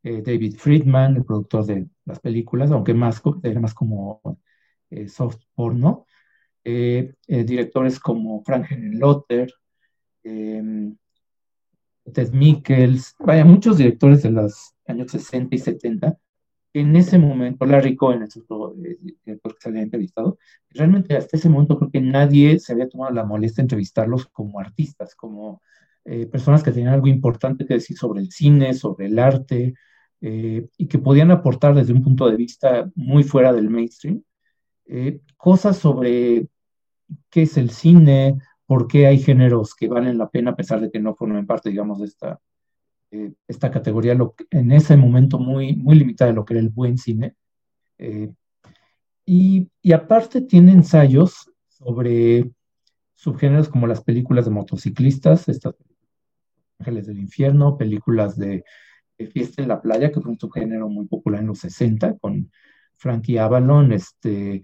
eh, 0.04 0.22
David 0.22 0.56
Friedman, 0.58 1.18
el 1.18 1.26
productor 1.26 1.66
de 1.66 1.88
las 2.06 2.20
películas, 2.20 2.72
aunque 2.72 2.94
más, 2.94 3.22
era 3.44 3.60
más 3.60 3.74
como 3.74 4.22
eh, 4.90 5.08
soft 5.08 5.40
porno. 5.54 6.06
Eh, 6.64 7.14
directores 7.28 8.00
como 8.00 8.44
Frank 8.44 8.68
Lotter, 8.72 9.54
em, 10.24 10.98
Ted 12.12 12.32
Mikkels, 12.32 13.16
vaya, 13.20 13.46
muchos 13.46 13.78
directores 13.78 14.24
de 14.24 14.32
los 14.32 14.74
años 14.88 15.12
60 15.12 15.56
y 15.56 15.60
70, 15.60 16.18
en 16.80 16.96
ese 16.96 17.18
momento, 17.18 17.66
Larry 17.66 17.96
Cohen 17.96 18.24
es 18.24 18.38
otro 18.38 18.74
director 18.76 19.56
que 19.56 19.62
se 19.62 19.70
había 19.70 19.82
entrevistado, 19.82 20.38
realmente 20.70 21.16
hasta 21.18 21.38
ese 21.38 21.50
momento 21.50 21.78
creo 21.78 21.92
que 21.92 22.02
nadie 22.02 22.60
se 22.60 22.74
había 22.74 22.90
tomado 22.90 23.14
la 23.14 23.26
molestia 23.26 23.62
de 23.62 23.66
entrevistarlos 23.66 24.28
como 24.28 24.60
artistas, 24.60 25.16
como 25.16 25.62
personas 26.32 26.62
que 26.62 26.72
tenían 26.72 26.94
algo 26.94 27.08
importante 27.08 27.66
que 27.66 27.74
decir 27.76 27.98
sobre 27.98 28.22
el 28.22 28.32
cine, 28.32 28.76
sobre 28.76 29.08
el 29.08 29.18
arte, 29.18 29.74
eh, 30.28 30.68
y 30.78 30.88
que 30.88 30.98
podían 30.98 31.30
aportar 31.30 31.76
desde 31.76 31.94
un 31.94 32.02
punto 32.02 32.28
de 32.28 32.36
vista 32.36 32.90
muy 32.96 33.24
fuera 33.24 33.54
del 33.54 33.70
mainstream, 33.70 34.24
eh, 34.88 35.22
cosas 35.38 35.78
sobre 35.78 36.48
qué 37.30 37.44
es 37.44 37.58
el 37.58 37.70
cine, 37.70 38.40
por 38.66 38.88
qué 38.88 39.08
hay 39.08 39.20
géneros 39.20 39.76
que 39.76 39.88
valen 39.88 40.18
la 40.18 40.30
pena 40.30 40.52
a 40.52 40.56
pesar 40.56 40.82
de 40.82 40.90
que 40.90 41.00
no 41.00 41.16
formen 41.16 41.46
parte, 41.46 41.70
digamos, 41.70 42.00
de 42.00 42.06
esta, 42.08 42.40
eh, 43.16 43.34
esta 43.48 43.72
categoría, 43.72 44.16
lo 44.16 44.36
en 44.52 44.72
ese 44.72 44.98
momento 44.98 45.40
muy, 45.40 45.76
muy 45.76 45.96
limitada 45.96 46.32
de 46.32 46.36
lo 46.36 46.46
que 46.46 46.54
era 46.56 46.62
el 46.62 46.70
buen 46.70 46.98
cine. 46.98 47.36
Y, 49.26 49.70
y, 49.82 49.92
aparte 49.94 50.42
tiene 50.42 50.74
ensayos 50.74 51.50
sobre 51.68 52.52
subgéneros 53.16 53.70
como 53.70 53.88
las 53.88 54.04
películas 54.04 54.46
de 54.46 54.52
motociclistas, 54.52 55.48
estas 55.50 55.76
Ángeles 56.80 57.08
del 57.08 57.20
Infierno, 57.20 57.78
películas 57.78 58.38
de 58.38 58.64
Fiesta 59.32 59.62
en 59.62 59.70
la 59.70 59.82
Playa, 59.82 60.12
que 60.12 60.20
fue 60.20 60.32
un 60.32 60.40
subgénero 60.40 60.90
muy 60.90 61.06
popular 61.08 61.42
en 61.42 61.48
los 61.48 61.60
60 61.60 62.18
con 62.18 62.52
Frankie 62.98 63.38
Avalon, 63.38 63.92
este, 63.94 64.64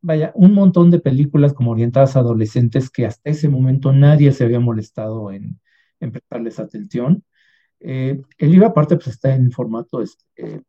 vaya, 0.00 0.32
un 0.34 0.54
montón 0.54 0.90
de 0.90 1.00
películas 1.00 1.52
como 1.52 1.72
orientadas 1.72 2.16
a 2.16 2.20
adolescentes 2.20 2.90
que 2.90 3.06
hasta 3.06 3.30
ese 3.30 3.48
momento 3.48 3.92
nadie 3.92 4.32
se 4.32 4.44
había 4.44 4.60
molestado 4.60 5.30
en, 5.32 5.60
prestarles 5.98 6.58
atención. 6.58 7.24
Eh, 7.84 8.22
el 8.38 8.50
libro 8.50 8.68
aparte 8.68 8.96
pues 8.96 9.08
está 9.08 9.34
en 9.34 9.50
formato, 9.50 10.00
este, 10.00 10.62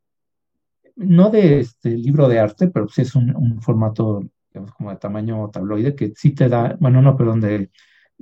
no 0.95 1.29
de 1.29 1.59
este 1.59 1.89
libro 1.89 2.27
de 2.27 2.39
arte, 2.39 2.67
pero 2.67 2.87
sí 2.87 3.03
es 3.03 3.15
un, 3.15 3.61
formato, 3.61 4.23
digamos, 4.49 4.71
como 4.73 4.89
de 4.89 4.97
tamaño 4.97 5.49
tabloide, 5.51 5.95
que 5.95 6.13
sí 6.15 6.31
te 6.31 6.49
da, 6.49 6.75
bueno, 6.79 7.01
no, 7.01 7.15
perdón, 7.15 7.41
de 7.41 7.69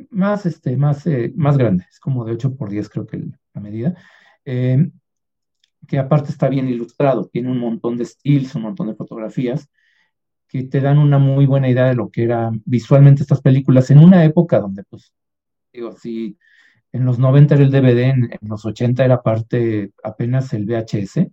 más, 0.10 0.46
este, 0.46 0.76
más, 0.78 1.06
eh, 1.08 1.32
más 1.36 1.58
grande, 1.58 1.86
es 1.90 2.00
como 2.00 2.26
de 2.26 2.34
8 2.34 2.56
por 2.56 2.70
10 2.70 2.90
creo 2.90 3.08
que 3.08 3.24
la 3.54 3.62
medida, 3.62 3.96
eh, 4.46 4.90
que 5.88 5.98
aparte 5.98 6.32
está 6.32 6.50
bien 6.50 6.68
ilustrado, 6.68 7.28
tiene 7.28 7.50
un 7.50 7.60
montón 7.60 7.98
de 7.98 8.04
estilos, 8.04 8.56
un 8.56 8.64
montón 8.64 8.88
de 8.88 8.96
fotografías 8.96 9.70
que 10.48 10.64
te 10.64 10.82
dan 10.82 10.98
una 10.98 11.18
muy 11.18 11.46
buena 11.46 11.70
idea 11.70 11.86
de 11.86 11.96
lo 11.96 12.10
que 12.10 12.24
eran 12.24 12.62
visualmente 12.66 13.22
estas 13.22 13.42
películas 13.42 13.90
en 13.90 14.00
una 14.00 14.26
época 14.26 14.60
donde, 14.60 14.84
pues, 14.84 15.14
digo, 15.72 15.94
si 15.94 16.38
en 16.94 17.06
los 17.06 17.20
90 17.20 17.56
era 17.56 17.64
el 17.64 17.72
DVD, 17.72 18.10
en, 18.10 18.30
los 18.42 18.66
80 18.66 19.04
era 19.06 19.22
parte 19.22 19.92
apenas 20.04 20.54
el 20.54 20.66
VHS, 20.66 21.28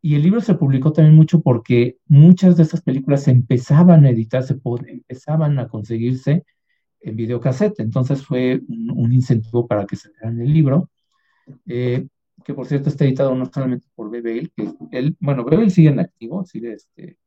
y 0.00 0.14
el 0.14 0.22
libro 0.22 0.40
se 0.40 0.54
publicó 0.54 0.92
también 0.92 1.16
mucho 1.16 1.40
porque 1.40 1.98
muchas 2.06 2.56
de 2.56 2.62
estas 2.62 2.82
películas 2.82 3.26
empezaban 3.28 4.04
a 4.04 4.10
editarse, 4.10 4.56
empezaban 4.86 5.58
a 5.58 5.68
conseguirse 5.68 6.44
en 7.00 7.16
videocassette, 7.16 7.80
entonces 7.80 8.24
fue 8.24 8.60
un, 8.68 9.12
incentivo 9.12 9.66
para 9.66 9.86
que 9.86 9.96
se 9.96 10.10
lean 10.20 10.40
el 10.40 10.52
libro. 10.52 10.90
Eh, 11.66 12.06
que 12.44 12.54
por 12.54 12.66
cierto 12.66 12.88
está 12.88 13.04
editado 13.04 13.34
no 13.34 13.46
solamente 13.46 13.88
por 13.94 14.10
BBL, 14.10 14.50
que 14.56 14.72
él, 14.92 15.16
bueno, 15.20 15.44
BBL 15.44 15.70
sigue 15.70 15.88
en 15.88 16.00
activo, 16.00 16.44
sigue 16.44 16.72
este, 16.72 17.18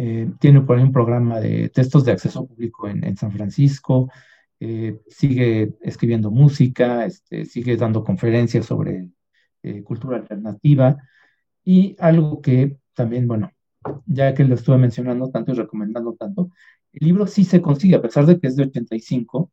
eh, 0.00 0.30
tiene 0.38 0.60
por 0.60 0.78
ahí 0.78 0.84
un 0.84 0.92
programa 0.92 1.40
de 1.40 1.70
textos 1.70 2.04
de 2.04 2.12
acceso 2.12 2.46
público 2.46 2.88
en, 2.88 3.16
San 3.16 3.32
Francisco, 3.32 4.08
eh, 4.60 5.00
sigue 5.08 5.74
escribiendo 5.80 6.30
música, 6.30 7.06
este, 7.06 7.44
sigue 7.44 7.76
dando 7.76 8.04
conferencias 8.04 8.66
sobre 8.66 9.08
eh, 9.62 9.82
cultura 9.82 10.16
alternativa 10.16 10.96
y 11.64 11.96
algo 11.98 12.40
que 12.40 12.78
también, 12.94 13.28
bueno, 13.28 13.52
ya 14.06 14.34
que 14.34 14.44
lo 14.44 14.54
estuve 14.54 14.78
mencionando 14.78 15.30
tanto 15.30 15.52
y 15.52 15.54
recomendando 15.54 16.14
tanto, 16.14 16.50
el 16.92 17.06
libro 17.06 17.26
sí 17.26 17.44
se 17.44 17.62
consigue, 17.62 17.96
a 17.96 18.02
pesar 18.02 18.26
de 18.26 18.40
que 18.40 18.48
es 18.48 18.56
de 18.56 18.64
85, 18.64 19.52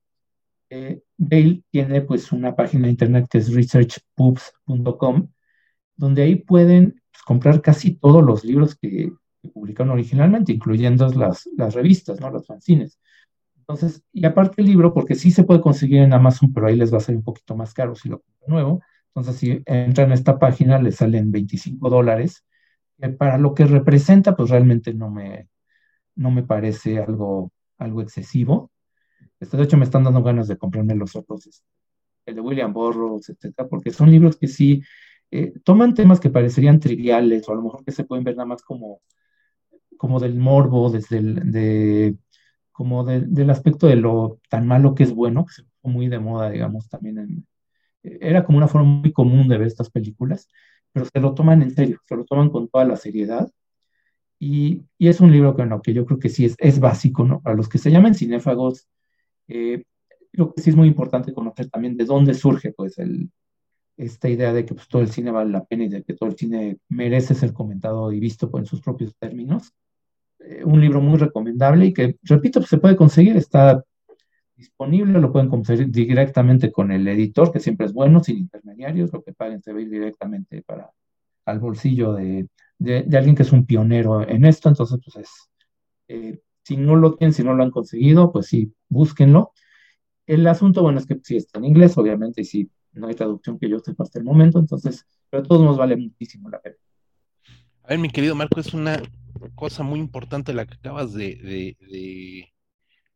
eh, 0.70 1.02
Bale 1.18 1.64
tiene 1.70 2.02
pues 2.02 2.32
una 2.32 2.56
página 2.56 2.86
de 2.86 2.92
internet 2.92 3.28
que 3.30 3.38
es 3.40 3.54
researchpubs.com, 3.54 5.30
donde 5.96 6.24
ahí 6.24 6.36
pueden 6.36 7.02
pues, 7.12 7.24
comprar 7.24 7.62
casi 7.62 7.96
todos 7.96 8.24
los 8.24 8.44
libros 8.44 8.76
que, 8.76 9.12
publicaron 9.54 9.92
originalmente, 9.92 10.54
incluyendo 10.54 11.08
las, 11.10 11.48
las 11.56 11.76
revistas, 11.76 12.20
¿no? 12.20 12.32
Los 12.32 12.48
fanzines. 12.48 13.00
Entonces, 13.68 14.04
y 14.14 14.26
aparte 14.26 14.62
el 14.62 14.68
libro, 14.68 14.94
porque 14.94 15.16
sí 15.16 15.32
se 15.32 15.44
puede 15.44 15.60
conseguir 15.62 16.02
en 16.02 16.14
Amazon, 16.14 16.54
pero 16.54 16.68
ahí 16.68 16.76
les 16.76 16.94
va 16.94 16.98
a 16.98 17.02
salir 17.02 17.18
un 17.18 17.24
poquito 17.24 17.56
más 17.56 17.74
caro 17.74 17.96
si 17.96 18.10
lo 18.10 18.22
compran 18.22 18.50
nuevo. 18.50 18.82
Entonces, 19.08 19.38
si 19.38 19.64
entran 19.66 20.12
a 20.12 20.14
esta 20.14 20.38
página, 20.38 20.80
les 20.80 20.98
salen 20.98 21.32
25 21.32 21.90
dólares. 21.90 22.46
para 23.18 23.38
lo 23.38 23.54
que 23.56 23.66
representa, 23.66 24.36
pues 24.36 24.50
realmente 24.52 24.94
no 24.94 25.10
me, 25.10 25.50
no 26.16 26.32
me 26.32 26.44
parece 26.44 27.00
algo, 27.00 27.52
algo 27.78 28.02
excesivo. 28.02 28.72
Este, 29.40 29.58
de 29.58 29.64
hecho, 29.64 29.78
me 29.78 29.86
están 29.86 30.04
dando 30.04 30.24
ganas 30.24 30.48
de 30.48 30.58
comprarme 30.58 30.96
los 30.96 31.16
otros, 31.16 31.48
este, 31.48 31.66
el 32.26 32.36
de 32.36 32.42
William 32.42 32.74
Burroughs, 32.74 33.30
etcétera, 33.30 33.68
porque 33.68 33.92
son 33.92 34.12
libros 34.12 34.38
que 34.38 34.48
sí 34.48 34.84
eh, 35.32 35.54
toman 35.64 35.94
temas 35.94 36.20
que 36.20 36.30
parecerían 36.30 36.80
triviales 36.80 37.48
o 37.48 37.52
a 37.52 37.56
lo 37.56 37.64
mejor 37.64 37.84
que 37.84 37.92
se 37.92 38.04
pueden 38.04 38.24
ver 38.24 38.36
nada 38.36 38.48
más 38.48 38.64
como, 38.64 39.02
como 39.98 40.20
del 40.20 40.36
morbo, 40.36 40.90
desde 40.90 41.18
el, 41.18 41.52
de, 41.52 42.16
como 42.76 43.06
del 43.06 43.50
aspecto 43.50 43.88
de 43.88 43.96
lo 43.96 44.42
tan 44.50 44.68
malo 44.68 44.96
que 44.96 45.04
es 45.04 45.14
bueno, 45.14 45.46
que 45.46 45.54
se 45.54 45.64
fue 45.82 45.92
muy 45.92 46.10
de 46.10 46.20
moda, 46.20 46.50
digamos, 46.50 46.90
también 46.90 47.20
en, 47.20 47.48
era 48.04 48.44
como 48.44 48.58
una 48.58 48.68
forma 48.68 48.90
muy 48.90 49.14
común 49.14 49.48
de 49.48 49.58
ver 49.58 49.68
estas 49.68 49.90
películas, 49.90 50.50
pero 50.92 51.06
se 51.06 51.22
lo 51.22 51.34
toman 51.34 51.62
en 51.62 51.72
serio, 51.72 52.00
se 52.06 52.18
lo 52.18 52.26
toman 52.26 52.50
con 52.50 52.68
toda 52.68 52.84
la 52.84 52.98
seriedad. 52.98 53.50
Y, 54.40 54.84
y 54.98 55.08
es 55.08 55.22
un 55.22 55.32
libro 55.32 55.56
que, 55.56 55.66
no, 55.66 55.82
que 55.82 55.94
yo 55.94 56.06
creo 56.06 56.20
que 56.20 56.28
sí 56.30 56.46
es, 56.46 56.56
es 56.60 56.80
básico, 56.80 57.24
¿no? 57.24 57.42
Para 57.42 57.56
los 57.56 57.70
que 57.70 57.78
se 57.78 57.92
llaman 57.92 58.14
cinéfagos, 58.14 58.90
eh, 59.48 59.84
creo 60.34 60.54
que 60.54 60.62
sí 60.62 60.70
es 60.72 60.76
muy 60.76 60.90
importante 60.90 61.34
conocer 61.34 61.70
también 61.70 61.96
de 61.96 62.04
dónde 62.04 62.34
surge 62.34 62.74
pues 62.74 62.98
el, 62.98 63.32
esta 63.96 64.28
idea 64.28 64.52
de 64.52 64.66
que 64.66 64.74
pues, 64.74 64.90
todo 64.90 65.02
el 65.02 65.12
cine 65.12 65.32
vale 65.32 65.52
la 65.52 65.64
pena 65.64 65.86
y 65.86 65.90
de 65.90 66.04
que 66.04 66.14
todo 66.14 66.28
el 66.30 66.36
cine 66.36 66.78
merece 66.90 67.36
ser 67.36 67.54
comentado 67.54 68.12
y 68.12 68.20
visto 68.20 68.52
pues, 68.52 68.64
en 68.64 68.68
sus 68.68 68.82
propios 68.82 69.16
términos. 69.18 69.74
Eh, 70.48 70.64
un 70.64 70.80
libro 70.80 71.02
muy 71.02 71.18
recomendable 71.18 71.88
y 71.88 71.94
que, 71.94 72.18
repito, 72.24 72.60
pues, 72.60 72.70
se 72.70 72.78
puede 72.78 72.96
conseguir, 72.96 73.36
está 73.38 73.84
disponible, 74.56 75.20
lo 75.20 75.32
pueden 75.32 75.50
conseguir 75.50 75.90
directamente 75.90 76.72
con 76.72 76.92
el 76.92 77.08
editor, 77.08 77.52
que 77.52 77.60
siempre 77.60 77.88
es 77.88 77.94
bueno, 77.94 78.24
sin 78.24 78.38
intermediarios, 78.38 79.12
lo 79.12 79.24
que 79.24 79.34
paguen 79.34 79.62
se 79.62 79.74
va 79.74 79.80
a 79.80 79.82
ir 79.82 79.90
directamente 79.90 80.62
para, 80.62 80.92
al 81.46 81.60
bolsillo 81.60 82.14
de, 82.14 82.48
de, 82.78 83.18
alguien 83.18 83.36
que 83.36 83.44
es 83.44 83.52
un 83.52 83.66
pionero 83.66 84.28
en 84.28 84.46
esto, 84.46 84.70
entonces 84.70 85.00
pues 85.04 85.18
es, 85.18 85.30
eh, 86.08 86.40
si 86.64 86.78
no 86.78 86.96
lo 86.96 87.16
tienen, 87.16 87.34
si 87.34 87.44
no 87.44 87.54
lo 87.54 87.64
han 87.64 87.72
conseguido, 87.72 88.32
pues 88.32 88.48
sí, 88.48 88.74
búsquenlo. 88.90 89.52
El 90.26 90.48
asunto, 90.48 90.82
bueno, 90.82 91.00
es 91.00 91.06
que 91.06 91.20
sí 91.24 91.38
está 91.38 91.60
en 91.60 91.66
inglés, 91.66 91.98
obviamente, 91.98 92.42
y 92.42 92.46
sí, 92.46 92.70
no 92.94 93.08
hay 93.08 93.16
traducción 93.16 93.60
que 93.60 93.70
yo 93.70 93.80
sepa 93.80 94.04
hasta 94.04 94.20
el 94.20 94.26
momento, 94.26 94.60
entonces, 94.60 95.06
pero 95.30 95.44
a 95.44 95.46
todos 95.46 95.64
nos 95.64 95.78
vale 95.78 95.98
muchísimo 95.98 96.50
la 96.50 96.60
pena. 96.60 96.78
A 97.86 97.90
ver, 97.90 98.00
mi 98.00 98.10
querido 98.10 98.34
Marco, 98.34 98.60
es 98.60 98.74
una 98.74 99.00
cosa 99.54 99.84
muy 99.84 100.00
importante 100.00 100.54
la 100.54 100.66
que 100.66 100.74
acabas 100.74 101.14
de, 101.14 101.36
de, 101.36 101.78
de, 101.80 102.52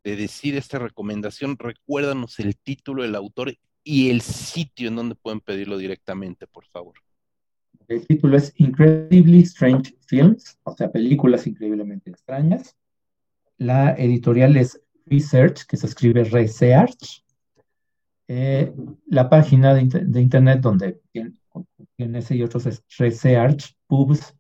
de 0.04 0.16
decir, 0.16 0.56
esta 0.56 0.78
recomendación. 0.78 1.58
Recuérdanos 1.58 2.38
el 2.38 2.56
título, 2.56 3.04
el 3.04 3.16
autor 3.16 3.56
y 3.84 4.12
el 4.12 4.22
sitio 4.22 4.90
en 4.90 4.96
donde 4.96 5.16
pueden 5.16 5.40
pedirlo 5.40 5.76
directamente, 5.76 6.46
por 6.46 6.66
favor. 6.68 6.94
El 7.88 8.06
título 8.06 8.38
es 8.38 8.54
Incredibly 8.58 9.40
Strange 9.40 9.96
Films, 10.06 10.60
o 10.62 10.76
sea, 10.76 10.92
películas 10.92 11.48
increíblemente 11.48 12.12
extrañas. 12.12 12.76
La 13.58 13.96
editorial 13.96 14.56
es 14.56 14.80
Research, 15.08 15.66
que 15.66 15.78
se 15.78 15.88
escribe 15.88 16.26
Research. 16.26 17.26
Eh, 18.28 18.72
la 19.08 19.32
página 19.32 19.74
de, 19.74 20.22
internet 20.22 20.60
donde 20.62 21.02
tiene, 21.12 22.20
ese 22.20 22.36
y 22.36 22.44
otros 22.44 22.68
es 22.68 22.84
researchpubs.com 23.00 24.39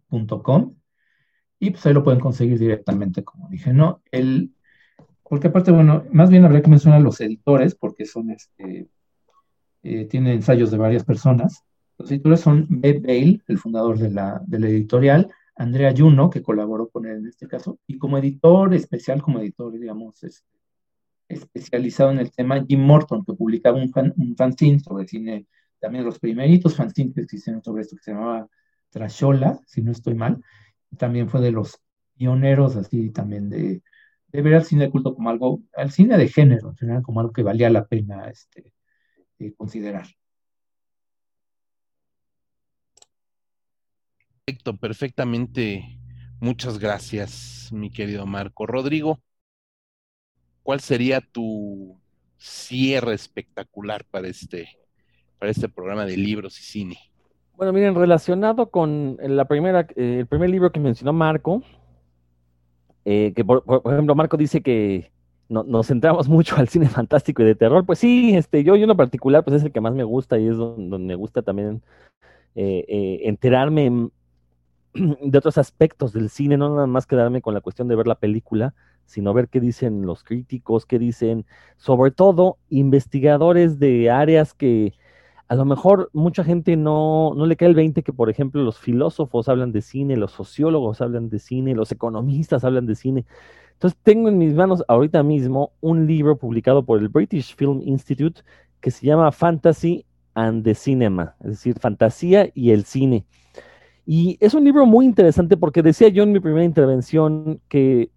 y 1.59 1.71
pues 1.71 1.85
ahí 1.85 1.93
lo 1.93 2.03
pueden 2.03 2.19
conseguir 2.19 2.57
directamente, 2.57 3.23
como 3.23 3.49
dije, 3.49 3.73
¿no? 3.73 4.01
El, 4.11 4.53
porque 5.23 5.47
aparte, 5.49 5.71
bueno, 5.71 6.05
más 6.11 6.29
bien 6.29 6.45
habría 6.45 6.61
que 6.61 6.69
mencionar 6.69 7.01
los 7.01 7.19
editores, 7.21 7.75
porque 7.75 8.05
son, 8.05 8.31
este, 8.31 8.87
eh, 9.83 10.05
tienen 10.05 10.33
ensayos 10.33 10.71
de 10.71 10.77
varias 10.77 11.03
personas. 11.03 11.63
Los 11.97 12.09
editores 12.11 12.39
son 12.39 12.65
B. 12.69 12.99
Bale, 12.99 13.41
el 13.47 13.57
fundador 13.57 13.99
de 13.99 14.09
la, 14.09 14.41
de 14.45 14.59
la 14.59 14.67
editorial, 14.69 15.31
Andrea 15.55 15.93
Juno, 15.95 16.29
que 16.29 16.41
colaboró 16.41 16.87
con 16.87 17.05
él 17.05 17.17
en 17.17 17.27
este 17.27 17.47
caso, 17.47 17.77
y 17.85 17.97
como 17.97 18.17
editor 18.17 18.73
especial, 18.73 19.21
como 19.21 19.39
editor, 19.39 19.77
digamos, 19.77 20.23
este, 20.23 20.47
especializado 21.27 22.11
en 22.11 22.19
el 22.19 22.31
tema, 22.31 22.63
Jim 22.65 22.81
Morton, 22.81 23.23
que 23.23 23.33
publicaba 23.33 23.77
un, 23.77 23.91
un 24.17 24.35
fanzine 24.35 24.79
sobre 24.79 25.07
cine, 25.07 25.45
también 25.79 26.05
los 26.05 26.17
primeritos 26.19 26.75
fanzines 26.75 27.13
que 27.13 27.21
existieron 27.21 27.61
sobre 27.61 27.83
esto, 27.83 27.97
que 27.97 28.03
se 28.03 28.11
llamaba 28.11 28.47
Trashola, 28.89 29.59
si 29.65 29.81
no 29.81 29.91
estoy 29.91 30.15
mal, 30.15 30.43
también 30.97 31.29
fue 31.29 31.41
de 31.41 31.51
los 31.51 31.79
pioneros 32.17 32.75
así 32.75 33.09
también 33.11 33.49
de, 33.49 33.81
ver 34.31 34.55
al 34.55 34.65
cine 34.65 34.85
de 34.85 34.91
culto 34.91 35.15
como 35.15 35.29
algo, 35.29 35.61
al 35.75 35.91
cine 35.91 36.17
de 36.17 36.27
género, 36.27 36.69
en 36.69 36.75
general, 36.77 37.01
como 37.01 37.21
algo 37.21 37.33
que 37.33 37.43
valía 37.43 37.69
la 37.69 37.87
pena 37.87 38.29
este, 38.29 38.73
eh, 39.39 39.53
considerar. 39.55 40.07
Perfecto, 44.45 44.77
perfectamente. 44.77 45.97
Muchas 46.41 46.79
gracias, 46.79 47.69
mi 47.71 47.91
querido 47.91 48.25
Marco. 48.25 48.65
Rodrigo, 48.65 49.21
¿cuál 50.63 50.79
sería 50.79 51.21
tu 51.21 52.01
cierre 52.37 53.13
espectacular 53.13 54.05
para 54.05 54.27
este, 54.27 54.69
para 55.37 55.51
este 55.51 55.69
programa 55.69 56.05
de 56.05 56.17
libros 56.17 56.59
y 56.59 56.63
cine? 56.63 57.08
Bueno, 57.59 57.73
miren, 57.73 57.93
relacionado 57.93 58.69
con 58.69 59.17
la 59.21 59.43
primera, 59.43 59.85
eh, 59.97 60.19
el 60.19 60.27
primer 60.27 60.49
libro 60.49 60.71
que 60.71 60.79
mencionó 60.79 61.11
Marco, 61.11 61.61
eh, 63.03 63.33
que 63.35 63.43
por, 63.43 63.65
ejemplo 63.83 64.15
Marco 64.15 64.37
dice 64.37 64.61
que 64.61 65.11
nos 65.49 65.87
centramos 65.87 66.29
mucho 66.29 66.55
al 66.55 66.69
cine 66.69 66.87
fantástico 66.87 67.41
y 67.41 67.45
de 67.45 67.55
terror, 67.55 67.85
pues 67.85 67.99
sí, 67.99 68.33
este, 68.33 68.63
yo, 68.63 68.77
yo 68.77 68.89
en 68.89 68.95
particular, 68.95 69.43
pues 69.43 69.57
es 69.57 69.63
el 69.65 69.73
que 69.73 69.81
más 69.81 69.93
me 69.93 70.05
gusta 70.05 70.39
y 70.39 70.47
es 70.47 70.55
donde, 70.55 70.99
me 70.99 71.15
gusta 71.15 71.41
también 71.41 71.81
eh, 72.55 73.23
enterarme 73.23 74.09
de 74.93 75.37
otros 75.37 75.57
aspectos 75.57 76.13
del 76.13 76.29
cine, 76.29 76.55
no 76.55 76.73
nada 76.73 76.87
más 76.87 77.05
quedarme 77.07 77.41
con 77.41 77.53
la 77.53 77.59
cuestión 77.59 77.89
de 77.89 77.97
ver 77.97 78.07
la 78.07 78.15
película, 78.15 78.73
sino 79.03 79.33
ver 79.33 79.49
qué 79.49 79.59
dicen 79.59 80.05
los 80.05 80.23
críticos, 80.23 80.85
qué 80.85 80.97
dicen, 80.97 81.45
sobre 81.75 82.11
todo, 82.11 82.57
investigadores 82.69 83.79
de 83.79 84.09
áreas 84.09 84.53
que 84.53 84.93
a 85.49 85.55
lo 85.55 85.65
mejor 85.65 86.11
mucha 86.13 86.43
gente 86.43 86.77
no, 86.77 87.33
no 87.35 87.47
le 87.47 87.55
cae 87.55 87.69
el 87.69 87.75
20 87.75 88.03
que, 88.03 88.13
por 88.13 88.29
ejemplo, 88.29 88.61
los 88.61 88.77
filósofos 88.77 89.49
hablan 89.49 89.71
de 89.71 89.81
cine, 89.81 90.15
los 90.15 90.31
sociólogos 90.31 91.01
hablan 91.01 91.27
de 91.29 91.39
cine, 91.39 91.73
los 91.73 91.91
economistas 91.91 92.63
hablan 92.63 92.85
de 92.85 92.93
cine. 92.93 93.25
Entonces, 93.73 93.99
tengo 94.03 94.29
en 94.29 94.37
mis 94.37 94.53
manos 94.53 94.83
ahorita 94.87 95.23
mismo 95.23 95.73
un 95.81 96.05
libro 96.05 96.37
publicado 96.37 96.85
por 96.85 96.99
el 96.99 97.09
British 97.09 97.55
Film 97.55 97.81
Institute 97.83 98.41
que 98.79 98.91
se 98.91 99.07
llama 99.07 99.31
Fantasy 99.31 100.05
and 100.35 100.63
the 100.63 100.75
Cinema, 100.75 101.35
es 101.39 101.49
decir, 101.49 101.79
fantasía 101.79 102.51
y 102.53 102.69
el 102.69 102.85
cine. 102.85 103.25
Y 104.05 104.37
es 104.41 104.53
un 104.53 104.63
libro 104.63 104.85
muy 104.85 105.05
interesante 105.05 105.57
porque 105.57 105.81
decía 105.81 106.09
yo 106.09 106.21
en 106.21 106.31
mi 106.31 106.39
primera 106.39 106.63
intervención 106.63 107.59
que 107.67 108.11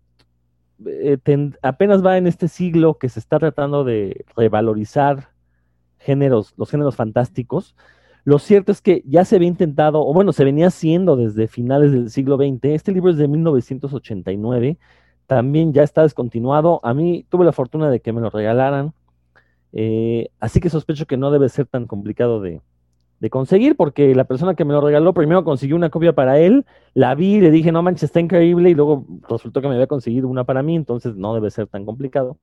eh, 0.85 1.19
apenas 1.63 2.05
va 2.05 2.19
en 2.19 2.27
este 2.27 2.49
siglo 2.49 2.99
que 2.99 3.09
se 3.09 3.21
está 3.21 3.39
tratando 3.39 3.85
de 3.85 4.27
revalorizar 4.37 5.32
géneros, 6.03 6.55
los 6.57 6.71
géneros 6.71 6.97
fantásticos. 6.97 7.75
Lo 8.25 8.39
cierto 8.39 8.71
es 8.73 8.81
que 8.81 9.03
ya 9.07 9.25
se 9.25 9.37
había 9.37 9.49
intentado, 9.49 10.07
o 10.07 10.13
bueno, 10.15 10.33
se 10.33 10.45
venía 10.45 10.69
haciendo 10.69 11.17
desde 11.17 11.49
finales 11.49 11.93
del 11.93 12.11
siglo 12.11 12.37
XX. 12.37 12.65
Este 12.67 12.93
libro 12.93 13.11
es 13.11 13.17
de 13.17 13.27
1989, 13.29 14.79
también 15.27 15.73
ya 15.73 15.83
está 15.83 16.03
descontinuado. 16.03 16.81
A 16.85 16.95
mí 16.95 17.27
tuve 17.29 17.45
la 17.45 17.53
fortuna 17.53 17.91
de 17.91 18.01
que 18.01 18.13
me 18.13 18.21
lo 18.21 18.31
regalaran, 18.31 18.93
eh, 19.73 20.29
así 20.39 20.61
que 20.61 20.71
sospecho 20.71 21.07
que 21.07 21.17
no 21.17 21.31
debe 21.31 21.49
ser 21.49 21.67
tan 21.67 21.87
complicado 21.87 22.41
de, 22.41 22.61
de 23.23 23.31
conseguir, 23.31 23.77
porque 23.77 24.15
la 24.17 24.25
persona 24.25 24.55
que 24.55 24.65
me 24.65 24.73
lo 24.73 24.81
regaló 24.81 25.15
primero 25.15 25.45
consiguió 25.45 25.77
una 25.77 25.91
copia 25.91 26.13
para 26.13 26.41
él, 26.41 26.67
la 26.93 27.15
vi, 27.15 27.41
le 27.41 27.53
dije, 27.53 27.71
no 27.71 27.81
manches, 27.81 28.05
está 28.05 28.19
increíble, 28.19 28.71
y 28.71 28.75
luego 28.75 29.07
resultó 29.29 29.61
que 29.61 29.69
me 29.69 29.75
había 29.75 29.87
conseguido 29.87 30.27
una 30.27 30.43
para 30.43 30.65
mí, 30.65 30.75
entonces 30.75 31.15
no 31.15 31.33
debe 31.33 31.51
ser 31.53 31.69
tan 31.69 31.87
complicado. 31.87 32.39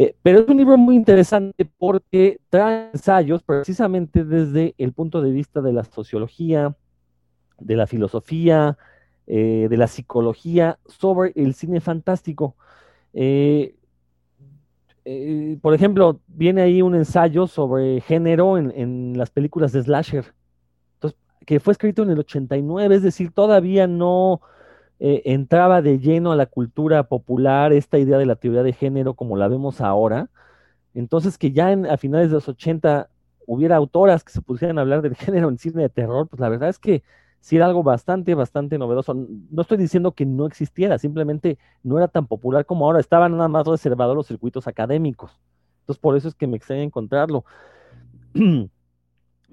Eh, 0.00 0.14
pero 0.22 0.38
es 0.38 0.48
un 0.48 0.56
libro 0.56 0.78
muy 0.78 0.94
interesante 0.94 1.68
porque 1.76 2.38
trae 2.50 2.90
ensayos 2.92 3.42
precisamente 3.42 4.24
desde 4.24 4.76
el 4.78 4.92
punto 4.92 5.20
de 5.20 5.32
vista 5.32 5.60
de 5.60 5.72
la 5.72 5.82
sociología, 5.82 6.76
de 7.58 7.74
la 7.74 7.88
filosofía, 7.88 8.78
eh, 9.26 9.66
de 9.68 9.76
la 9.76 9.88
psicología 9.88 10.78
sobre 10.86 11.32
el 11.34 11.52
cine 11.52 11.80
fantástico. 11.80 12.54
Eh, 13.12 13.74
por 15.60 15.74
ejemplo, 15.74 16.20
viene 16.28 16.62
ahí 16.62 16.80
un 16.80 16.94
ensayo 16.94 17.48
sobre 17.48 18.00
género 18.00 18.56
en, 18.56 19.18
las 19.18 19.30
películas 19.30 19.72
de 19.72 19.82
slasher, 19.82 20.26
que 21.44 21.58
fue 21.58 21.72
escrito 21.72 22.04
en 22.04 22.10
el 22.10 22.20
89, 22.20 22.94
es 22.94 23.02
decir, 23.02 23.32
todavía 23.32 23.88
no 23.88 24.42
eh, 25.00 25.22
entraba 25.26 25.82
de 25.82 25.98
lleno 25.98 26.32
a 26.32 26.36
la 26.36 26.46
cultura 26.46 27.04
popular 27.04 27.72
esta 27.72 27.98
idea 27.98 28.18
de 28.18 28.26
la 28.26 28.36
teoría 28.36 28.62
de 28.62 28.72
género 28.72 29.14
como 29.14 29.36
la 29.36 29.48
vemos 29.48 29.80
ahora. 29.80 30.28
Entonces, 30.94 31.38
que 31.38 31.52
ya 31.52 31.68
a 31.90 31.96
finales 31.96 32.28
de 32.30 32.34
los 32.34 32.48
80 32.48 33.08
hubiera 33.46 33.76
autoras 33.76 34.24
que 34.24 34.32
se 34.32 34.42
pusieran 34.42 34.78
a 34.78 34.82
hablar 34.82 35.02
del 35.02 35.14
género 35.16 35.48
en 35.48 35.58
cine 35.58 35.82
de 35.82 35.88
terror, 35.88 36.28
pues 36.28 36.40
la 36.40 36.48
verdad 36.48 36.68
es 36.68 36.78
que 36.78 37.02
sí 37.40 37.56
era 37.56 37.66
algo 37.66 37.82
bastante, 37.82 38.34
bastante 38.34 38.78
novedoso. 38.78 39.14
No 39.14 39.62
estoy 39.62 39.78
diciendo 39.78 40.12
que 40.12 40.26
no 40.26 40.46
existiera, 40.46 40.98
simplemente 40.98 41.58
no 41.82 41.98
era 41.98 42.08
tan 42.08 42.26
popular 42.26 42.66
como 42.66 42.86
ahora, 42.86 43.00
estaba 43.00 43.28
nada 43.28 43.48
más 43.48 43.66
reservado 43.66 44.12
a 44.12 44.14
los 44.14 44.26
circuitos 44.26 44.66
académicos. 44.66 45.40
Entonces, 45.80 46.00
por 46.00 46.16
eso 46.16 46.28
es 46.28 46.34
que 46.34 46.46
me 46.46 46.56
extraña 46.56 46.82
encontrarlo. 46.82 47.44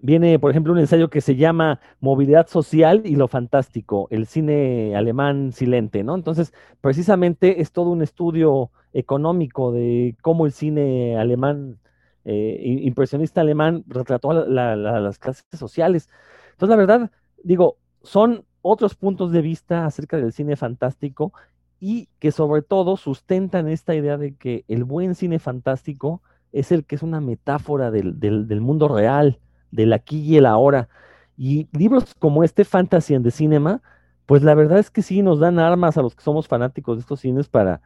Viene, 0.06 0.38
por 0.38 0.52
ejemplo, 0.52 0.72
un 0.72 0.78
ensayo 0.78 1.10
que 1.10 1.20
se 1.20 1.36
llama 1.36 1.80
Movilidad 2.00 2.46
Social 2.48 3.02
y 3.06 3.16
lo 3.16 3.28
Fantástico, 3.28 4.08
el 4.12 4.28
cine 4.28 4.96
alemán 4.96 5.52
silente, 5.52 6.04
¿no? 6.04 6.14
Entonces, 6.14 6.54
precisamente 6.80 7.60
es 7.60 7.72
todo 7.72 7.90
un 7.90 8.04
estudio 8.04 8.70
económico 8.94 9.72
de 9.72 10.16
cómo 10.22 10.46
el 10.46 10.52
cine 10.52 11.18
alemán, 11.18 11.80
eh, 12.24 12.80
impresionista 12.84 13.42
alemán, 13.42 13.84
retrató 13.88 14.32
las 14.32 15.18
clases 15.18 15.44
sociales. 15.54 16.08
Entonces, 16.52 16.70
la 16.70 16.76
verdad, 16.76 17.12
digo, 17.44 17.78
son 18.04 18.46
otros 18.62 18.94
puntos 18.94 19.32
de 19.32 19.42
vista 19.42 19.88
acerca 19.88 20.18
del 20.18 20.34
cine 20.34 20.56
fantástico 20.56 21.34
y 21.80 22.10
que 22.20 22.32
sobre 22.32 22.62
todo 22.62 22.96
sustentan 22.96 23.68
esta 23.68 23.96
idea 23.96 24.18
de 24.18 24.36
que 24.36 24.66
el 24.68 24.84
buen 24.84 25.16
cine 25.16 25.40
fantástico 25.40 26.22
es 26.52 26.72
el 26.72 26.86
que 26.86 26.94
es 26.94 27.02
una 27.02 27.22
metáfora 27.22 27.90
del, 27.90 28.62
mundo 28.62 28.88
real, 28.88 29.40
del 29.76 29.94
aquí 29.94 30.22
y 30.22 30.38
el 30.38 30.46
ahora. 30.46 30.90
Y 31.38 31.68
libros 31.72 32.16
como 32.20 32.44
este, 32.44 32.66
Fantasy 32.66 33.16
and 33.16 33.26
the 33.26 33.32
Cinema, 33.32 33.82
pues 34.26 34.44
la 34.44 34.56
verdad 34.56 34.80
es 34.80 34.90
que 34.90 35.02
sí 35.02 35.22
nos 35.22 35.40
dan 35.40 35.60
armas 35.60 35.98
a 35.98 36.02
los 36.02 36.16
que 36.16 36.24
somos 36.24 36.48
fanáticos 36.48 36.98
de 36.98 37.02
estos 37.02 37.20
cines 37.20 37.48
para, 37.48 37.82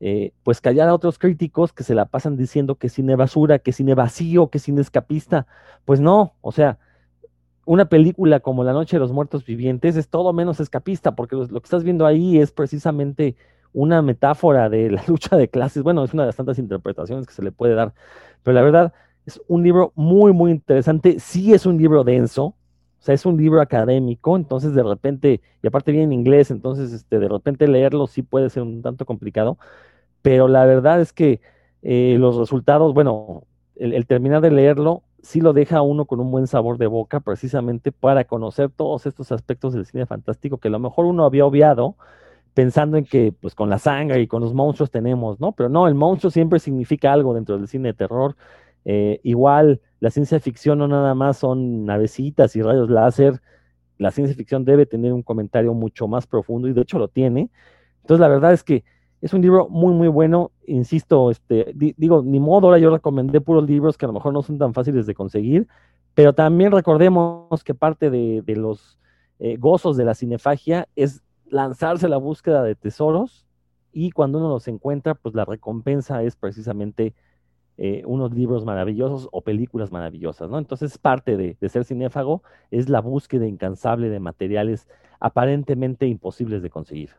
eh, 0.00 0.32
pues 0.44 0.60
callar 0.60 0.88
a 0.88 0.94
otros 0.94 1.18
críticos 1.18 1.72
que 1.72 1.82
se 1.82 1.94
la 1.94 2.06
pasan 2.06 2.36
diciendo 2.36 2.76
que 2.76 2.88
cine 2.88 3.16
basura, 3.16 3.58
que 3.58 3.72
cine 3.72 3.94
vacío, 3.94 4.48
que 4.48 4.58
cine 4.60 4.80
escapista. 4.80 5.46
Pues 5.84 6.00
no, 6.00 6.34
o 6.40 6.52
sea, 6.52 6.78
una 7.64 7.88
película 7.88 8.40
como 8.40 8.64
La 8.64 8.72
Noche 8.72 8.96
de 8.96 9.00
los 9.00 9.12
Muertos 9.12 9.44
Vivientes 9.44 9.96
es 9.96 10.08
todo 10.08 10.32
menos 10.32 10.60
escapista, 10.60 11.14
porque 11.16 11.36
lo, 11.36 11.48
que 11.48 11.56
estás 11.58 11.84
viendo 11.84 12.06
ahí 12.06 12.38
es 12.38 12.52
precisamente 12.52 13.36
una 13.72 14.00
metáfora 14.02 14.68
de 14.68 14.90
la 14.90 15.02
lucha 15.08 15.36
de 15.36 15.48
clases. 15.48 15.82
Bueno, 15.82 16.04
es 16.04 16.14
una 16.14 16.22
de 16.24 16.28
las 16.28 16.36
tantas 16.36 16.58
interpretaciones 16.58 17.26
que 17.26 17.34
se 17.34 17.42
le 17.42 17.52
puede 17.52 17.74
dar, 17.74 17.92
pero 18.42 18.54
la 18.54 18.62
verdad 18.62 18.94
es 19.28 19.40
un 19.46 19.62
libro 19.62 19.92
muy, 19.94 20.32
muy 20.32 20.50
interesante. 20.50 21.20
Sí 21.20 21.52
es 21.52 21.66
un 21.66 21.76
libro 21.76 22.02
denso, 22.02 22.44
o 22.44 22.54
sea, 23.00 23.14
es 23.14 23.26
un 23.26 23.36
libro 23.36 23.60
académico, 23.60 24.36
entonces 24.36 24.74
de 24.74 24.82
repente, 24.82 25.40
y 25.62 25.66
aparte 25.66 25.92
viene 25.92 26.06
en 26.06 26.12
inglés, 26.14 26.50
entonces 26.50 26.92
este, 26.92 27.18
de 27.18 27.28
repente 27.28 27.68
leerlo 27.68 28.06
sí 28.06 28.22
puede 28.22 28.48
ser 28.48 28.62
un 28.62 28.82
tanto 28.82 29.04
complicado, 29.04 29.58
pero 30.22 30.48
la 30.48 30.64
verdad 30.64 31.00
es 31.00 31.12
que 31.12 31.40
eh, 31.82 32.16
los 32.18 32.36
resultados, 32.36 32.94
bueno, 32.94 33.44
el, 33.76 34.06
terminar 34.06 34.40
de 34.40 34.50
leerlo 34.50 35.02
sí 35.22 35.40
lo 35.42 35.52
deja 35.52 35.82
uno 35.82 36.06
con 36.06 36.20
un 36.20 36.30
buen 36.30 36.46
sabor 36.46 36.78
de 36.78 36.86
boca, 36.86 37.20
precisamente 37.20 37.92
para 37.92 38.24
conocer 38.24 38.70
todos 38.70 39.04
estos 39.06 39.30
aspectos 39.30 39.74
del 39.74 39.84
cine 39.84 40.06
fantástico 40.06 40.56
que 40.58 40.68
a 40.68 40.70
lo 40.70 40.78
mejor 40.78 41.04
uno 41.04 41.24
había 41.24 41.44
obviado 41.44 41.96
pensando 42.54 42.96
en 42.96 43.04
que 43.04 43.32
pues 43.32 43.54
con 43.54 43.68
la 43.68 43.78
sangre 43.78 44.20
y 44.22 44.26
con 44.26 44.42
los 44.42 44.54
monstruos 44.54 44.90
tenemos, 44.90 45.38
¿no? 45.38 45.52
Pero 45.52 45.68
no, 45.68 45.86
el 45.86 45.94
monstruo 45.94 46.30
siempre 46.30 46.58
significa 46.58 47.12
algo 47.12 47.34
dentro 47.34 47.56
del 47.58 47.68
cine 47.68 47.90
de 47.90 47.94
terror. 47.94 48.34
Eh, 48.90 49.20
igual, 49.22 49.82
la 50.00 50.08
ciencia 50.08 50.40
ficción 50.40 50.78
no 50.78 50.88
nada 50.88 51.14
más 51.14 51.36
son 51.36 51.84
navecitas 51.84 52.56
y 52.56 52.62
rayos 52.62 52.88
láser, 52.88 53.42
la 53.98 54.10
ciencia 54.10 54.34
ficción 54.34 54.64
debe 54.64 54.86
tener 54.86 55.12
un 55.12 55.22
comentario 55.22 55.74
mucho 55.74 56.08
más 56.08 56.26
profundo 56.26 56.68
y 56.68 56.72
de 56.72 56.80
hecho 56.80 56.98
lo 56.98 57.08
tiene. 57.08 57.50
Entonces, 58.00 58.20
la 58.20 58.28
verdad 58.28 58.54
es 58.54 58.64
que 58.64 58.84
es 59.20 59.34
un 59.34 59.42
libro 59.42 59.68
muy, 59.68 59.92
muy 59.92 60.08
bueno. 60.08 60.52
Insisto, 60.66 61.30
este, 61.30 61.70
digo, 61.74 62.22
ni 62.22 62.40
modo, 62.40 62.68
ahora 62.68 62.78
yo 62.78 62.88
recomendé 62.88 63.42
puros 63.42 63.68
libros 63.68 63.98
que 63.98 64.06
a 64.06 64.08
lo 64.08 64.14
mejor 64.14 64.32
no 64.32 64.42
son 64.42 64.56
tan 64.56 64.72
fáciles 64.72 65.04
de 65.04 65.14
conseguir, 65.14 65.68
pero 66.14 66.32
también 66.32 66.72
recordemos 66.72 67.62
que 67.62 67.74
parte 67.74 68.08
de, 68.08 68.42
los 68.56 68.98
eh, 69.38 69.58
gozos 69.58 69.98
de 69.98 70.06
la 70.06 70.14
cinefagia 70.14 70.88
es 70.96 71.22
lanzarse 71.44 72.06
a 72.06 72.08
la 72.08 72.16
búsqueda 72.16 72.62
de 72.62 72.74
tesoros 72.74 73.44
y 73.92 74.12
cuando 74.12 74.38
uno 74.38 74.48
los 74.48 74.66
encuentra, 74.66 75.14
pues 75.14 75.34
la 75.34 75.44
recompensa 75.44 76.22
es 76.22 76.36
precisamente 76.36 77.12
eh, 77.78 78.02
unos 78.04 78.32
libros 78.34 78.64
maravillosos 78.64 79.28
o 79.30 79.42
películas 79.42 79.92
maravillosas, 79.92 80.50
¿no? 80.50 80.58
Entonces 80.58 80.98
parte 80.98 81.36
de, 81.36 81.56
de 81.60 81.68
ser 81.68 81.84
cinéfago 81.84 82.42
es 82.70 82.88
la 82.88 83.00
búsqueda 83.00 83.46
incansable 83.46 84.08
de 84.08 84.20
materiales 84.20 84.88
aparentemente 85.20 86.06
imposibles 86.06 86.62
de 86.62 86.70
conseguir. 86.70 87.10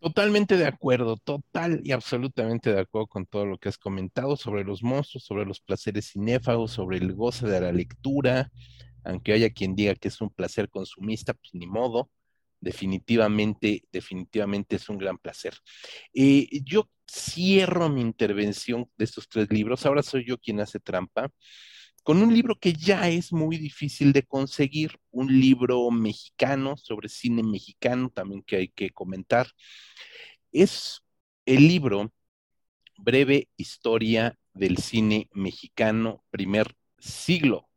Totalmente 0.00 0.56
de 0.56 0.66
acuerdo, 0.66 1.16
total 1.16 1.80
y 1.82 1.92
absolutamente 1.92 2.72
de 2.72 2.80
acuerdo 2.80 3.06
con 3.06 3.26
todo 3.26 3.46
lo 3.46 3.58
que 3.58 3.68
has 3.68 3.78
comentado 3.78 4.36
sobre 4.36 4.62
los 4.62 4.82
monstruos, 4.82 5.24
sobre 5.24 5.46
los 5.46 5.60
placeres 5.60 6.10
cinéfagos, 6.12 6.72
sobre 6.72 6.98
el 6.98 7.14
goce 7.14 7.46
de 7.46 7.60
la 7.60 7.72
lectura, 7.72 8.50
aunque 9.04 9.32
haya 9.32 9.50
quien 9.50 9.74
diga 9.74 9.94
que 9.94 10.08
es 10.08 10.20
un 10.20 10.30
placer 10.30 10.68
consumista, 10.68 11.32
pues 11.32 11.54
ni 11.54 11.66
modo, 11.66 12.10
definitivamente, 12.60 13.84
definitivamente 13.90 14.76
es 14.76 14.88
un 14.88 14.98
gran 14.98 15.16
placer. 15.16 15.54
Eh, 16.12 16.48
yo 16.64 16.88
cierro 17.10 17.88
mi 17.88 18.00
intervención 18.00 18.90
de 18.96 19.04
estos 19.04 19.28
tres 19.28 19.50
libros, 19.50 19.86
ahora 19.86 20.02
soy 20.02 20.24
yo 20.26 20.38
quien 20.38 20.60
hace 20.60 20.80
trampa, 20.80 21.30
con 22.02 22.22
un 22.22 22.32
libro 22.32 22.56
que 22.56 22.72
ya 22.72 23.08
es 23.08 23.32
muy 23.32 23.56
difícil 23.56 24.12
de 24.12 24.22
conseguir, 24.22 24.96
un 25.10 25.40
libro 25.40 25.90
mexicano 25.90 26.76
sobre 26.76 27.08
cine 27.08 27.42
mexicano 27.42 28.10
también 28.10 28.42
que 28.42 28.56
hay 28.56 28.68
que 28.68 28.90
comentar. 28.90 29.48
Es 30.52 31.02
el 31.46 31.66
libro 31.66 32.12
Breve 32.96 33.48
Historia 33.56 34.38
del 34.54 34.78
Cine 34.78 35.28
Mexicano, 35.32 36.24
primer 36.30 36.76
siglo, 36.98 37.68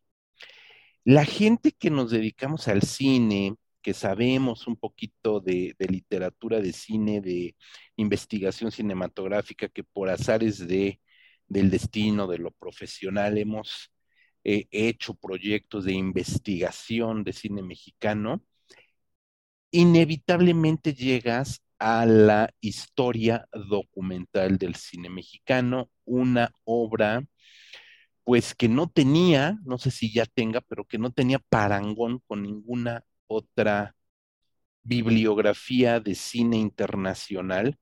La 1.03 1.25
gente 1.25 1.71
que 1.71 1.89
nos 1.91 2.11
dedicamos 2.11 2.67
al 2.67 2.81
cine, 2.81 3.55
que 3.81 3.93
sabemos 3.93 4.67
un 4.67 4.75
poquito 4.75 5.39
de, 5.39 5.75
literatura 5.79 6.59
de 6.59 6.73
cine, 6.73 7.21
de 7.21 7.55
investigación 7.95 8.71
cinematográfica, 8.71 9.67
que 9.69 9.83
por 9.83 10.09
azares 10.09 10.67
de, 10.67 10.99
del 11.47 11.69
destino, 11.69 12.27
de 12.27 12.39
lo 12.39 12.51
profesional, 12.51 13.37
hemos 13.37 13.91
eh, 14.43 14.67
hecho 14.71 15.15
proyectos 15.15 15.85
de 15.85 15.93
investigación 15.93 17.23
de 17.23 17.33
cine 17.33 17.61
mexicano, 17.61 18.43
inevitablemente 19.71 20.93
llegas 20.93 21.61
a 21.82 22.05
la 22.05 22.53
historia 22.61 23.47
documental 23.53 24.57
del 24.59 24.75
cine 24.75 25.09
mexicano, 25.09 25.89
una 26.05 26.51
obra 26.63 27.23
pues 28.23 28.55
que 28.55 28.69
no 28.69 28.88
tenía, 28.89 29.57
no 29.65 29.77
sé 29.79 29.91
si 29.91 30.13
ya 30.13 30.25
tenga, 30.25 30.61
pero 30.61 30.86
que 30.86 30.97
no 30.99 31.11
tenía 31.11 31.39
parangón 31.39 32.19
con 32.27 32.43
ninguna 32.43 33.03
otra 33.27 33.95
bibliografía 34.84 35.99
de 35.99 36.15
cine 36.15 36.57
internacional, 36.57 37.77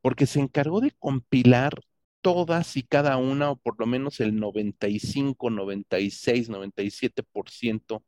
porque 0.00 0.26
se 0.26 0.40
encargó 0.40 0.80
de 0.80 0.92
compilar 0.92 1.80
todas 2.22 2.76
y 2.76 2.82
cada 2.84 3.16
una, 3.18 3.50
o 3.52 3.56
por 3.56 3.78
lo 3.80 3.86
menos 3.86 4.20
el 4.20 4.36
95, 4.38 5.50
96, 5.50 6.48
97% 6.50 8.04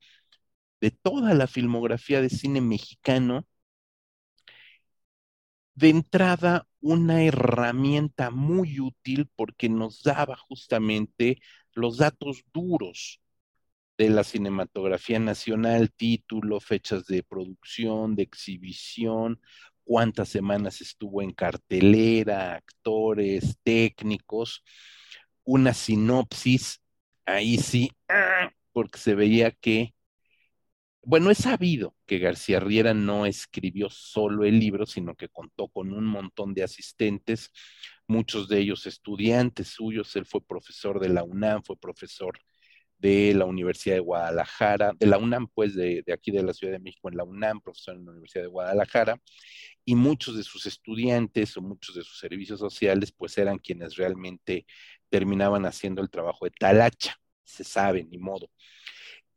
de 0.81 0.91
toda 0.91 1.35
la 1.35 1.47
filmografía 1.47 2.21
de 2.23 2.31
cine 2.31 2.61
mexicano, 2.61 3.47
de 5.79 5.91
entrada 5.91 6.67
una 6.81 7.23
herramienta 7.23 8.31
muy 8.31 8.81
útil 8.81 9.31
porque 9.37 9.69
nos 9.69 10.03
daba 10.03 10.37
justamente 10.37 11.41
los 11.73 11.99
datos 11.99 12.43
duros 12.53 13.21
de 13.97 14.11
la 14.11 14.25
cinematografía 14.25 15.21
nacional, 15.21 15.93
título, 15.93 16.59
fechas 16.59 17.07
de 17.07 17.23
producción, 17.23 18.17
de 18.17 18.25
exhibición, 18.25 19.41
cuántas 19.85 20.29
semanas 20.31 20.81
estuvo 20.81 21.23
en 21.23 21.33
cartelera, 21.33 22.57
actores, 22.57 23.57
técnicos, 23.63 24.65
una 25.45 25.75
sinopsis, 25.75 26.81
ahí 27.25 27.57
sí, 27.57 27.93
porque 28.73 28.99
se 28.99 29.15
veía 29.15 29.53
que, 29.53 29.95
bueno, 31.09 31.31
es 31.31 31.39
sabido 31.39 31.97
que 32.07 32.19
García 32.19 32.61
Riera 32.61 32.93
no 32.93 33.25
escribió 33.25 33.89
solo 33.89 34.45
el 34.45 34.61
libro, 34.61 34.85
sino 34.85 35.15
que 35.15 35.31
contó 35.31 35.69
con 35.69 35.95
un 35.95 36.05
montón 36.05 36.53
de 36.53 36.63
asistentes, 36.63 37.51
muchos 38.07 38.47
de 38.47 38.59
ellos 38.59 38.87
estudiantes 38.87 39.69
suyos, 39.69 40.15
él 40.17 40.27
fue 40.27 40.43
profesor 40.45 41.01
de 41.01 41.09
la 41.09 41.25
UNAM, 41.25 41.63
fue 41.63 41.79
profesor 41.79 42.39
de 42.99 43.33
la 43.35 43.47
Universidad 43.47 43.95
de 43.95 44.01
Guadalajara, 44.01 44.93
de 44.99 45.07
la 45.07 45.17
UNAM, 45.17 45.49
pues 45.49 45.75
de, 45.75 46.05
aquí 46.13 46.31
de 46.31 46.43
la 46.43 46.53
Ciudad 46.53 46.75
de 46.75 46.79
México, 46.79 47.09
en 47.09 47.17
la 47.17 47.25
UNAM, 47.25 47.63
profesor 47.63 47.97
en 47.97 48.05
la 48.05 48.11
Universidad 48.11 48.43
de 48.43 48.49
Guadalajara, 48.49 49.19
y 49.87 49.95
muchos 49.95 50.37
de 50.37 50.43
sus 50.43 50.67
estudiantes 50.67 51.57
o 51.57 51.63
muchos 51.63 51.95
de 51.95 52.03
sus 52.03 52.19
servicios 52.19 52.61
sociales, 52.61 53.13
pues 53.13 53.39
eran 53.39 53.57
quienes 53.59 53.97
realmente 53.97 54.67
terminaban 55.09 55.65
haciendo 55.65 56.03
el 56.03 56.11
trabajo 56.11 56.45
de 56.45 56.51
talacha, 56.51 57.17
se 57.45 57.65
sabe, 57.65 58.05
ni 58.05 58.19
modo. 58.19 58.51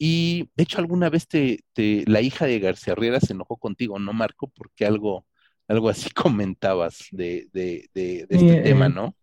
Y 0.04 0.50
de 0.56 0.64
hecho, 0.64 0.80
alguna 0.80 1.12
vez 1.12 1.28
te, 1.28 1.64
la 2.08 2.22
hija 2.22 2.48
de 2.48 2.58
García 2.58 2.96
Riera 2.96 3.20
se 3.20 3.34
enojó 3.34 3.58
contigo, 3.58 4.00
¿no, 4.00 4.14
Marco? 4.14 4.48
Porque 4.48 4.84
algo, 4.84 5.28
algo 5.68 5.90
así 5.90 6.10
comentabas 6.16 7.06
de, 7.12 7.48
este 7.54 8.62
tema, 8.64 8.90
¿no? 8.90 9.16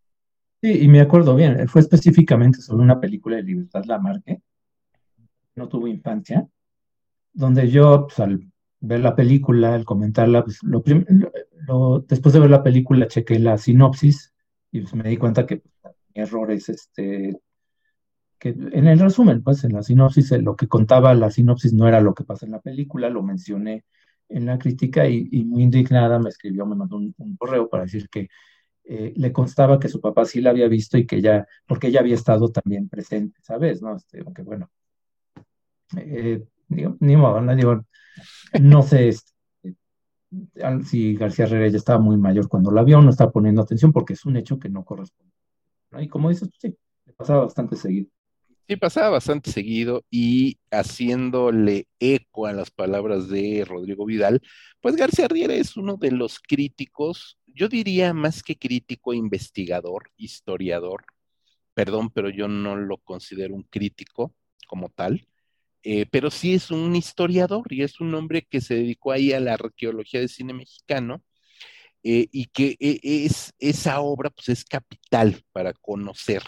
Sí, 0.62 0.82
y 0.82 0.86
me 0.86 1.00
acuerdo 1.00 1.34
bien, 1.34 1.66
fue 1.66 1.80
específicamente 1.80 2.60
sobre 2.60 2.84
una 2.84 3.00
película 3.00 3.38
de 3.38 3.42
Libertad 3.42 3.86
Lamarque, 3.86 4.40
no 5.56 5.66
tuvo 5.68 5.88
infancia, 5.88 6.46
donde 7.32 7.68
yo, 7.68 8.06
pues, 8.06 8.20
al 8.20 8.48
ver 8.78 9.00
la 9.00 9.16
película, 9.16 9.74
al 9.74 9.84
comentarla, 9.84 10.44
pues, 10.44 10.60
lo, 10.62 12.04
después 12.06 12.32
de 12.32 12.38
ver 12.38 12.50
la 12.50 12.62
película 12.62 13.08
chequé 13.08 13.40
la 13.40 13.58
sinopsis 13.58 14.32
y 14.70 14.82
pues, 14.82 14.94
me 14.94 15.08
di 15.08 15.16
cuenta 15.16 15.44
que 15.44 15.56
pues, 15.56 15.96
errores, 16.14 16.68
este, 16.68 17.36
que 18.38 18.50
en 18.50 18.86
el 18.86 18.98
resumen, 18.98 19.42
pues 19.42 19.64
en 19.64 19.72
la 19.72 19.82
sinopsis, 19.82 20.30
lo 20.42 20.56
que 20.56 20.68
contaba 20.68 21.14
la 21.14 21.30
sinopsis 21.30 21.72
no 21.72 21.88
era 21.88 22.00
lo 22.00 22.14
que 22.14 22.24
pasa 22.24 22.46
en 22.46 22.52
la 22.52 22.60
película, 22.60 23.10
lo 23.10 23.22
mencioné 23.22 23.84
en 24.28 24.46
la 24.46 24.58
crítica 24.58 25.08
y, 25.08 25.44
muy 25.44 25.62
indignada 25.62 26.18
me 26.18 26.28
escribió, 26.28 26.66
me 26.66 26.76
mandó 26.76 26.96
un, 26.96 27.14
correo 27.38 27.68
para 27.68 27.84
decir 27.84 28.08
que 28.08 28.28
eh, 28.84 29.12
le 29.16 29.32
constaba 29.32 29.78
que 29.78 29.88
su 29.88 30.00
papá 30.00 30.24
sí 30.24 30.40
la 30.40 30.50
había 30.50 30.68
visto 30.68 30.98
y 30.98 31.06
que 31.06 31.16
ella, 31.16 31.46
porque 31.66 31.88
ella 31.88 32.00
había 32.00 32.14
estado 32.14 32.50
también 32.50 32.88
presente, 32.88 33.40
¿sabes? 33.42 33.82
¿No? 33.82 33.96
Este, 33.96 34.20
aunque 34.20 34.42
bueno, 34.42 34.70
eh, 35.96 36.44
ni 36.68 37.16
modo, 37.16 37.40
no, 37.40 37.56
digo, 37.56 37.84
no 38.60 38.82
sé 38.82 39.08
este, 39.08 39.32
si 40.84 41.14
García 41.14 41.46
Herrera 41.46 41.68
ya 41.68 41.78
estaba 41.78 41.98
muy 41.98 42.16
mayor 42.16 42.48
cuando 42.48 42.70
la 42.70 42.82
vio, 42.82 43.00
no 43.00 43.10
está 43.10 43.30
poniendo 43.30 43.62
atención 43.62 43.92
porque 43.92 44.12
es 44.14 44.24
un 44.26 44.36
hecho 44.36 44.58
que 44.58 44.68
no 44.68 44.84
corresponde. 44.84 45.32
Y 45.98 46.08
como 46.08 46.28
dices, 46.28 46.50
sí, 46.58 46.76
pasaba 47.16 47.44
bastante 47.44 47.76
seguido. 47.76 48.08
Sí, 48.68 48.76
pasaba 48.76 49.08
bastante 49.08 49.50
seguido 49.50 50.04
y 50.10 50.58
haciéndole 50.70 51.88
eco 52.00 52.46
a 52.46 52.52
las 52.52 52.70
palabras 52.70 53.28
de 53.30 53.64
Rodrigo 53.66 54.04
Vidal, 54.04 54.42
pues 54.82 54.94
García 54.96 55.26
Riera 55.26 55.54
es 55.54 55.78
uno 55.78 55.96
de 55.96 56.10
los 56.10 56.38
críticos, 56.38 57.38
yo 57.46 57.68
diría 57.68 58.12
más 58.12 58.42
que 58.42 58.58
crítico, 58.58 59.14
investigador, 59.14 60.10
historiador, 60.18 61.04
perdón, 61.74 62.10
pero 62.10 62.30
yo 62.30 62.48
no 62.48 62.76
lo 62.76 62.98
considero 62.98 63.54
un 63.54 63.64
crítico 63.64 64.34
como 64.66 64.90
tal, 64.90 65.26
eh, 65.82 66.06
pero 66.10 66.30
sí 66.30 66.54
es 66.54 66.70
un 66.70 66.96
historiador 66.96 67.72
y 67.72 67.82
es 67.82 68.00
un 68.00 68.14
hombre 68.14 68.42
que 68.50 68.60
se 68.60 68.74
dedicó 68.76 69.12
ahí 69.12 69.32
a 69.32 69.40
la 69.40 69.54
arqueología 69.54 70.20
del 70.20 70.28
cine 70.30 70.52
mexicano 70.54 71.22
eh, 72.02 72.28
y 72.32 72.46
que 72.46 72.76
eh, 72.80 73.00
es, 73.02 73.54
esa 73.58 74.00
obra 74.00 74.30
pues 74.30 74.50
es 74.50 74.64
capital 74.64 75.44
para 75.52 75.72
conocer 75.74 76.42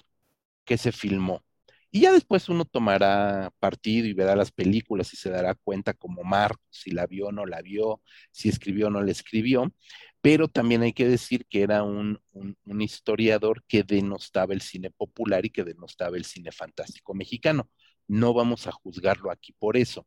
qué 0.65 0.79
se 0.79 0.93
filmó. 0.93 1.43
Y 1.91 2.01
ya 2.03 2.13
después 2.13 2.49
uno 2.49 2.65
tomará 2.65 3.51
partido 3.59 4.07
y 4.07 4.13
verá 4.13 4.37
las 4.37 4.53
películas 4.53 5.13
y 5.13 5.17
se 5.17 5.31
dará 5.31 5.55
cuenta 5.55 5.93
como 5.95 6.23
Marcos, 6.23 6.65
si 6.71 6.91
la 6.93 7.07
vio 7.07 7.29
o 7.29 7.33
no 7.33 7.47
la 7.47 7.63
vio, 7.63 8.01
si 8.31 8.49
escribió 8.49 8.89
o 8.89 8.91
no 8.91 9.03
la 9.03 9.11
escribió, 9.11 9.73
pero 10.21 10.49
también 10.49 10.83
hay 10.83 10.93
que 10.93 11.09
decir 11.09 11.47
que 11.49 11.63
era 11.63 11.83
un, 11.83 12.21
un 12.33 12.81
historiador 12.83 13.65
que 13.67 13.83
denostaba 13.83 14.55
el 14.55 14.61
cine 14.61 14.91
popular 14.91 15.45
y 15.45 15.51
que 15.51 15.65
denostaba 15.65 16.17
el 16.17 16.25
cine 16.25 16.53
fantástico 16.53 17.15
mexicano. 17.15 17.69
No 18.07 18.35
vamos 18.35 18.67
a 18.67 18.73
juzgarlo 18.73 19.31
aquí 19.31 19.53
por 19.59 19.77
eso. 19.77 20.07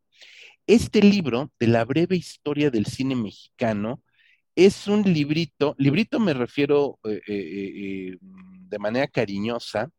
Este 0.66 1.02
libro 1.02 1.52
de 1.58 1.66
la 1.66 1.84
breve 1.84 2.16
historia 2.16 2.70
del 2.70 2.86
cine 2.86 3.16
mexicano 3.16 4.02
es 4.56 4.86
un 4.86 5.02
librito, 5.02 5.74
librito 5.78 6.20
me 6.20 6.32
refiero 6.32 6.98
eh, 7.04 7.20
eh, 7.26 8.12
eh, 8.12 8.18
de 8.20 8.78
manera 8.78 9.08
cariñosa, 9.08 9.90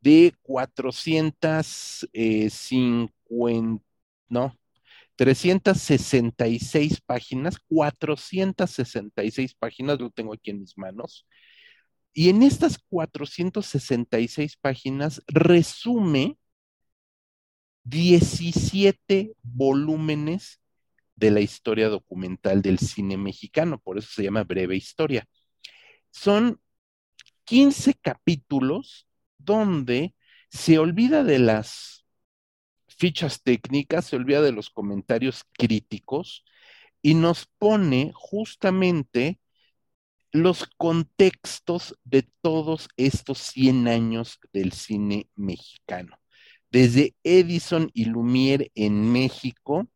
de 0.00 0.34
450, 0.42 3.12
no, 4.28 4.56
366 5.16 7.00
páginas, 7.00 7.58
466 7.68 9.54
páginas, 9.54 10.00
lo 10.00 10.10
tengo 10.10 10.34
aquí 10.34 10.50
en 10.50 10.60
mis 10.60 10.76
manos. 10.78 11.26
Y 12.12 12.28
en 12.30 12.42
estas 12.42 12.78
466 12.78 14.56
páginas 14.56 15.22
resume 15.26 16.38
17 17.84 19.32
volúmenes 19.42 20.60
de 21.16 21.30
la 21.32 21.40
historia 21.40 21.88
documental 21.88 22.62
del 22.62 22.78
cine 22.78 23.16
mexicano, 23.16 23.80
por 23.80 23.98
eso 23.98 24.08
se 24.12 24.22
llama 24.22 24.44
Breve 24.44 24.76
Historia. 24.76 25.26
Son 26.10 26.60
15 27.44 27.94
capítulos 27.94 29.07
donde 29.38 30.14
se 30.50 30.78
olvida 30.78 31.24
de 31.24 31.38
las 31.38 32.06
fichas 32.86 33.42
técnicas, 33.42 34.06
se 34.06 34.16
olvida 34.16 34.42
de 34.42 34.52
los 34.52 34.70
comentarios 34.70 35.44
críticos 35.52 36.44
y 37.02 37.14
nos 37.14 37.46
pone 37.58 38.12
justamente 38.14 39.40
los 40.32 40.66
contextos 40.76 41.96
de 42.04 42.28
todos 42.42 42.88
estos 42.96 43.38
100 43.38 43.88
años 43.88 44.38
del 44.52 44.72
cine 44.72 45.28
mexicano. 45.36 46.18
Desde 46.70 47.14
Edison 47.24 47.90
y 47.94 48.04
Lumière 48.06 48.70
en 48.74 49.10
México, 49.10 49.88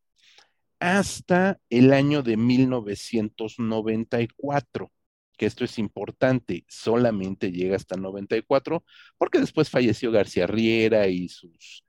hasta 0.81 1.61
el 1.71 1.93
año 1.93 2.23
de 2.23 2.37
1994, 2.37 4.91
que 5.37 5.47
esto 5.47 5.65
es 5.65 5.79
importante, 5.79 6.65
solamente 6.69 7.51
llega 7.53 7.77
hasta 7.77 7.97
94, 7.97 8.85
porque 9.19 9.39
después 9.39 9.71
falleció 9.71 10.11
García 10.11 10.47
Riera 10.47 11.09
y 11.09 11.29
sus, 11.29 11.85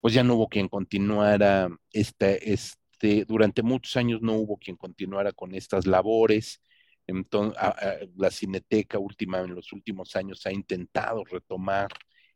pues 0.00 0.14
ya 0.14 0.22
no 0.22 0.34
hubo 0.34 0.48
quien 0.48 0.68
continuara, 0.68 1.68
este, 1.92 2.52
este, 2.52 3.24
durante 3.24 3.62
muchos 3.62 3.96
años 3.96 4.20
no 4.22 4.34
hubo 4.34 4.56
quien 4.58 4.76
continuara 4.76 5.32
con 5.32 5.54
estas 5.54 5.86
labores. 5.86 6.62
Entonces, 7.06 7.60
la 8.16 8.30
Cineteca 8.30 8.98
última, 8.98 9.40
en 9.40 9.54
los 9.54 9.72
últimos 9.72 10.16
años 10.16 10.44
ha 10.46 10.52
intentado 10.52 11.24
retomar 11.24 11.88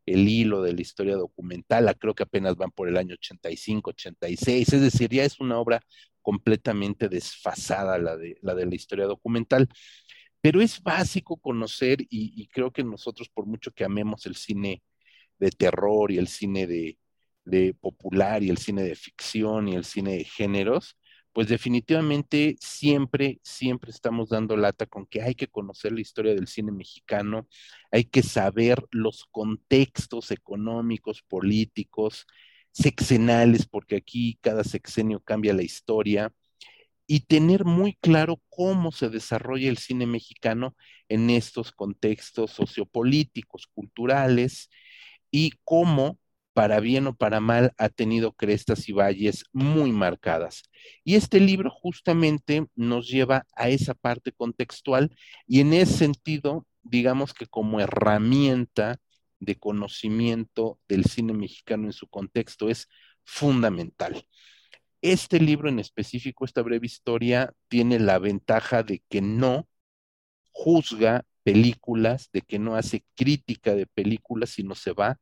el 0.06 0.28
hilo 0.28 0.62
de 0.62 0.72
la 0.72 0.80
historia 0.80 1.16
documental, 1.16 1.94
creo 1.98 2.14
que 2.14 2.22
apenas 2.22 2.56
van 2.56 2.70
por 2.70 2.88
el 2.88 2.96
año 2.96 3.14
85, 3.14 3.90
86, 3.90 4.72
es 4.72 4.80
decir, 4.80 5.10
ya 5.10 5.24
es 5.24 5.40
una 5.40 5.58
obra 5.58 5.80
completamente 6.22 7.08
desfasada 7.08 7.98
la 7.98 8.16
de 8.16 8.36
la, 8.42 8.54
de 8.54 8.66
la 8.66 8.74
historia 8.74 9.06
documental. 9.06 9.68
Pero 10.40 10.60
es 10.62 10.82
básico 10.82 11.36
conocer 11.36 11.98
y, 12.08 12.46
creo 12.48 12.72
que 12.72 12.82
nosotros, 12.84 13.28
por 13.28 13.46
mucho 13.46 13.72
que 13.72 13.84
amemos 13.84 14.26
el 14.26 14.36
cine 14.36 14.82
de 15.38 15.50
terror 15.50 16.10
y 16.12 16.18
el 16.18 16.28
cine 16.28 16.66
de, 16.66 16.96
popular 17.80 18.42
y 18.42 18.50
el 18.50 18.58
cine 18.58 18.82
de 18.84 18.94
ficción 18.94 19.68
y 19.68 19.74
el 19.74 19.84
cine 19.84 20.16
de 20.18 20.24
géneros, 20.24 20.96
pues 21.32 21.48
definitivamente 21.48 22.56
siempre, 22.60 23.40
siempre 23.42 23.90
estamos 23.90 24.30
dando 24.30 24.56
lata 24.56 24.86
con 24.86 25.06
que 25.06 25.22
hay 25.22 25.34
que 25.34 25.48
conocer 25.48 25.92
la 25.92 26.00
historia 26.00 26.34
del 26.34 26.48
cine 26.48 26.72
mexicano, 26.72 27.48
hay 27.92 28.04
que 28.04 28.22
saber 28.22 28.84
los 28.90 29.26
contextos 29.30 30.30
económicos, 30.30 31.22
políticos, 31.22 32.26
sexenales, 32.72 33.66
porque 33.66 33.96
aquí 33.96 34.38
cada 34.40 34.64
sexenio 34.64 35.20
cambia 35.20 35.54
la 35.54 35.62
historia, 35.62 36.32
y 37.12 37.22
tener 37.22 37.64
muy 37.64 37.94
claro 37.94 38.40
cómo 38.50 38.92
se 38.92 39.08
desarrolla 39.08 39.68
el 39.68 39.78
cine 39.78 40.06
mexicano 40.06 40.76
en 41.08 41.28
estos 41.28 41.72
contextos 41.72 42.52
sociopolíticos, 42.52 43.66
culturales, 43.66 44.70
y 45.32 45.54
cómo 45.64 46.20
para 46.52 46.78
bien 46.78 47.08
o 47.08 47.16
para 47.16 47.40
mal, 47.40 47.72
ha 47.78 47.88
tenido 47.88 48.32
crestas 48.32 48.88
y 48.88 48.92
valles 48.92 49.44
muy 49.52 49.90
marcadas. 49.90 50.62
Y 51.02 51.16
este 51.16 51.40
libro 51.40 51.68
justamente 51.70 52.66
nos 52.76 53.08
lleva 53.08 53.44
a 53.56 53.70
esa 53.70 53.94
parte 53.94 54.30
contextual 54.30 55.10
y 55.48 55.60
en 55.60 55.72
ese 55.72 55.94
sentido, 55.94 56.64
digamos 56.82 57.34
que 57.34 57.46
como 57.46 57.80
herramienta 57.80 59.00
de 59.40 59.56
conocimiento 59.56 60.78
del 60.88 61.06
cine 61.06 61.32
mexicano 61.32 61.86
en 61.86 61.92
su 61.92 62.06
contexto 62.06 62.68
es 62.68 62.88
fundamental. 63.24 64.24
Este 65.02 65.40
libro 65.40 65.68
en 65.68 65.78
específico, 65.78 66.44
esta 66.44 66.62
breve 66.62 66.86
historia, 66.86 67.52
tiene 67.68 67.98
la 67.98 68.18
ventaja 68.18 68.82
de 68.82 69.02
que 69.08 69.22
no 69.22 69.68
juzga 70.52 71.24
películas, 71.44 72.30
de 72.32 72.42
que 72.42 72.58
no 72.58 72.76
hace 72.76 73.04
crítica 73.16 73.74
de 73.74 73.86
películas, 73.86 74.50
sino 74.50 74.74
se 74.74 74.92
va 74.92 75.18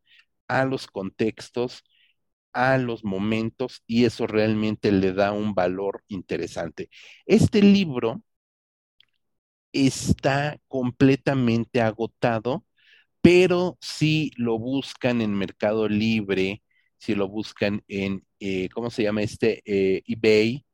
a 0.49 0.65
los 0.65 0.87
contextos, 0.89 1.85
a 2.53 2.79
los 2.79 3.05
momentos 3.05 3.83
y 3.87 4.05
eso 4.07 4.27
realmente 4.27 4.93
le 4.93 5.13
da 5.13 5.33
un 5.33 5.55
valor 5.55 6.05
interesante. 6.09 6.91
Este 7.27 7.63
libro 7.63 8.23
está 9.73 10.59
completamente 10.69 11.81
agotado, 11.81 12.65
pero 13.23 13.79
si 13.81 14.33
lo 14.37 14.59
buscan 14.59 15.21
en 15.23 15.35
Mercado 15.35 15.89
Libre, 15.89 16.63
si 16.99 17.15
lo 17.15 17.29
buscan 17.29 17.83
en, 17.89 18.25
eh, 18.41 18.69
¿cómo 18.71 18.91
se 18.91 19.05
llama 19.05 19.23
este? 19.23 19.63
Eh, 19.65 20.03
eBay, 20.07 20.65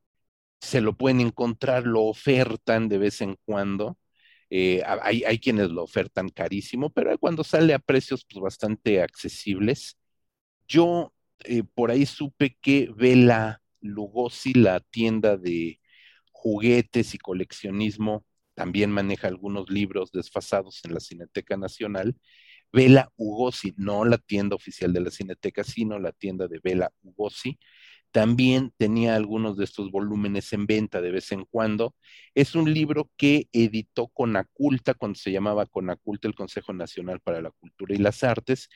se 0.60 0.80
lo 0.80 0.96
pueden 0.96 1.20
encontrar, 1.20 1.86
lo 1.86 2.04
ofertan 2.04 2.88
de 2.88 2.98
vez 2.98 3.20
en 3.20 3.36
cuando. 3.44 3.98
Eh, 4.50 4.82
hay, 5.02 5.24
hay, 5.24 5.38
quienes 5.38 5.70
lo 5.70 5.82
ofertan 5.84 6.28
carísimo, 6.28 6.90
pero 6.90 7.18
cuando 7.18 7.44
sale 7.44 7.74
a 7.74 7.78
precios 7.78 8.24
pues, 8.30 8.42
bastante 8.42 9.02
accesibles. 9.02 9.96
Yo 10.68 11.14
eh, 11.44 11.62
por 11.74 11.90
ahí 11.90 12.06
supe 12.06 12.56
que 12.60 12.90
Vela 12.96 13.62
Lugosi, 13.80 14.54
la 14.54 14.80
tienda 14.80 15.36
de 15.36 15.80
juguetes 16.32 17.14
y 17.14 17.18
coleccionismo, 17.18 18.24
también 18.54 18.90
maneja 18.90 19.28
algunos 19.28 19.70
libros 19.70 20.12
desfasados 20.12 20.80
en 20.84 20.94
la 20.94 21.00
Cineteca 21.00 21.56
Nacional. 21.56 22.16
Vela 22.72 23.10
Lugosi, 23.18 23.74
no 23.76 24.04
la 24.04 24.18
tienda 24.18 24.56
oficial 24.56 24.92
de 24.92 25.00
la 25.00 25.10
Cineteca, 25.10 25.64
sino 25.64 25.98
la 25.98 26.12
tienda 26.12 26.48
de 26.48 26.60
Vela 26.62 26.90
Lugosi, 27.02 27.58
también 28.14 28.72
tenía 28.76 29.16
algunos 29.16 29.56
de 29.56 29.64
estos 29.64 29.90
volúmenes 29.90 30.52
en 30.52 30.66
venta 30.66 31.00
de 31.00 31.10
vez 31.10 31.32
en 31.32 31.44
cuando. 31.46 31.96
Es 32.36 32.54
un 32.54 32.72
libro 32.72 33.10
que 33.16 33.48
editó 33.52 34.06
Conaculta 34.06 34.94
cuando 34.94 35.18
se 35.18 35.32
llamaba 35.32 35.66
Conaculta, 35.66 36.28
el 36.28 36.36
Consejo 36.36 36.72
Nacional 36.72 37.18
para 37.18 37.42
la 37.42 37.50
Cultura 37.50 37.92
y 37.92 37.98
las 37.98 38.22
Artes, 38.22 38.68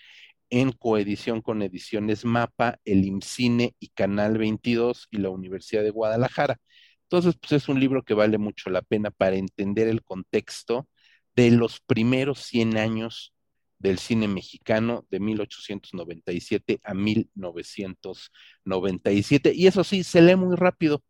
en 0.51 0.73
coedición 0.73 1.41
con 1.41 1.63
Ediciones 1.63 2.25
Mapa, 2.25 2.81
el 2.85 3.05
IMCINE 3.05 3.77
y 3.79 3.91
Canal 3.91 4.39
22 4.39 5.07
y 5.13 5.19
la 5.19 5.31
Universidad 5.31 5.85
de 5.85 5.91
Guadalajara. 5.91 6.59
Entonces, 7.05 7.37
pues 7.41 7.53
es 7.53 7.69
un 7.69 7.79
libro 7.79 8.03
que 8.03 8.15
vale 8.15 8.39
mucho 8.39 8.71
la 8.71 8.83
pena 8.83 9.13
para 9.13 9.37
entender 9.37 9.87
el 9.87 10.03
contexto 10.03 10.89
de 11.37 11.53
los 11.53 11.79
primeros 11.79 12.41
100 12.41 12.77
años 12.77 13.33
del 13.79 13.99
cine 13.99 14.29
mexicano 14.29 15.07
de 15.11 15.21
1897 15.21 16.81
a 16.85 16.95
1997. 16.95 19.53
Y 19.55 19.67
eso 19.67 19.85
sí, 19.85 20.05
se 20.05 20.23
lee 20.23 20.37
muy 20.37 20.57
rápido. 20.57 21.03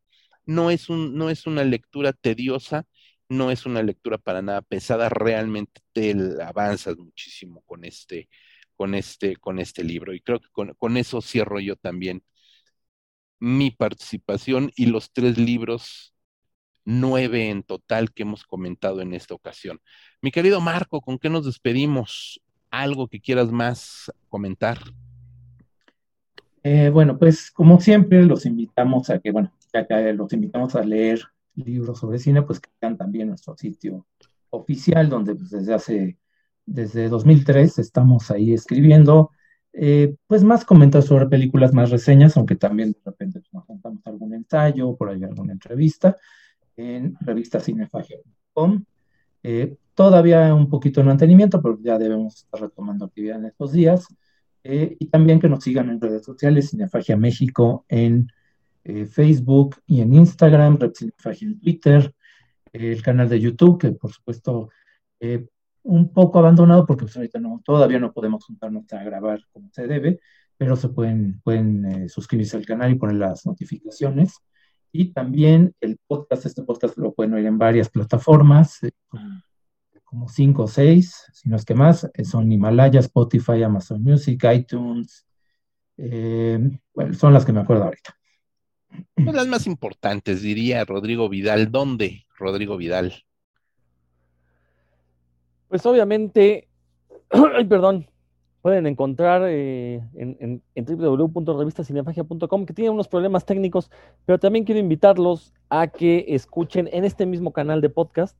No 0.47 0.71
es, 0.71 0.89
un, 0.91 1.15
no 1.17 1.31
es 1.31 1.47
una 1.47 1.65
lectura 1.65 2.13
tediosa, 2.13 2.87
no 3.29 3.51
es 3.51 3.67
una 3.67 3.83
lectura 3.83 4.19
para 4.19 4.43
nada 4.43 4.63
pesada, 4.63 5.09
realmente 5.11 5.81
te 5.93 6.15
avanzas 6.43 6.97
muchísimo 6.99 7.63
con 7.67 7.85
este, 7.85 8.29
con 8.77 8.95
este, 8.95 9.37
con 9.37 9.59
este 9.59 9.85
libro. 9.85 10.15
Y 10.15 10.21
creo 10.21 10.41
que 10.41 10.49
con, 10.53 10.75
con 10.75 10.97
eso 10.97 11.21
cierro 11.23 11.61
yo 11.61 11.77
también 11.77 12.23
mi 13.41 13.71
participación 13.71 14.73
y 14.77 14.87
los 14.87 15.13
tres 15.13 15.39
libros, 15.39 16.15
nueve 16.85 17.51
en 17.51 17.63
total 17.63 18.13
que 18.13 18.23
hemos 18.25 18.45
comentado 18.45 19.01
en 19.03 19.15
esta 19.15 19.35
ocasión. 19.35 19.81
Mi 20.23 20.31
querido 20.31 20.61
Marco, 20.61 21.01
¿con 21.01 21.19
qué 21.19 21.31
nos 21.31 21.47
despedimos? 21.47 22.41
¿Algo 22.71 23.09
que 23.09 23.21
quieras 23.21 23.51
más 23.51 24.13
comentar? 24.29 24.79
Eh, 26.63 26.91
bueno, 26.91 27.19
pues 27.19 27.51
como 27.51 27.81
siempre 27.81 28.23
los 28.25 28.45
invitamos 28.45 29.11
a 29.11 29.19
que, 29.21 29.31
bueno, 29.31 29.53
ya 29.73 29.87
que 29.87 30.13
los 30.13 30.33
invitamos 30.33 30.75
a 30.75 30.83
leer 30.83 31.23
libros 31.55 31.99
sobre 31.99 32.19
cine, 32.19 32.43
pues 32.43 32.61
que 32.61 32.71
vean 32.81 32.97
también 32.97 33.29
nuestro 33.29 33.57
sitio 33.57 34.07
oficial, 34.51 35.09
donde 35.09 35.35
pues, 35.35 35.51
desde 35.51 35.75
hace, 35.75 36.19
desde 36.67 37.09
2003 37.09 37.79
estamos 37.79 38.31
ahí 38.31 38.53
escribiendo, 38.53 39.31
eh, 39.73 40.17
pues 40.27 40.45
más 40.45 40.65
comentarios 40.65 41.07
sobre 41.07 41.27
películas, 41.27 41.73
más 41.73 41.91
reseñas, 41.91 42.37
aunque 42.37 42.57
también 42.57 42.93
de 42.93 42.99
repente 43.05 43.41
nos 43.53 43.65
contamos 43.65 44.07
algún 44.07 44.35
ensayo, 44.35 44.97
por 44.97 45.11
ahí 45.11 45.23
alguna 45.23 45.53
entrevista, 45.53 46.17
en 46.77 47.17
revistacinefagia.com. 47.21 48.85
Eh, 49.43 49.77
todavía 49.99 50.55
un 50.55 50.71
poquito 50.71 51.01
de 51.01 51.09
mantenimiento, 51.09 51.61
pero 51.61 51.77
ya 51.83 51.99
debemos 51.99 52.37
estar 52.37 52.61
retomando 52.61 53.07
actividad 53.07 53.41
en 53.41 53.47
estos 53.47 53.73
días. 53.73 54.07
Eh, 54.63 54.97
y 54.97 55.07
también 55.07 55.41
que 55.41 55.49
nos 55.49 55.65
sigan 55.65 55.91
en 55.91 56.01
redes 56.01 56.25
sociales, 56.25 56.71
Cinefagia 56.71 57.17
México 57.17 57.85
en 57.89 58.29
eh, 58.85 59.07
Facebook 59.07 59.75
y 59.89 60.01
en 60.01 60.15
Instagram, 60.15 60.79
Cinefagia 60.95 61.49
en 61.49 61.59
Twitter, 61.59 62.15
el 62.73 63.03
canal 63.03 63.29
de 63.29 63.41
YouTube, 63.41 63.81
que 63.81 63.91
por 63.91 64.13
supuesto 64.13 64.69
un 65.83 66.13
poco 66.13 66.39
abandonado 66.39 66.87
porque 66.87 67.03
pues, 67.03 67.17
ahorita 67.17 67.41
no, 67.41 67.61
todavía 67.65 67.99
no 67.99 68.13
podemos 68.13 68.45
juntarnos 68.45 68.85
a 68.93 69.03
grabar 69.03 69.41
como 69.53 69.69
se 69.73 69.89
debe, 69.89 70.21
pero 70.57 70.77
se 70.77 70.91
pueden, 70.91 71.41
pueden 71.41 72.09
suscribirse 72.09 72.57
al 72.57 72.65
canal 72.65 72.93
y 72.93 72.95
poner 72.95 73.17
las 73.17 73.45
notificaciones. 73.47 74.37
Y 74.93 75.13
también 75.13 75.75
el 75.81 75.99
podcast, 76.07 76.47
este 76.47 76.63
podcast 76.63 76.97
lo 76.99 77.13
pueden 77.15 77.35
oír 77.35 77.47
en 77.47 77.59
varias 77.59 77.91
plataformas, 77.91 78.79
como 80.09 80.27
cinco 80.27 80.63
o 80.63 80.69
seis, 80.69 81.27
si 81.35 81.51
no 81.51 81.57
es 81.57 81.67
que 81.67 81.75
más, 81.75 82.11
son 82.25 82.51
Himalaya, 82.51 83.01
Spotify, 83.01 83.63
Amazon 83.63 84.03
Music, 84.03 84.43
iTunes, 84.55 85.27
eh, 85.99 86.59
bueno, 86.95 87.13
son 87.13 87.35
las 87.35 87.45
que 87.45 87.53
me 87.53 87.61
acuerdo 87.61 87.85
ahorita. 87.85 88.17
Son 89.23 89.37
las 89.37 89.47
más 89.47 89.67
importantes, 89.67 90.41
diría 90.41 90.83
Rodrigo 90.87 91.29
Vidal. 91.29 91.71
¿Dónde, 91.71 92.25
Rodrigo 92.39 92.79
Vidal? 92.79 93.13
Pues 95.69 95.85
obviamente, 95.85 96.69
ay, 97.55 97.67
perdón, 97.67 98.07
pueden 98.63 98.87
encontrar 98.87 99.43
eh, 99.45 100.03
en, 100.15 100.63
en, 100.75 100.85
www.revistacinefagia.com 100.87 102.65
que 102.65 102.73
tiene 102.73 102.89
unos 102.89 103.09
problemas 103.09 103.45
técnicos, 103.45 103.91
pero 104.25 104.39
también 104.39 104.65
quiero 104.65 104.81
invitarlos 104.81 105.53
a 105.69 105.89
que 105.89 106.25
escuchen 106.29 106.89
en 106.93 107.05
este 107.05 107.27
mismo 107.27 107.53
canal 107.53 107.83
de 107.83 107.91
podcast 107.91 108.37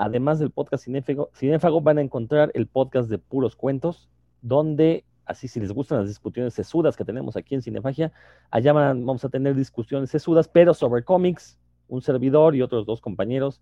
Además 0.00 0.38
del 0.38 0.50
podcast 0.50 0.86
Cinéfago, 1.34 1.80
van 1.82 1.98
a 1.98 2.00
encontrar 2.00 2.50
el 2.54 2.66
podcast 2.66 3.10
de 3.10 3.18
puros 3.18 3.54
cuentos, 3.54 4.08
donde, 4.40 5.04
así 5.26 5.46
si 5.46 5.60
les 5.60 5.72
gustan 5.72 5.98
las 5.98 6.08
discusiones 6.08 6.54
sesudas 6.54 6.96
que 6.96 7.04
tenemos 7.04 7.36
aquí 7.36 7.54
en 7.54 7.60
Cinefagia, 7.60 8.10
allá 8.50 8.72
vamos 8.72 9.26
a 9.26 9.28
tener 9.28 9.54
discusiones 9.54 10.08
sesudas, 10.08 10.48
pero 10.48 10.72
sobre 10.72 11.04
cómics, 11.04 11.58
un 11.86 12.00
servidor 12.00 12.56
y 12.56 12.62
otros 12.62 12.86
dos 12.86 13.02
compañeros 13.02 13.60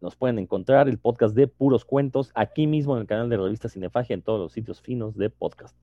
nos 0.00 0.16
pueden 0.16 0.40
encontrar 0.40 0.88
el 0.88 0.98
podcast 0.98 1.36
de 1.36 1.46
puros 1.46 1.84
cuentos 1.84 2.32
aquí 2.34 2.66
mismo 2.66 2.96
en 2.96 3.02
el 3.02 3.06
canal 3.06 3.28
de 3.28 3.36
revista 3.36 3.68
Cinefagia, 3.68 4.14
en 4.14 4.22
todos 4.22 4.40
los 4.40 4.52
sitios 4.52 4.80
finos 4.80 5.16
de 5.16 5.30
podcast. 5.30 5.76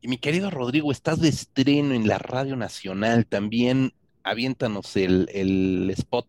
Y 0.00 0.08
mi 0.08 0.16
querido 0.16 0.48
Rodrigo, 0.50 0.90
estás 0.90 1.20
de 1.20 1.28
estreno 1.28 1.92
en 1.92 2.08
la 2.08 2.16
Radio 2.16 2.56
Nacional, 2.56 3.26
también 3.26 3.92
aviéntanos 4.22 4.96
el, 4.96 5.28
el 5.30 5.90
spot. 5.90 6.26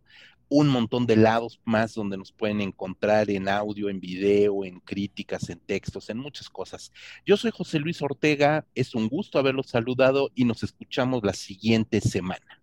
un 0.48 0.68
montón 0.68 1.06
de 1.06 1.16
lados 1.16 1.60
más 1.64 1.94
donde 1.94 2.16
nos 2.16 2.30
pueden 2.32 2.60
encontrar 2.60 3.30
en 3.30 3.48
audio, 3.48 3.88
en 3.88 4.00
video, 4.00 4.64
en 4.64 4.80
críticas, 4.80 5.48
en 5.50 5.58
textos, 5.58 6.10
en 6.10 6.18
muchas 6.18 6.48
cosas. 6.48 6.92
Yo 7.26 7.36
soy 7.36 7.50
José 7.50 7.78
Luis 7.80 8.00
Ortega, 8.02 8.64
es 8.74 8.94
un 8.94 9.08
gusto 9.08 9.38
haberlos 9.38 9.66
saludado 9.66 10.30
y 10.34 10.44
nos 10.44 10.62
escuchamos 10.62 11.24
la 11.24 11.32
siguiente 11.32 12.00
semana. 12.00 12.62